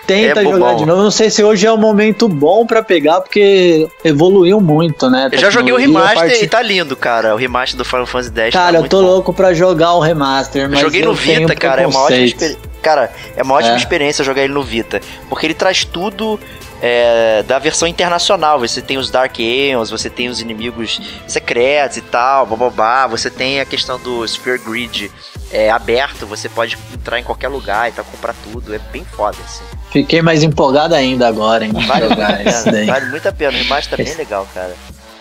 [0.07, 1.03] tenta é jogar de novo.
[1.03, 5.29] Não sei se hoje é o momento bom para pegar, porque evoluiu muito, né?
[5.33, 6.45] Eu já joguei o remaster parte...
[6.45, 7.35] e tá lindo, cara.
[7.35, 8.55] O remaster do Final Fantasy X.
[8.55, 9.09] Cara, tá eu tô bom.
[9.09, 10.81] louco pra jogar o remaster, mas.
[10.81, 11.83] Eu joguei eu no Vita, cara.
[11.83, 12.59] É uma ótima experiência.
[12.83, 13.77] Cara, é uma ótima é.
[13.77, 15.01] experiência jogar ele no Vita.
[15.29, 16.39] Porque ele traz tudo
[16.83, 18.59] é, da versão internacional.
[18.59, 23.07] Você tem os Dark Aeons, você tem os inimigos secretos e tal, bababá.
[23.07, 25.11] Você tem a questão do Sphere Grid
[25.53, 28.75] é, aberto, você pode entrar em qualquer lugar e tal, comprar tudo.
[28.75, 29.65] É bem foda, assim.
[29.91, 31.73] Fiquei mais empolgado ainda agora, hein?
[31.87, 32.87] Vale, jogar isso daí.
[32.87, 33.53] vale muito a pena.
[33.53, 34.75] O remaster tá bem legal, cara.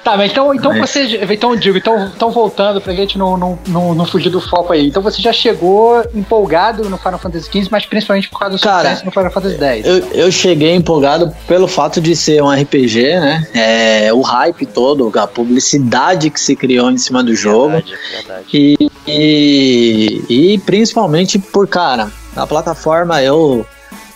[0.04, 0.90] Tá, mas então, então mas...
[0.90, 1.20] você.
[1.30, 4.88] Então, digo, então, então voltando pra gente não, não, não, não fugir do foco aí.
[4.88, 8.90] Então você já chegou empolgado no Final Fantasy XV, mas principalmente por causa do Cara,
[8.90, 9.86] sucesso no Final Fantasy X.
[9.86, 13.48] Eu, eu cheguei empolgado pelo fato de ser um RPG, né?
[13.54, 17.74] É, o hype todo, a publicidade que se criou em cima do jogo.
[17.74, 18.46] Verdade, verdade.
[18.54, 23.66] E, e, e principalmente por, cara, a plataforma eu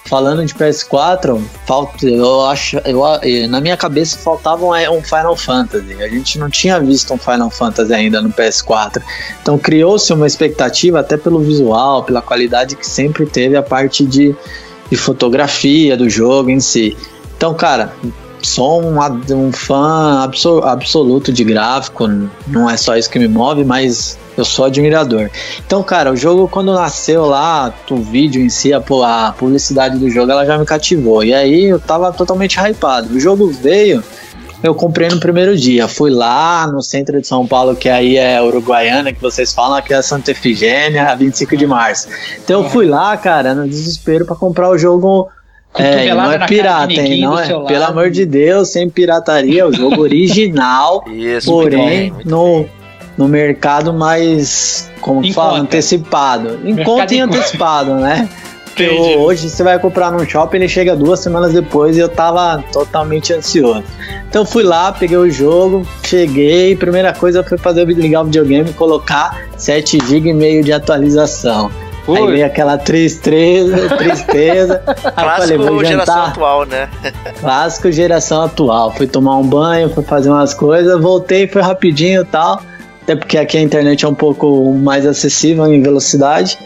[0.05, 3.01] falando de PS4, falta, eu acho, eu,
[3.49, 6.01] na minha cabeça faltava um Final Fantasy.
[6.01, 9.01] A gente não tinha visto um Final Fantasy ainda no PS4.
[9.41, 14.35] Então criou-se uma expectativa até pelo visual, pela qualidade que sempre teve a parte de,
[14.89, 16.95] de fotografia do jogo em si.
[17.35, 17.91] Então, cara,
[18.43, 18.97] sou um,
[19.31, 20.29] um fã
[20.63, 22.07] absoluto de gráfico,
[22.47, 25.29] não é só isso que me move, mas eu sou admirador.
[25.65, 30.09] Então, cara, o jogo quando nasceu lá, o vídeo em si, a, a publicidade do
[30.09, 31.23] jogo, ela já me cativou.
[31.23, 33.15] E aí eu tava totalmente hypado.
[33.15, 34.03] O jogo veio,
[34.61, 35.87] eu comprei no primeiro dia.
[35.87, 39.93] Fui lá no centro de São Paulo, que aí é Uruguaiana, que vocês falam, aqui
[39.93, 42.07] é Santa Efigênia, 25 de março.
[42.43, 45.29] Então eu fui lá, cara, no desespero para comprar o jogo
[45.77, 47.21] é, não é pirata, hein?
[47.21, 51.03] Não é, pelo amor de Deus, sem pirataria, o jogo original.
[51.07, 52.71] Isso, porém, muito bem, muito no, bem.
[53.17, 55.61] No mercado mais, como em fala, conta.
[55.63, 56.59] antecipado.
[56.63, 58.29] Em mercado conta e antecipado, né?
[58.75, 62.61] Porque hoje você vai comprar num shopping, ele chega duas semanas depois e eu tava
[62.73, 63.85] totalmente ansioso.
[64.27, 68.73] Então fui lá, peguei o jogo, cheguei, primeira coisa foi fazer ligar o videogame e
[68.73, 71.71] colocar 7 GB e meio de atualização.
[72.05, 72.19] Ui.
[72.19, 74.83] Aí veio aquela tristeza, tristeza.
[75.15, 76.89] Clássico falei, geração atual, né?
[77.39, 78.91] Clássico geração atual.
[78.91, 82.61] Fui tomar um banho, fui fazer umas coisas, voltei, foi rapidinho e tal.
[83.05, 86.57] Até porque aqui a internet é um pouco mais acessível em velocidade.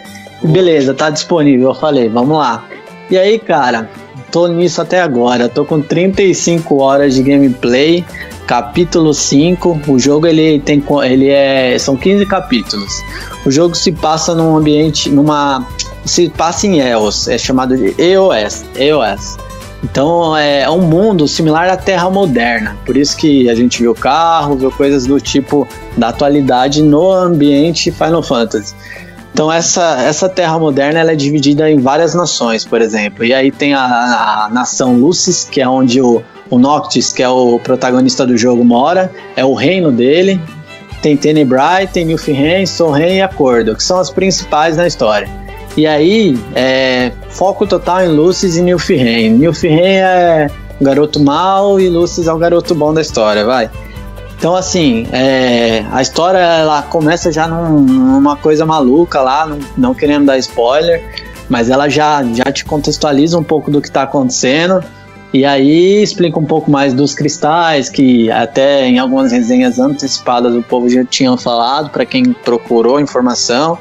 [0.42, 1.68] beleza, tá disponível.
[1.70, 2.64] Eu falei, vamos lá.
[3.12, 3.90] E aí, cara,
[4.32, 5.50] tô nisso até agora.
[5.50, 8.06] Tô com 35 horas de gameplay
[8.48, 9.82] capítulo 5.
[9.86, 13.04] O jogo ele tem ele é são 15 capítulos.
[13.46, 15.68] O jogo se passa num ambiente numa
[16.06, 19.38] se passa em EOS, é chamado de EOS, EOS.
[19.84, 22.78] Então é um mundo similar à Terra moderna.
[22.86, 27.92] Por isso que a gente viu carros, viu coisas do tipo da atualidade no ambiente
[27.92, 28.76] Final Fantasy.
[29.34, 33.24] Então essa, essa Terra moderna ela é dividida em várias nações, por exemplo.
[33.24, 37.30] E aí tem a, a nação Lucis, que é onde o, o Noctis, que é
[37.30, 39.10] o protagonista do jogo, mora.
[39.38, 40.42] É o reino dele.
[41.02, 45.30] Tem Tenebrae, tem Nilfheim, Solheim e Acordo, que são as principais na história.
[45.78, 49.30] E aí, é, foco total em Lucis e Nilfheim.
[49.30, 53.70] Nilfheim é o garoto mau e Lucis é o garoto bom da história, vai.
[54.38, 59.94] Então, assim, é, a história ela começa já num, numa coisa maluca lá, não, não,
[59.94, 61.04] querendo dar spoiler,
[61.50, 64.82] mas ela já, já te contextualiza um pouco do que está acontecendo.
[65.34, 70.64] E aí explica um pouco mais dos cristais, que até em algumas resenhas antecipadas o
[70.64, 73.78] povo já tinha falado, para quem procurou informação,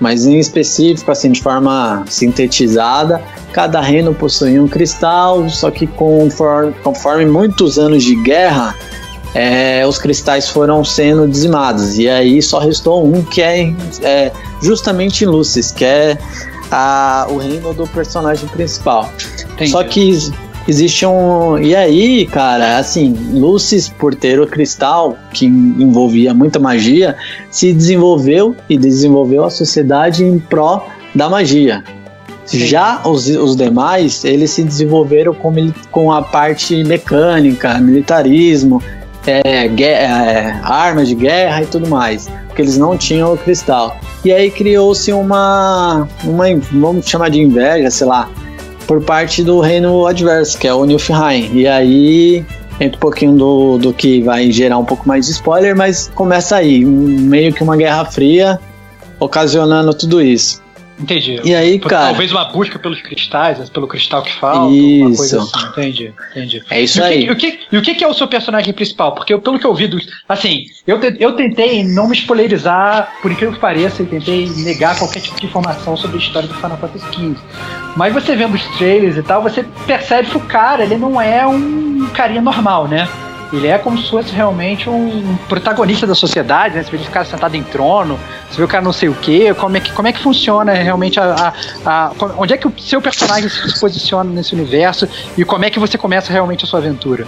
[0.00, 3.22] mas em específico, assim, de forma sintetizada,
[3.52, 8.74] cada reino possuía um cristal, só que conforme, conforme muitos anos de guerra,
[9.34, 11.98] é, os cristais foram sendo dizimados.
[11.98, 13.72] E aí só restou um que é,
[14.02, 14.32] é
[14.62, 16.18] justamente Lucis, que é
[16.70, 19.12] a, o reino do personagem principal.
[19.52, 19.70] Entendi.
[19.70, 20.32] Só que
[20.70, 21.58] existe um.
[21.58, 27.16] E aí, cara, assim, Lucis, por ter o cristal, que envolvia muita magia,
[27.50, 31.84] se desenvolveu e desenvolveu a sociedade em pró da magia.
[32.46, 32.66] Sim.
[32.66, 35.52] Já os, os demais, eles se desenvolveram com,
[35.90, 38.82] com a parte mecânica, militarismo,
[39.26, 43.96] é, é, armas de guerra e tudo mais, porque eles não tinham o cristal.
[44.24, 48.28] E aí criou-se uma, uma, vamos chamar de inveja, sei lá,
[48.90, 51.48] por parte do reino adverso, que é o Nilfheim.
[51.52, 52.44] E aí
[52.80, 56.56] entra um pouquinho do, do que vai gerar um pouco mais de spoiler, mas começa
[56.56, 58.58] aí, meio que uma guerra fria
[59.20, 60.60] ocasionando tudo isso.
[61.00, 61.40] Entendi.
[61.44, 62.06] E aí, cara.
[62.06, 65.06] Talvez uma busca pelos cristais, pelo cristal que falta, isso.
[65.06, 65.66] uma coisa assim.
[65.68, 66.62] Entendi, entendi.
[66.68, 67.30] É isso e aí.
[67.30, 69.14] O que, o que, e o que é o seu personagem principal?
[69.14, 69.98] Porque eu, pelo que eu vi, do,
[70.28, 75.20] assim, eu, eu tentei não me spoilerizar, por incrível que pareça, e tentei negar qualquer
[75.20, 77.36] tipo de informação sobre a história do Final Fantasy XV.
[77.96, 81.46] Mas você vendo os trailers e tal, você percebe que o cara, ele não é
[81.46, 83.08] um carinha normal, né?
[83.52, 86.82] Ele é como se fosse realmente um protagonista da sociedade, né?
[86.82, 88.18] Você vê o cara sentado em trono,
[88.48, 90.72] você vê o cara não sei o quê, como é que, como é que funciona
[90.72, 91.52] realmente a,
[91.84, 95.70] a, a Onde é que o seu personagem se posiciona nesse universo e como é
[95.70, 97.26] que você começa realmente a sua aventura?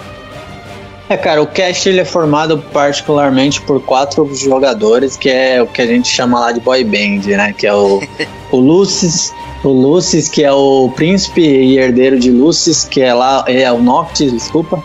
[1.09, 5.82] É, cara, o cast ele é formado particularmente por quatro jogadores, que é o que
[5.82, 7.53] a gente chama lá de boy band, né?
[7.53, 8.01] Que é o,
[8.51, 13.44] o Lucis, o Lucis, que é o príncipe e herdeiro de Lucis, que é lá,
[13.47, 14.82] é o Noctis, desculpa,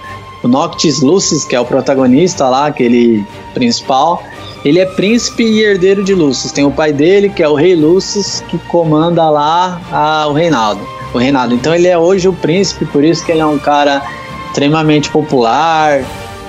[0.48, 4.24] Noctis Lucis, que é o protagonista lá, aquele principal,
[4.64, 6.52] ele é príncipe e herdeiro de Lucis.
[6.52, 10.80] Tem o pai dele, que é o rei Lucis, que comanda lá a, o reinado.
[11.14, 11.54] O reinado.
[11.54, 14.02] Então ele é hoje o príncipe, por isso que ele é um cara
[14.48, 16.02] extremamente popular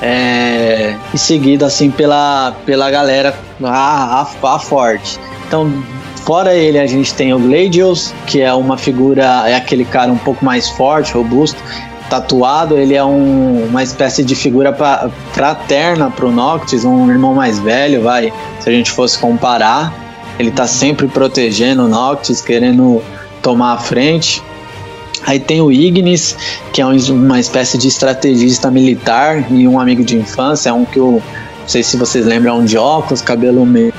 [0.02, 5.18] é, e seguido assim pela, pela galera a, a, a forte.
[5.46, 5.72] Então
[6.28, 10.18] Fora ele, a gente tem o Gladius, que é uma figura, é aquele cara um
[10.18, 11.58] pouco mais forte, robusto,
[12.08, 17.58] tatuado, ele é um, uma espécie de figura pra, fraterna pro Noctis, um irmão mais
[17.58, 19.92] velho, vai, se a gente fosse comparar.
[20.38, 23.02] Ele tá sempre protegendo o Noctis, querendo
[23.42, 24.42] tomar a frente.
[25.26, 26.36] Aí tem o Ignis,
[26.72, 30.98] que é uma espécie de estrategista militar e um amigo de infância, é um que
[30.98, 31.22] eu
[31.60, 33.92] não sei se vocês lembram, um de óculos, cabelo meio.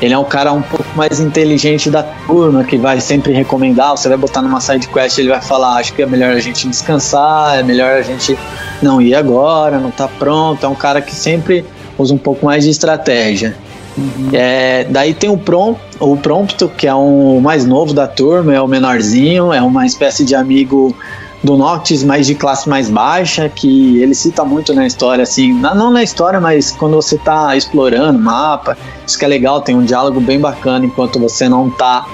[0.00, 3.96] Ele é um cara um pouco mais inteligente da turma, que vai sempre recomendar.
[3.96, 6.68] Você vai botar numa side quest, ele vai falar: Acho que é melhor a gente
[6.68, 8.38] descansar, é melhor a gente
[8.80, 10.64] não ir agora, não tá pronto.
[10.64, 11.64] É um cara que sempre
[11.98, 13.56] usa um pouco mais de estratégia.
[13.96, 14.30] Uhum.
[14.32, 18.60] É, daí tem o, Prom, o Prompto, que é um mais novo da turma, é
[18.60, 20.96] o menorzinho, é uma espécie de amigo
[21.42, 25.90] do Noctis, mas de classe mais baixa, que ele cita muito na história, assim, não
[25.90, 29.84] na história, mas quando você está explorando o mapa, isso que é legal, tem um
[29.84, 32.06] diálogo bem bacana enquanto você não está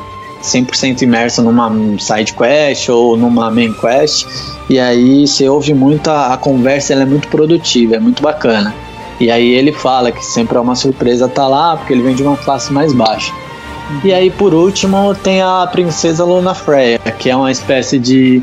[0.42, 4.26] 100% imerso numa side quest ou numa main quest,
[4.70, 8.74] e aí você ouve muito a, a conversa, ela é muito produtiva, é muito bacana.
[9.20, 12.14] E aí ele fala que sempre é uma surpresa estar tá lá, porque ele vem
[12.14, 13.32] de uma classe mais baixa.
[14.04, 18.42] E aí, por último, tem a princesa Luna Freya, que é uma espécie de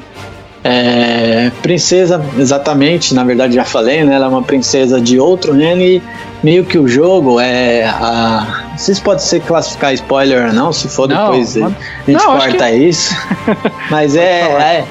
[0.67, 4.15] é, princesa, exatamente, na verdade já falei, né?
[4.15, 6.01] Ela é uma princesa de outro reino e
[6.43, 7.85] meio que o jogo é.
[7.85, 11.69] A, não sei se pode ser classificar spoiler ou não, se for não, depois a
[12.07, 12.77] gente não, corta que...
[12.77, 13.15] isso.
[13.91, 14.85] Mas é, é,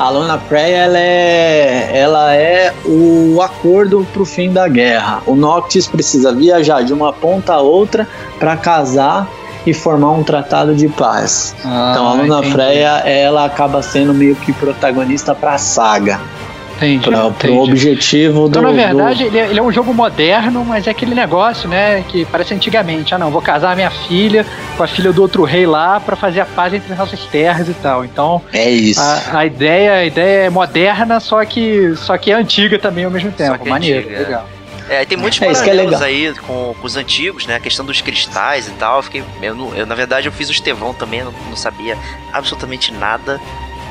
[0.00, 5.22] A Luna Freya ela é, ela é o acordo pro fim da guerra.
[5.26, 8.08] O Noctis precisa viajar de uma ponta a outra
[8.40, 9.28] para casar
[9.66, 11.54] e formar um tratado de paz.
[11.64, 12.52] Ah, então a Luna entendi.
[12.52, 16.20] Freya ela acaba sendo meio que protagonista para a saga.
[16.76, 17.34] Entendi, pra, entendi.
[17.52, 18.68] pro objetivo Então, do.
[18.68, 22.02] na verdade, do- ele, é, ele é um jogo moderno, mas é aquele negócio, né,
[22.08, 23.14] que parece antigamente.
[23.14, 24.46] Ah, não, vou casar minha filha
[24.78, 27.68] com a filha do outro rei lá pra fazer a paz entre as nossas terras
[27.68, 28.02] e tal.
[28.02, 28.98] Então, É isso.
[28.98, 33.10] a, a ideia, a ideia é moderna, só que, só que é antiga também ao
[33.10, 33.58] mesmo tempo.
[33.62, 34.18] é Maneiro, é.
[34.20, 34.46] legal.
[34.90, 36.02] É, tem muitos É, é paralelos legal.
[36.02, 37.54] aí com, com os antigos, né?
[37.54, 38.96] A questão dos cristais e tal.
[38.96, 39.24] Eu fiquei.
[39.40, 41.96] Eu, não- eu, na verdade, eu fiz o Estevão também, não, não sabia
[42.32, 43.40] absolutamente nada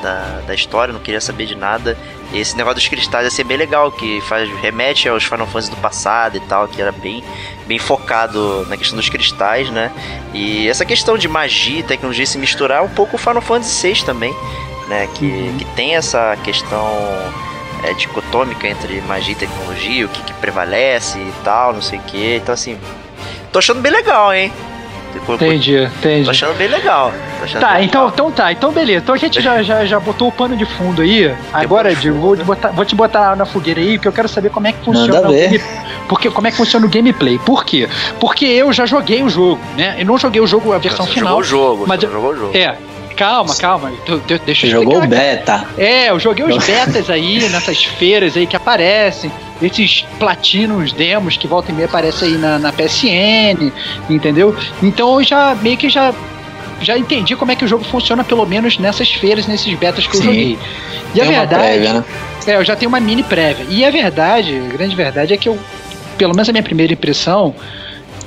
[0.03, 1.97] da, da história, não queria saber de nada.
[2.33, 5.71] E esse negócio dos cristais ia ser bem legal, que faz, remete aos Final Fantasy
[5.71, 7.23] do passado e tal, que era bem,
[7.65, 9.91] bem focado na questão dos cristais, né?
[10.33, 13.93] E essa questão de magia e tecnologia se misturar é um pouco o Final Fantasy
[13.93, 14.35] VI também,
[14.89, 15.07] né?
[15.15, 16.85] Que, que tem essa questão
[17.83, 22.01] é, dicotômica entre magia e tecnologia, o que, que prevalece e tal, não sei o
[22.03, 22.35] que.
[22.37, 22.77] Então, assim,
[23.51, 24.51] tô achando bem legal, hein?
[25.25, 26.23] Tô- Entendi, entendi.
[26.25, 27.11] Tô achando bem legal.
[27.41, 28.13] Achando Tá, bem então, legal.
[28.13, 28.99] então tá, então beleza.
[28.99, 31.33] Então a gente já, já, já botou o pano de fundo aí.
[31.51, 34.29] Agora, de Diego, vou, te botar, vou te botar na fogueira aí, porque eu quero
[34.29, 35.49] saber como é que funciona Manda o ver.
[35.49, 35.63] game-
[36.07, 37.39] porque, como é que funciona o gameplay.
[37.39, 37.89] Por quê?
[38.19, 39.95] Porque eu já joguei o jogo, né?
[39.97, 41.29] Eu não joguei o jogo, a versão Você final.
[41.29, 42.57] Jogou o jogo, mas você eu- jogou o jogo.
[42.57, 42.75] É,
[43.19, 43.91] calma, calma.
[44.05, 45.65] tu- tu- Deixa eu jogou explicar, beta.
[45.77, 49.31] é, eu joguei os betas aí, nessas feiras aí que aparecem,
[49.61, 53.71] esses platinos demos que volta e meia aparecem aí na, na PSN,
[54.09, 54.55] entendeu?
[54.81, 56.13] Então eu já meio que já,
[56.81, 60.15] já entendi como é que o jogo funciona, pelo menos nessas feiras, nesses betas que
[60.15, 60.27] eu Sim.
[60.27, 60.59] joguei.
[61.13, 61.63] E a Tem uma verdade.
[61.63, 62.03] prévia, né?
[62.47, 63.65] É, eu já tenho uma mini prévia.
[63.69, 65.59] E a verdade, a grande verdade é que eu,
[66.17, 67.53] pelo menos a minha primeira impressão,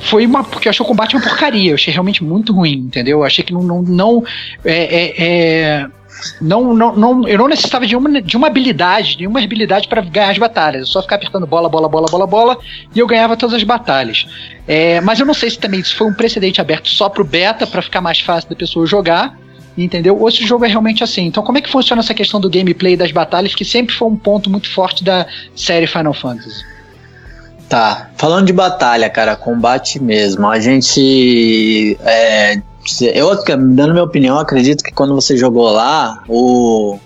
[0.03, 0.45] foi uma.
[0.45, 1.71] Porque eu achei o combate uma porcaria.
[1.71, 3.19] Eu achei realmente muito ruim, entendeu?
[3.19, 3.63] Eu achei que não.
[3.63, 4.25] não, não
[4.65, 5.87] é, é, é,
[6.41, 10.03] não, não, não, eu não necessitava de uma, de uma habilidade, de uma habilidade para
[10.03, 10.83] ganhar as batalhas.
[10.83, 12.59] Eu só ficar apertando bola, bola, bola, bola, bola,
[12.95, 14.27] e eu ganhava todas as batalhas.
[14.67, 17.67] É, mas eu não sei se também isso foi um precedente aberto só pro beta,
[17.67, 19.39] para ficar mais fácil da pessoa jogar.
[19.77, 20.21] Entendeu?
[20.21, 21.25] Ou se o jogo é realmente assim.
[21.27, 24.17] Então, como é que funciona essa questão do gameplay das batalhas, que sempre foi um
[24.17, 25.27] ponto muito forte da
[25.57, 26.63] série Final Fantasy?
[27.73, 30.47] Tá, falando de batalha, cara, combate mesmo.
[30.47, 31.97] A gente.
[32.03, 32.61] É,
[33.15, 36.99] eu, dando minha opinião, acredito que quando você jogou lá, o.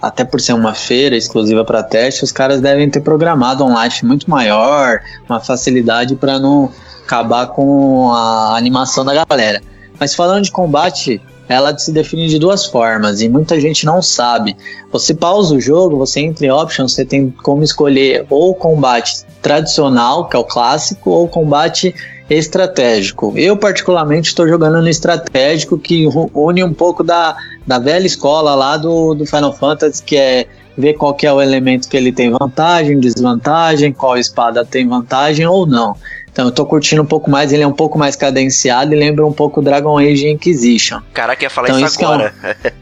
[0.00, 4.06] Até por ser uma feira exclusiva para teste, os caras devem ter programado um life
[4.06, 6.72] muito maior, uma facilidade para não
[7.04, 9.60] acabar com a animação da galera.
[10.00, 14.56] Mas falando de combate, ela se define de duas formas e muita gente não sabe.
[14.92, 20.28] Você pausa o jogo, você entra em options, você tem como escolher ou combate tradicional,
[20.28, 21.94] que é o clássico, ou combate
[22.28, 23.32] estratégico.
[23.36, 28.76] Eu, particularmente, estou jogando no estratégico, que une um pouco da, da velha escola lá
[28.76, 30.46] do, do Final Fantasy, que é
[30.76, 35.46] ver qual que é o elemento que ele tem vantagem, desvantagem, qual espada tem vantagem
[35.46, 35.96] ou não.
[36.38, 39.26] Então eu tô curtindo um pouco mais, ele é um pouco mais cadenciado e lembra
[39.26, 41.00] um pouco Dragon Age Inquisition.
[41.12, 42.34] Caraca, ia falar Então, isso isso que é um- agora.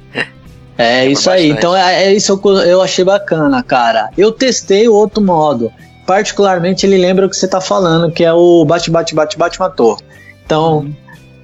[0.77, 1.49] É Lembra isso aí.
[1.49, 4.11] Então é, é isso que eu, eu achei bacana, cara.
[4.15, 5.73] Eu testei o outro modo.
[6.07, 9.59] Particularmente ele lembra o que você tá falando, que é o bate, bate, bate, bate,
[9.59, 9.97] matou.
[10.45, 10.87] Então,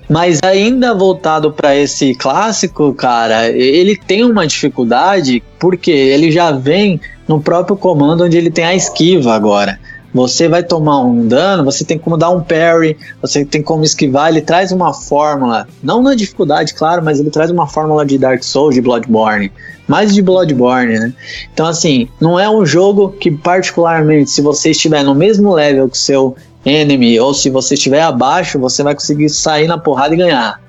[0.06, 7.00] mas ainda voltado para esse clássico, cara, ele tem uma dificuldade porque ele já vem
[7.26, 9.80] no próprio comando onde ele tem a esquiva agora.
[10.14, 14.28] Você vai tomar um dano, você tem como dar um parry, você tem como esquivar,
[14.28, 18.42] ele traz uma fórmula, não na dificuldade, claro, mas ele traz uma fórmula de Dark
[18.42, 19.50] Souls, de Bloodborne,
[19.88, 21.14] mais de Bloodborne, né?
[21.52, 25.96] Então, assim, não é um jogo que, particularmente, se você estiver no mesmo level que
[25.96, 30.60] seu enemy, ou se você estiver abaixo, você vai conseguir sair na porrada e ganhar.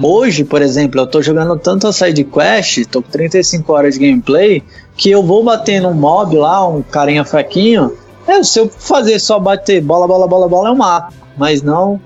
[0.00, 4.06] Hoje, por exemplo, eu tô jogando tanto a side quest, tô com 35 horas de
[4.06, 4.62] gameplay,
[4.96, 7.92] que eu vou bater num mob lá, um carinha fraquinho.
[8.26, 11.14] É, se eu fazer só bater bola, bola, bola, bola, eu mato.
[11.36, 12.00] Mas não.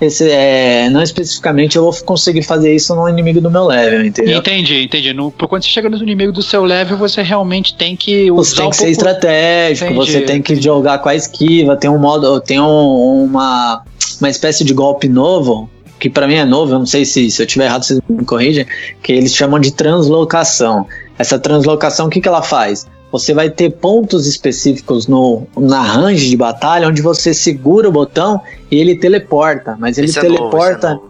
[0.00, 4.38] Esse, é, não especificamente eu vou conseguir fazer isso no inimigo do meu level, entendeu?
[4.38, 5.12] Entendi, entendi.
[5.12, 8.54] No, por quando você chega no inimigo do seu level, você realmente tem que Você
[8.54, 8.92] tem um que ser pouco...
[8.92, 10.64] estratégico, Entendi, você tem que entendi.
[10.64, 13.82] jogar com a esquiva, tem um modo, tem um- uma,
[14.20, 15.68] uma espécie de golpe novo,
[15.98, 18.24] que pra mim é novo, eu não sei se, se eu tiver errado, vocês me
[18.24, 18.64] corrigem,
[19.02, 20.86] que eles chamam de translocação.
[21.18, 22.86] Essa translocação, o que, que ela faz?
[23.10, 28.40] Você vai ter pontos específicos no, na range de batalha onde você segura o botão
[28.70, 31.08] e ele teleporta, mas ele Esse é novo, teleporta esse é novo.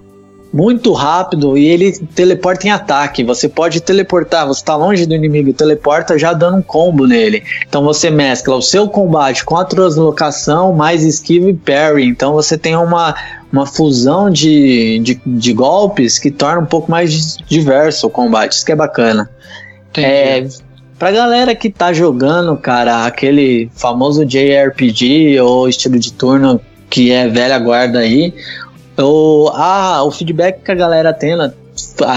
[0.52, 3.24] muito rápido e ele teleporta em ataque.
[3.24, 7.42] Você pode teleportar, você está longe do inimigo, teleporta já dando um combo nele.
[7.68, 12.04] Então você mescla o seu combate com a translocação, mais esquiva e parry.
[12.04, 13.12] Então você tem uma,
[13.52, 18.52] uma fusão de, de, de golpes que torna um pouco mais diverso o combate.
[18.52, 19.28] Isso que é bacana.
[19.90, 20.06] Entendi.
[20.06, 20.67] É,
[20.98, 26.60] pra galera que tá jogando, cara, aquele famoso JRPG ou estilo de turno
[26.90, 28.34] que é velha guarda aí,
[28.98, 31.52] o, o feedback que a galera tem, né,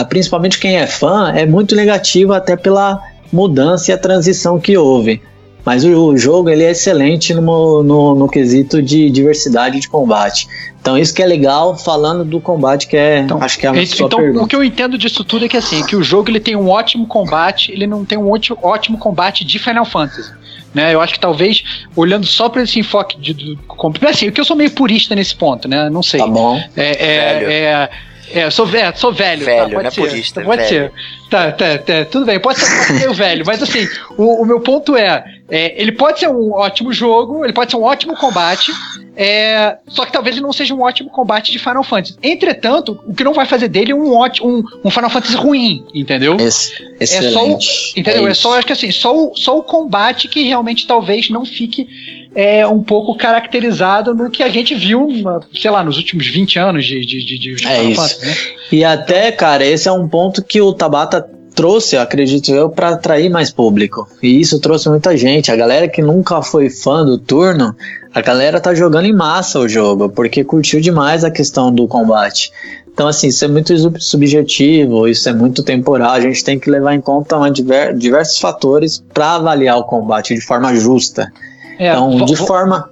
[0.10, 3.00] principalmente quem é fã, é muito negativo até pela
[3.32, 5.22] mudança e a transição que houve.
[5.64, 10.48] Mas o, o jogo ele é excelente no, no, no, quesito de diversidade de combate.
[10.82, 13.86] Então isso que é legal falando do combate que é, então, acho que é a
[13.86, 14.44] sua então, pergunta.
[14.44, 16.70] o que eu entendo disso tudo é que assim, que o jogo ele tem um
[16.70, 20.34] ótimo combate, ele não tem um ótimo, ótimo combate de Final Fantasy.
[20.74, 21.64] Né, eu acho que talvez,
[21.98, 25.36] olhando só para esse enfoque de, de, de, assim, porque eu sou meio purista nesse
[25.36, 25.90] ponto, né?
[25.90, 26.22] Não sei.
[26.22, 26.64] Tá bom.
[26.78, 27.90] É, é, é,
[28.34, 29.46] é, sou, é, sou velho.
[29.46, 30.02] Velho, tá, pode não ser.
[30.02, 30.70] é purista, pode velho.
[30.70, 30.92] ser.
[31.30, 33.88] Tá, tá, tá, tudo bem, pode ser, pode ser o velho, mas assim,
[34.18, 37.78] o, o meu ponto é, é, ele pode ser um ótimo jogo, ele pode ser
[37.78, 38.72] um ótimo combate,
[39.18, 42.16] é, só que talvez ele não seja um ótimo combate de Final Fantasy.
[42.24, 45.86] Entretanto, o que não vai fazer dele é um, ótimo, um, um Final Fantasy ruim,
[45.94, 46.38] entendeu?
[46.40, 46.72] Esse,
[47.02, 47.60] é só o,
[47.98, 48.28] entendeu?
[48.28, 51.46] É, é só, acho que assim, só o, só o combate que realmente talvez não
[51.46, 51.86] fique
[52.34, 55.10] é um pouco caracterizado no que a gente viu,
[55.54, 58.36] sei lá, nos últimos 20 anos de, de, de, de é Final Fantasy, né?
[58.72, 61.30] E até, cara, esse é um ponto que o Tabata
[61.62, 64.08] trouxe, acredito eu, para atrair mais público.
[64.20, 65.52] E isso trouxe muita gente.
[65.52, 67.76] A galera que nunca foi fã do turno,
[68.12, 72.52] a galera tá jogando em massa o jogo, porque curtiu demais a questão do combate.
[72.92, 73.72] Então, assim, isso é muito
[74.02, 76.14] subjetivo, isso é muito temporal.
[76.14, 80.42] A gente tem que levar em conta diver, diversos fatores para avaliar o combate de
[80.42, 81.32] forma justa.
[81.78, 82.90] É, então, de forma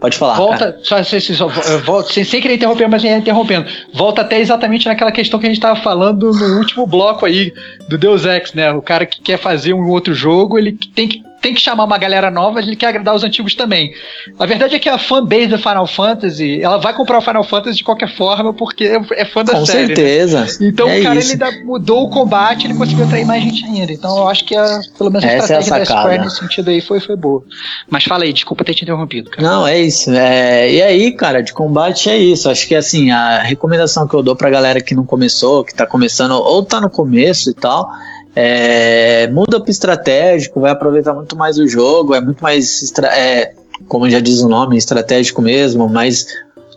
[0.00, 0.36] Pode falar.
[0.36, 1.48] Volta, só, só, só,
[1.78, 3.68] volta, sem, sem querer interromper, mas interrompendo.
[3.92, 7.52] Volta até exatamente naquela questão que a gente estava falando no último bloco aí
[7.88, 8.70] do Deus Ex, né?
[8.72, 11.98] O cara que quer fazer um outro jogo, ele tem que tem que chamar uma
[11.98, 13.92] galera nova, ele quer agradar os antigos também.
[14.38, 17.78] A verdade é que a fanbase do Final Fantasy, ela vai comprar o Final Fantasy
[17.78, 19.82] de qualquer forma, porque é fã da Com série.
[19.82, 19.94] Com né?
[19.96, 20.40] certeza.
[20.40, 20.68] Né?
[20.68, 23.92] Então é o cara ele mudou o combate, ele conseguiu atrair mais gente ainda.
[23.92, 26.36] Então eu acho que a, pelo menos a Essa estratégia é a da Square nesse
[26.38, 27.42] sentido aí foi, foi boa.
[27.88, 29.48] Mas fala aí, desculpa ter te interrompido, cara.
[29.48, 30.10] Não, é isso.
[30.10, 30.70] É...
[30.70, 32.50] E aí, cara, de combate é isso.
[32.50, 35.86] Acho que assim, a recomendação que eu dou pra galera que não começou, que tá
[35.86, 37.88] começando, ou tá no começo e tal
[38.34, 43.52] é, muda para estratégico, vai aproveitar muito mais o jogo, é muito mais, é,
[43.86, 46.26] como já diz o nome, estratégico mesmo, mais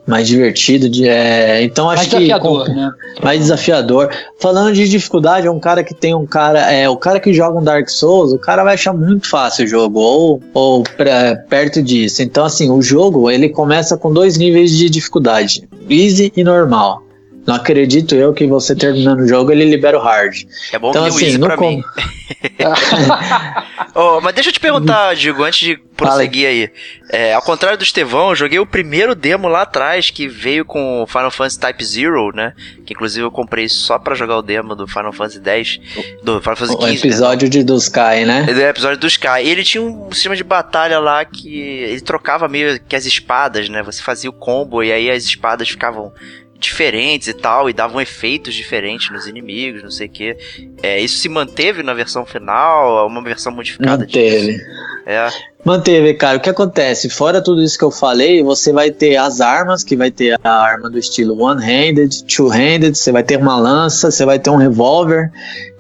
[0.06, 2.92] mais divertido de é, então acho mais desafiador, que né?
[3.24, 4.10] mais desafiador.
[4.40, 7.60] Falando de dificuldade é um cara que tem um cara é o cara que joga
[7.60, 11.84] um Dark Souls o cara vai achar muito fácil o jogo ou ou pra, perto
[11.84, 12.24] disso.
[12.24, 17.04] Então assim o jogo ele começa com dois níveis de dificuldade easy e normal
[17.46, 20.44] não acredito eu que você terminando o jogo ele libera o hard.
[20.72, 21.70] É bom então, que assim, no pra com...
[21.70, 21.84] mim.
[23.96, 26.70] oh, mas deixa eu te perguntar, Digo, antes de prosseguir aí.
[27.10, 31.06] É, ao contrário do Estevão, eu joguei o primeiro demo lá atrás que veio com
[31.08, 32.54] Final Fantasy Type Zero, né?
[32.86, 35.80] Que inclusive eu comprei só para jogar o demo do Final Fantasy X,
[36.24, 36.84] do Final Fantasy XV.
[36.84, 38.46] O episódio de do Sky, né?
[38.48, 39.44] É, o episódio do Sky.
[39.44, 43.68] E ele tinha um sistema de batalha lá que ele trocava meio que as espadas,
[43.68, 43.84] né?
[43.84, 46.14] Você fazia o combo e aí as espadas ficavam
[46.62, 50.38] diferentes e tal, e davam efeitos diferentes nos inimigos, não sei o que.
[50.82, 53.00] É, isso se manteve na versão final?
[53.00, 54.54] É uma versão modificada Manteve.
[54.54, 54.64] Disso?
[55.06, 55.30] É.
[55.66, 56.38] Manteve, cara.
[56.38, 57.10] O que acontece?
[57.10, 60.52] Fora tudo isso que eu falei, você vai ter as armas, que vai ter a
[60.52, 65.32] arma do estilo one-handed, two-handed, você vai ter uma lança, você vai ter um revólver.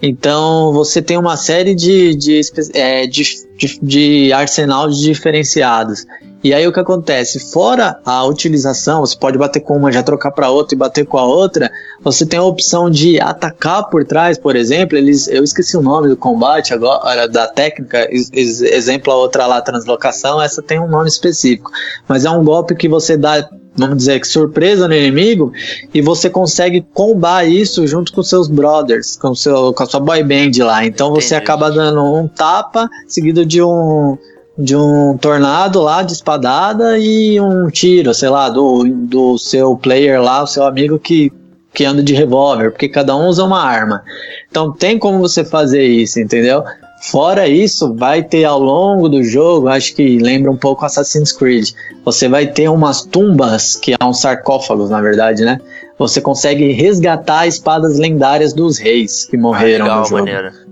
[0.01, 2.41] Então você tem uma série de, de,
[2.73, 3.23] é, de,
[3.55, 6.05] de, de arsenal diferenciados.
[6.43, 7.51] E aí o que acontece?
[7.51, 11.17] Fora a utilização, você pode bater com uma, já trocar para outra e bater com
[11.17, 11.71] a outra.
[12.03, 14.97] Você tem a opção de atacar por trás, por exemplo.
[14.97, 18.07] Eles, eu esqueci o nome do combate agora, da técnica.
[18.11, 20.41] Exemplo a outra lá, translocação.
[20.41, 21.69] Essa tem um nome específico,
[22.07, 25.53] mas é um golpe que você dá vamos dizer que surpresa no inimigo
[25.93, 30.21] e você consegue combar isso junto com seus brothers, com, seu, com a sua boy
[30.23, 30.85] band lá.
[30.85, 31.43] Então você Entendi.
[31.43, 34.17] acaba dando um tapa seguido de um
[34.57, 40.21] de um tornado lá de espadada e um tiro, sei lá, do, do seu player
[40.21, 41.31] lá, o seu amigo que,
[41.73, 44.03] que anda de revólver, porque cada um usa uma arma.
[44.49, 46.63] Então tem como você fazer isso, entendeu?
[47.01, 51.71] Fora isso, vai ter ao longo do jogo, acho que lembra um pouco Assassin's Creed.
[52.05, 55.59] Você vai ter umas tumbas, que é um sarcófagos, na verdade, né?
[55.97, 60.25] Você consegue resgatar espadas lendárias dos reis que morreram ah, legal, no jogo.
[60.25, 60.70] Maneiro.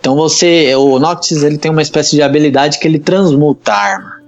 [0.00, 4.20] Então você, o Noctis ele tem uma espécie de habilidade que ele transmuta a arma.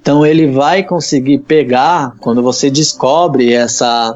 [0.00, 4.14] Então ele vai conseguir pegar quando você descobre essa,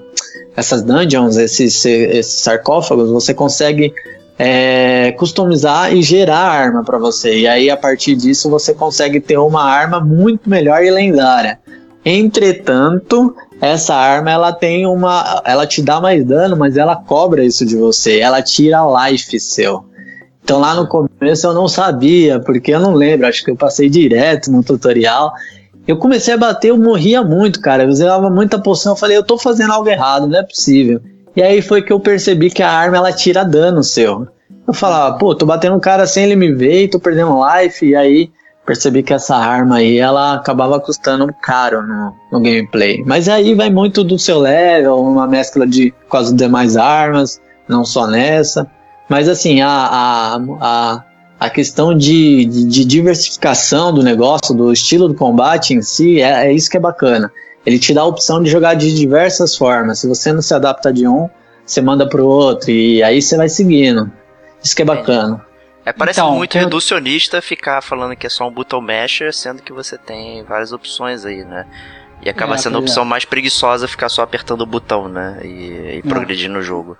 [0.54, 3.94] essas dungeons, esses, esses sarcófagos, você consegue
[4.38, 7.38] é, customizar e gerar arma para você.
[7.38, 11.58] E aí a partir disso você consegue ter uma arma muito melhor e lendária.
[12.04, 17.64] Entretanto, essa arma ela tem uma, ela te dá mais dano, mas ela cobra isso
[17.64, 18.20] de você.
[18.20, 19.87] Ela tira life seu.
[20.48, 23.90] Então lá no começo eu não sabia, porque eu não lembro, acho que eu passei
[23.90, 25.30] direto no tutorial.
[25.86, 27.82] Eu comecei a bater, eu morria muito, cara.
[27.82, 31.02] Eu usava muita poção, eu falei, eu tô fazendo algo errado, não é possível.
[31.36, 34.26] E aí foi que eu percebi que a arma ela tira dano seu.
[34.66, 37.94] Eu falava, pô, tô batendo um cara sem ele me ver, tô perdendo life, e
[37.94, 38.30] aí
[38.64, 43.04] percebi que essa arma aí ela acabava custando caro no, no gameplay.
[43.04, 47.38] Mas aí vai muito do seu level, uma mescla de as demais armas,
[47.68, 48.66] não só nessa.
[49.08, 51.04] Mas assim, a, a, a,
[51.40, 56.46] a questão de, de, de diversificação do negócio, do estilo do combate em si, é,
[56.46, 57.32] é isso que é bacana.
[57.64, 59.98] Ele te dá a opção de jogar de diversas formas.
[59.98, 61.28] Se você não se adapta de um,
[61.64, 64.10] você manda pro outro e aí você vai seguindo.
[64.62, 65.44] Isso que é bacana.
[65.84, 66.64] É, parece então, muito eu...
[66.64, 71.24] reducionista ficar falando que é só um button masher, sendo que você tem várias opções
[71.24, 71.66] aí, né?
[72.22, 73.06] E acaba é, sendo a opção é.
[73.06, 75.40] mais preguiçosa ficar só apertando o botão, né?
[75.44, 76.96] E, e progredir no jogo.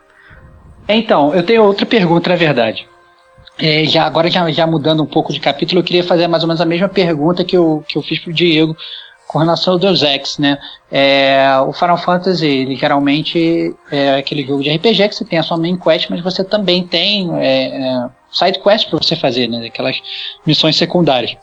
[0.89, 2.89] Então, eu tenho outra pergunta, na verdade.
[3.59, 6.47] É, já, agora, já, já mudando um pouco de capítulo, eu queria fazer mais ou
[6.47, 8.77] menos a mesma pergunta que eu, que eu fiz pro Diego
[9.27, 10.59] com relação ao Deus Ex, né?
[10.91, 15.43] É, o Final Fantasy, ele geralmente é aquele jogo de RPG que você tem a
[15.43, 19.67] sua main quest, mas você também tem é, é, side quest para você fazer, né?
[19.67, 20.01] Aquelas
[20.47, 21.37] missões secundárias.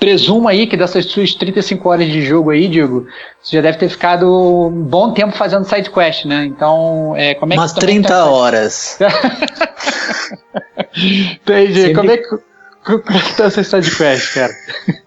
[0.00, 3.06] Presumo aí que dessas suas 35 horas de jogo aí, Diego,
[3.40, 4.26] você já deve ter ficado
[4.66, 6.46] um bom tempo fazendo side quest, né?
[6.46, 7.78] Então, é, como é Umas que...
[7.78, 8.24] Umas 30 tá...
[8.24, 8.98] horas.
[10.96, 11.82] Entendi.
[11.82, 11.94] Sempre...
[11.94, 12.28] Como é que...
[12.82, 14.52] Como é que tá essa side quest, cara?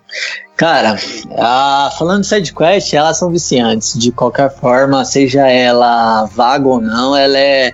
[0.55, 0.95] Cara,
[1.39, 3.97] a, falando de sidequest, elas são viciantes.
[3.97, 7.73] De qualquer forma, seja ela vaga ou não, ela é.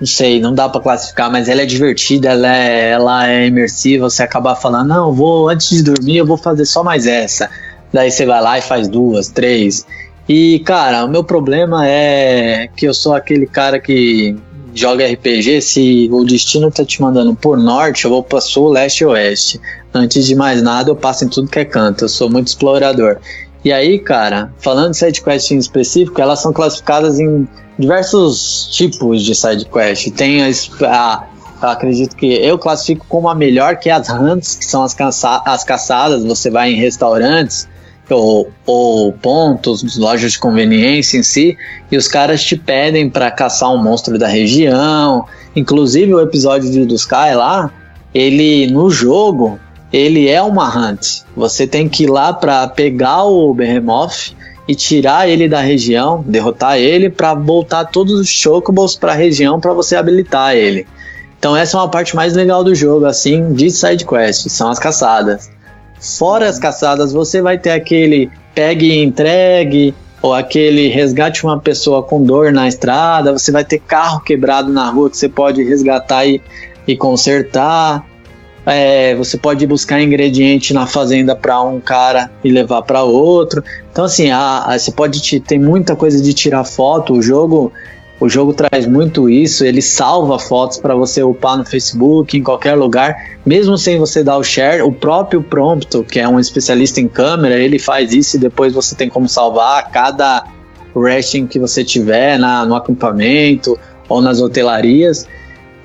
[0.00, 4.08] Não sei, não dá para classificar, mas ela é divertida, ela é, ela é imersiva.
[4.08, 7.50] Você acaba falando, não, vou antes de dormir, eu vou fazer só mais essa.
[7.92, 9.84] Daí você vai lá e faz duas, três.
[10.28, 14.36] E, cara, o meu problema é que eu sou aquele cara que
[14.72, 19.00] joga RPG, se o destino tá te mandando por norte, eu vou para sul, leste
[19.00, 19.60] e oeste.
[19.92, 22.04] Antes de mais nada, eu passo em tudo que é canto.
[22.04, 23.18] Eu sou muito explorador.
[23.64, 27.46] E aí, cara, falando de sidequest em específico, elas são classificadas em
[27.78, 30.10] diversos tipos de sidequest.
[30.12, 30.50] Tem a,
[30.86, 31.26] a,
[31.72, 35.42] acredito que eu classifico como a melhor, que é as hunts, que são as, caça,
[35.44, 36.24] as caçadas.
[36.24, 37.68] Você vai em restaurantes
[38.08, 41.56] ou, ou pontos, lojas de conveniência em si,
[41.90, 45.26] e os caras te pedem para caçar um monstro da região.
[45.54, 47.70] Inclusive o episódio de Sky lá,
[48.14, 49.58] ele no jogo,
[49.92, 51.22] ele é uma hunt.
[51.36, 54.34] Você tem que ir lá para pegar o Behemoth
[54.68, 59.58] e tirar ele da região, derrotar ele para voltar todos os chocobos para a região
[59.58, 60.86] para você habilitar ele.
[61.38, 64.78] Então essa é uma parte mais legal do jogo, assim, de side quest, são as
[64.78, 65.50] caçadas.
[65.98, 72.02] Fora as caçadas, você vai ter aquele pegue e entregue, ou aquele resgate uma pessoa
[72.02, 76.26] com dor na estrada, você vai ter carro quebrado na rua que você pode resgatar
[76.26, 76.40] e,
[76.86, 78.04] e consertar.
[78.66, 83.64] É, você pode buscar ingrediente na fazenda para um cara e levar para outro.
[83.90, 87.14] Então assim, a, a, você pode te, tem muita coisa de tirar foto.
[87.14, 87.72] O jogo
[88.20, 92.74] o jogo traz muito isso, ele salva fotos para você upar no Facebook, em qualquer
[92.74, 93.16] lugar,
[93.46, 94.82] mesmo sem você dar o share.
[94.82, 98.94] O próprio Prompto, que é um especialista em câmera, ele faz isso e depois você
[98.94, 100.44] tem como salvar cada
[100.94, 105.26] resting que você tiver na, no acampamento ou nas hotelarias.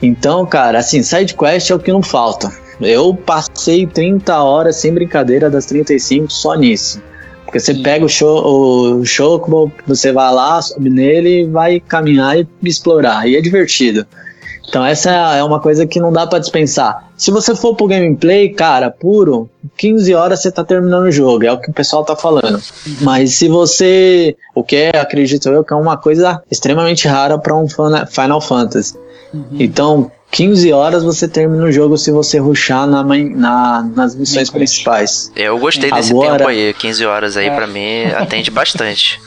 [0.01, 2.51] Então, cara, assim, side quest é o que não falta.
[2.79, 7.01] Eu passei 30 horas sem brincadeira das 35 só nisso.
[7.45, 7.83] Porque você Sim.
[7.83, 13.27] pega o, show, o Chocobo, você vai lá, sobe nele vai caminhar e explorar.
[13.27, 14.05] E é divertido.
[14.67, 17.09] Então essa é uma coisa que não dá para dispensar.
[17.15, 21.51] Se você for pro gameplay, cara, puro, 15 horas você tá terminando o jogo, é
[21.51, 22.59] o que o pessoal tá falando.
[23.01, 27.55] Mas se você, o que é, acredito eu, que é uma coisa extremamente rara para
[27.55, 28.95] um Final Fantasy.
[29.33, 29.45] Uhum.
[29.59, 35.31] Então, 15 horas você termina o jogo se você ruxar na, na, nas missões principais.
[35.35, 37.55] Eu gostei desse Agora, tempo aí, 15 horas aí é.
[37.55, 39.19] para mim atende bastante.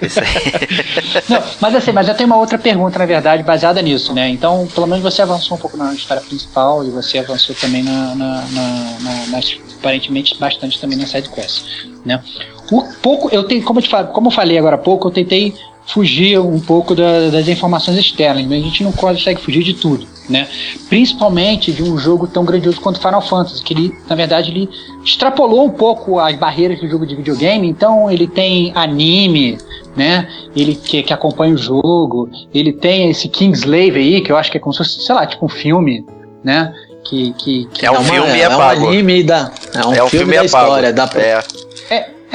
[0.00, 0.26] Isso aí.
[1.28, 4.28] Não, mas assim, mas eu tenho uma outra pergunta, na verdade, baseada nisso, né?
[4.28, 8.14] Então, pelo menos você avançou um pouco na história principal e você avançou também na,
[8.14, 11.64] na, na, na nas, aparentemente bastante também na side quest,
[12.04, 12.22] né?
[12.70, 15.54] O pouco, eu tenho, como eu, te, como eu falei agora há pouco, eu tentei
[15.86, 20.06] fugir um pouco da, das informações externas, mas a gente não consegue fugir de tudo,
[20.28, 20.48] né?
[20.88, 24.68] Principalmente de um jogo tão grandioso quanto Final Fantasy, que ele, na verdade, ele
[25.04, 29.58] extrapolou um pouco as barreiras do jogo de videogame, então ele tem anime,
[29.96, 30.28] né?
[30.54, 34.58] Ele que, que acompanha o jogo, ele tem esse Kingslave aí, que eu acho que
[34.58, 36.04] é como se fosse, sei lá, tipo um filme,
[36.42, 36.72] né?
[37.04, 39.94] Que, que, que é um é uma, filme é, é um anime da é um,
[39.94, 41.38] é um filme, filme da história, dá pra, é.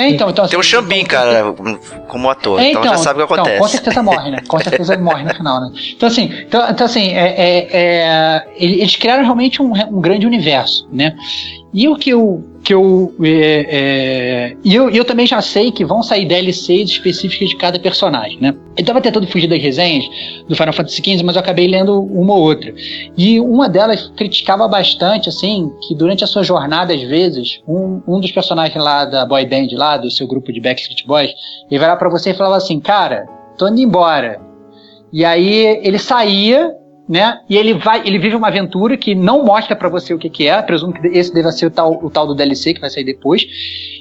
[0.01, 1.53] É então, então Tem o Xambin, cara,
[2.07, 2.59] como ator.
[2.59, 3.55] É, então, então, já sabe o que acontece.
[3.55, 4.37] Então, com certeza morre, né?
[4.47, 5.71] Com certeza morre no final, né?
[5.95, 10.87] Então, assim, então, então assim é, é, é, eles criaram realmente um, um grande universo,
[10.91, 11.15] né?
[11.73, 15.83] E o que eu, que eu, é, é, e eu, eu também já sei que
[15.83, 18.53] vão sair DLCs específicas de cada personagem, né?
[18.77, 20.05] Eu tava tentando fugir das resenhas
[20.47, 22.73] do Final Fantasy XV, mas eu acabei lendo uma ou outra.
[23.17, 28.19] E uma delas criticava bastante, assim, que durante a sua jornada, às vezes, um, um
[28.19, 31.31] dos personagens lá da boy band, lá do seu grupo de Backstreet Boys,
[31.69, 33.25] ele vai lá pra você e falava assim, cara,
[33.57, 34.39] tô indo embora.
[35.11, 36.71] E aí ele saía
[37.11, 37.41] né?
[37.49, 40.47] E ele vai, ele vive uma aventura que não mostra para você o que, que
[40.47, 40.61] é.
[40.61, 43.45] Presumo que esse deva ser o tal, o tal do DLC que vai sair depois.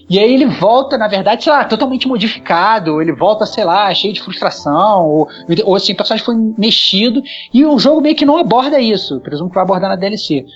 [0.09, 3.03] E aí ele volta, na verdade, sei lá, totalmente modificado.
[3.03, 5.09] Ele volta, sei lá, cheio de frustração.
[5.09, 5.29] Ou,
[5.65, 7.21] ou assim, o personagem foi mexido.
[7.53, 9.19] E o jogo meio que não aborda isso.
[9.19, 10.47] Presumo que vai abordar na DLC.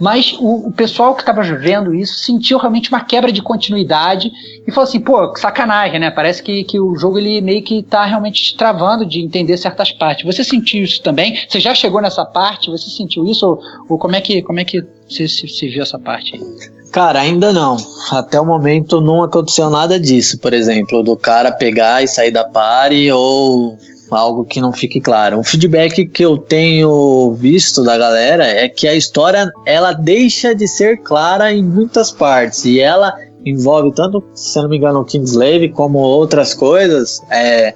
[0.00, 4.32] Mas o, o pessoal que estava vendo isso sentiu realmente uma quebra de continuidade
[4.66, 6.10] e falou assim, pô, sacanagem, né?
[6.10, 10.24] Parece que, que o jogo ele meio que tá realmente travando de entender certas partes.
[10.24, 11.38] Você sentiu isso também?
[11.48, 12.70] Você já chegou nessa parte?
[12.70, 13.46] Você sentiu isso?
[13.46, 16.42] Ou, ou como é que como é que você se, se viu essa parte aí?
[16.92, 17.78] Cara, ainda não.
[18.10, 22.44] Até o momento não aconteceu nada disso, por exemplo, do cara pegar e sair da
[22.44, 23.78] party ou
[24.10, 25.38] algo que não fique claro.
[25.38, 30.68] O feedback que eu tenho visto da galera é que a história ela deixa de
[30.68, 33.14] ser clara em muitas partes e ela
[33.44, 37.74] envolve tanto, se não me engano, o Kingslave como outras coisas, é,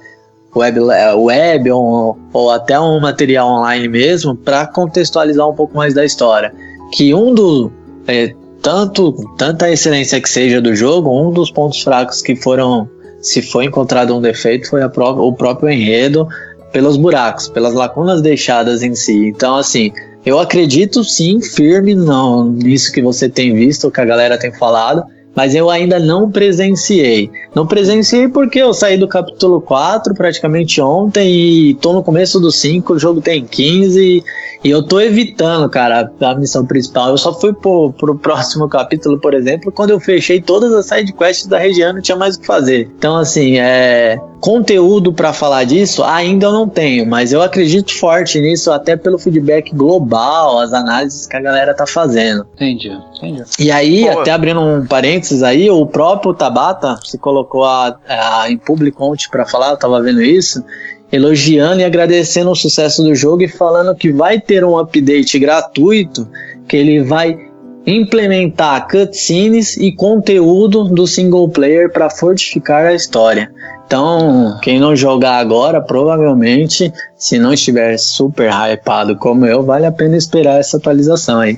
[0.57, 6.03] web, web ou, ou até um material online mesmo, para contextualizar um pouco mais da
[6.03, 6.53] história.
[6.93, 7.71] Que um dos
[8.07, 12.89] é, tanto tanta excelência que seja do jogo, um dos pontos fracos que foram
[13.21, 16.27] se foi encontrado um defeito, foi pró o próprio enredo
[16.71, 19.27] pelos buracos, pelas lacunas deixadas em si.
[19.27, 19.91] Então, assim,
[20.25, 25.03] eu acredito sim, firme não, nisso que você tem visto, que a galera tem falado,
[25.37, 27.29] mas eu ainda não presenciei.
[27.53, 31.29] Não presenciei porque eu saí do capítulo 4 praticamente ontem
[31.69, 34.23] e tô no começo do 5, o jogo tem 15
[34.63, 37.09] e eu tô evitando, cara, a missão principal.
[37.09, 41.45] Eu só fui pro, pro próximo capítulo, por exemplo, quando eu fechei todas as sidequests
[41.45, 42.89] da região, não tinha mais o que fazer.
[42.97, 44.19] Então, assim, é.
[44.39, 49.17] Conteúdo para falar disso ainda eu não tenho, mas eu acredito forte nisso, até pelo
[49.17, 52.45] feedback global, as análises que a galera tá fazendo.
[52.55, 53.43] Entendi, entendi.
[53.59, 54.19] E aí, Pô.
[54.19, 59.27] até abrindo um parênteses aí, o próprio Tabata se colocou a, a, em público ontem
[59.29, 60.63] para falar, eu tava vendo isso,
[61.11, 66.27] elogiando e agradecendo o sucesso do jogo e falando que vai ter um update gratuito
[66.67, 67.46] que ele vai
[67.87, 73.49] implementar cutscenes e conteúdo do single player para fortificar a história.
[73.85, 79.91] Então, quem não jogar agora, provavelmente, se não estiver super hypado como eu, vale a
[79.91, 81.57] pena esperar essa atualização aí.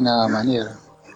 [0.00, 0.70] Não, maneiro.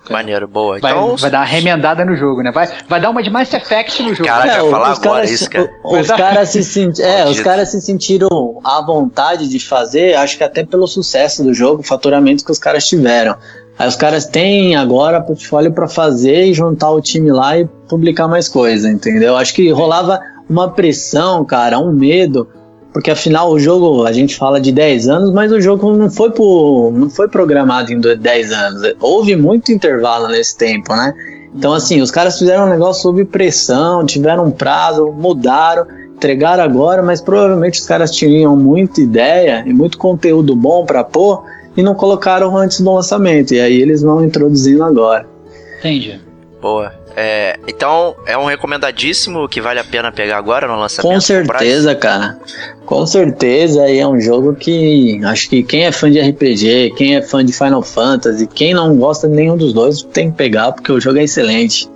[0.09, 0.79] Maneiro, boa.
[0.81, 2.51] Vai, então, vai dar uma remendada no jogo, né?
[2.51, 4.29] Vai, vai dar uma de Mass Effect no jogo.
[4.29, 5.71] Cara, é, falar agora caras, isso, cara.
[5.85, 10.45] Os caras se, senti é, os cara se sentiram à vontade de fazer, acho que
[10.45, 13.37] até pelo sucesso do jogo, faturamento que os caras tiveram.
[13.79, 18.29] Aí os caras têm agora portfólio para fazer e juntar o time lá e publicar
[18.29, 19.37] mais coisa, entendeu?
[19.37, 22.49] Acho que rolava uma pressão, cara, um medo
[22.93, 26.31] porque afinal o jogo, a gente fala de 10 anos, mas o jogo não foi,
[26.31, 28.95] por, não foi programado em 10 anos.
[29.01, 31.15] Houve muito intervalo nesse tempo, né?
[31.55, 37.03] Então, assim, os caras fizeram um negócio sob pressão, tiveram um prazo, mudaram, entregaram agora,
[37.03, 41.43] mas provavelmente os caras tinham muita ideia e muito conteúdo bom para pôr
[41.77, 43.55] e não colocaram antes do lançamento.
[43.55, 45.27] E aí eles vão introduzindo agora.
[45.79, 46.21] Entendi.
[46.61, 46.93] Boa.
[47.17, 51.13] É, então, é um recomendadíssimo que vale a pena pegar agora no lançamento.
[51.13, 52.39] Com certeza, cara.
[52.87, 57.17] Com certeza, e é um jogo que acho que quem é fã de RPG, quem
[57.17, 60.73] é fã de Final Fantasy, quem não gosta de nenhum dos dois, tem que pegar,
[60.73, 61.91] porque o jogo é excelente.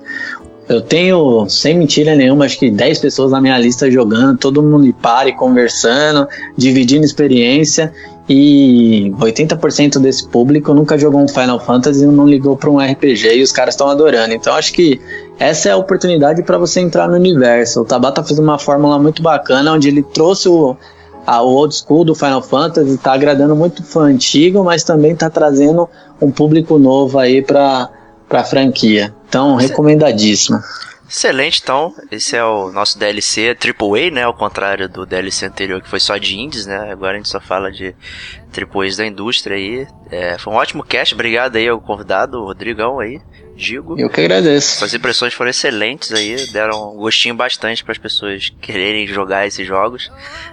[0.69, 4.93] Eu tenho, sem mentira nenhuma, acho que 10 pessoas na minha lista jogando, todo mundo
[5.01, 6.27] pare conversando,
[6.57, 7.93] dividindo experiência.
[8.29, 13.37] E 80% desse público nunca jogou um Final Fantasy e não ligou para um RPG
[13.37, 14.35] e os caras estão adorando.
[14.35, 15.01] Então acho que
[15.39, 17.83] essa é a oportunidade para você entrar no universo.
[17.83, 20.77] O Tabata fez uma fórmula muito bacana onde ele trouxe o,
[21.25, 25.31] a, o old school do Final Fantasy, está agradando muito fã antigo, mas também está
[25.31, 25.89] trazendo
[26.21, 27.89] um público novo aí para
[28.31, 29.15] a franquia.
[29.29, 30.59] Então, recomendadíssimo.
[31.09, 31.95] Excelente, então.
[32.11, 34.23] Esse é o nosso DLC AAA, né?
[34.25, 36.91] Ao contrário do DLC anterior que foi só de indies, né?
[36.91, 37.95] Agora a gente só fala de
[38.53, 39.87] AAAs da indústria aí.
[40.11, 41.15] É, foi um ótimo cast.
[41.15, 43.21] Obrigado aí ao convidado, o Rodrigão aí.
[43.55, 43.99] Digo.
[43.99, 44.85] Eu que agradeço.
[44.85, 49.67] As impressões foram excelentes aí, deram um gostinho bastante para as pessoas quererem jogar esses
[49.67, 50.13] jogos.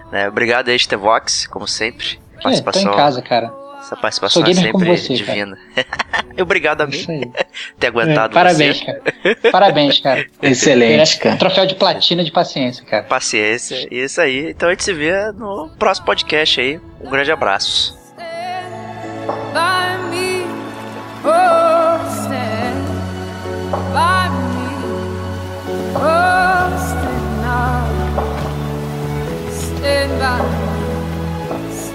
[0.09, 0.29] Né?
[0.29, 2.17] Obrigado aí, Stevox, como sempre.
[2.41, 2.81] Participação.
[2.81, 3.62] É, tô em casa, cara.
[3.83, 5.57] Essa participação é sempre você, divina.
[6.41, 7.05] Obrigado a mim
[7.77, 8.85] ter aguentado é, Parabéns, você.
[8.85, 9.51] cara.
[9.51, 10.25] Parabéns, cara.
[10.41, 11.35] Excelente, cara.
[11.35, 13.03] Troféu de platina de paciência, cara.
[13.03, 14.51] Paciência, isso aí.
[14.51, 16.79] Então a gente se vê no próximo podcast aí.
[17.01, 18.01] Um grande abraço.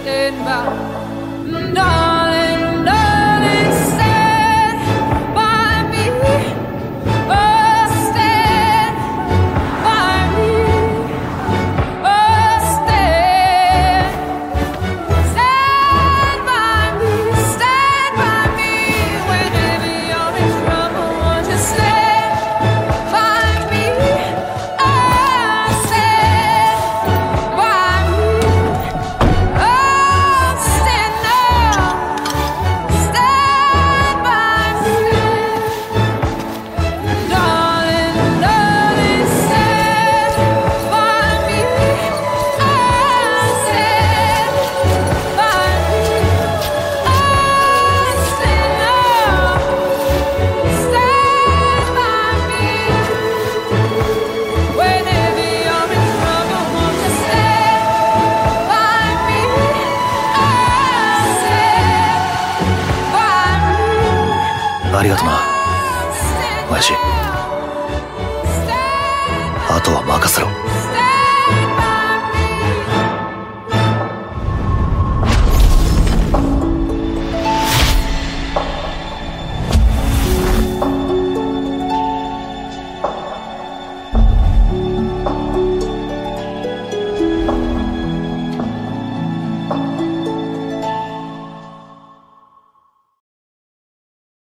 [0.09, 1.07] Stand by.
[1.79, 2.18] No.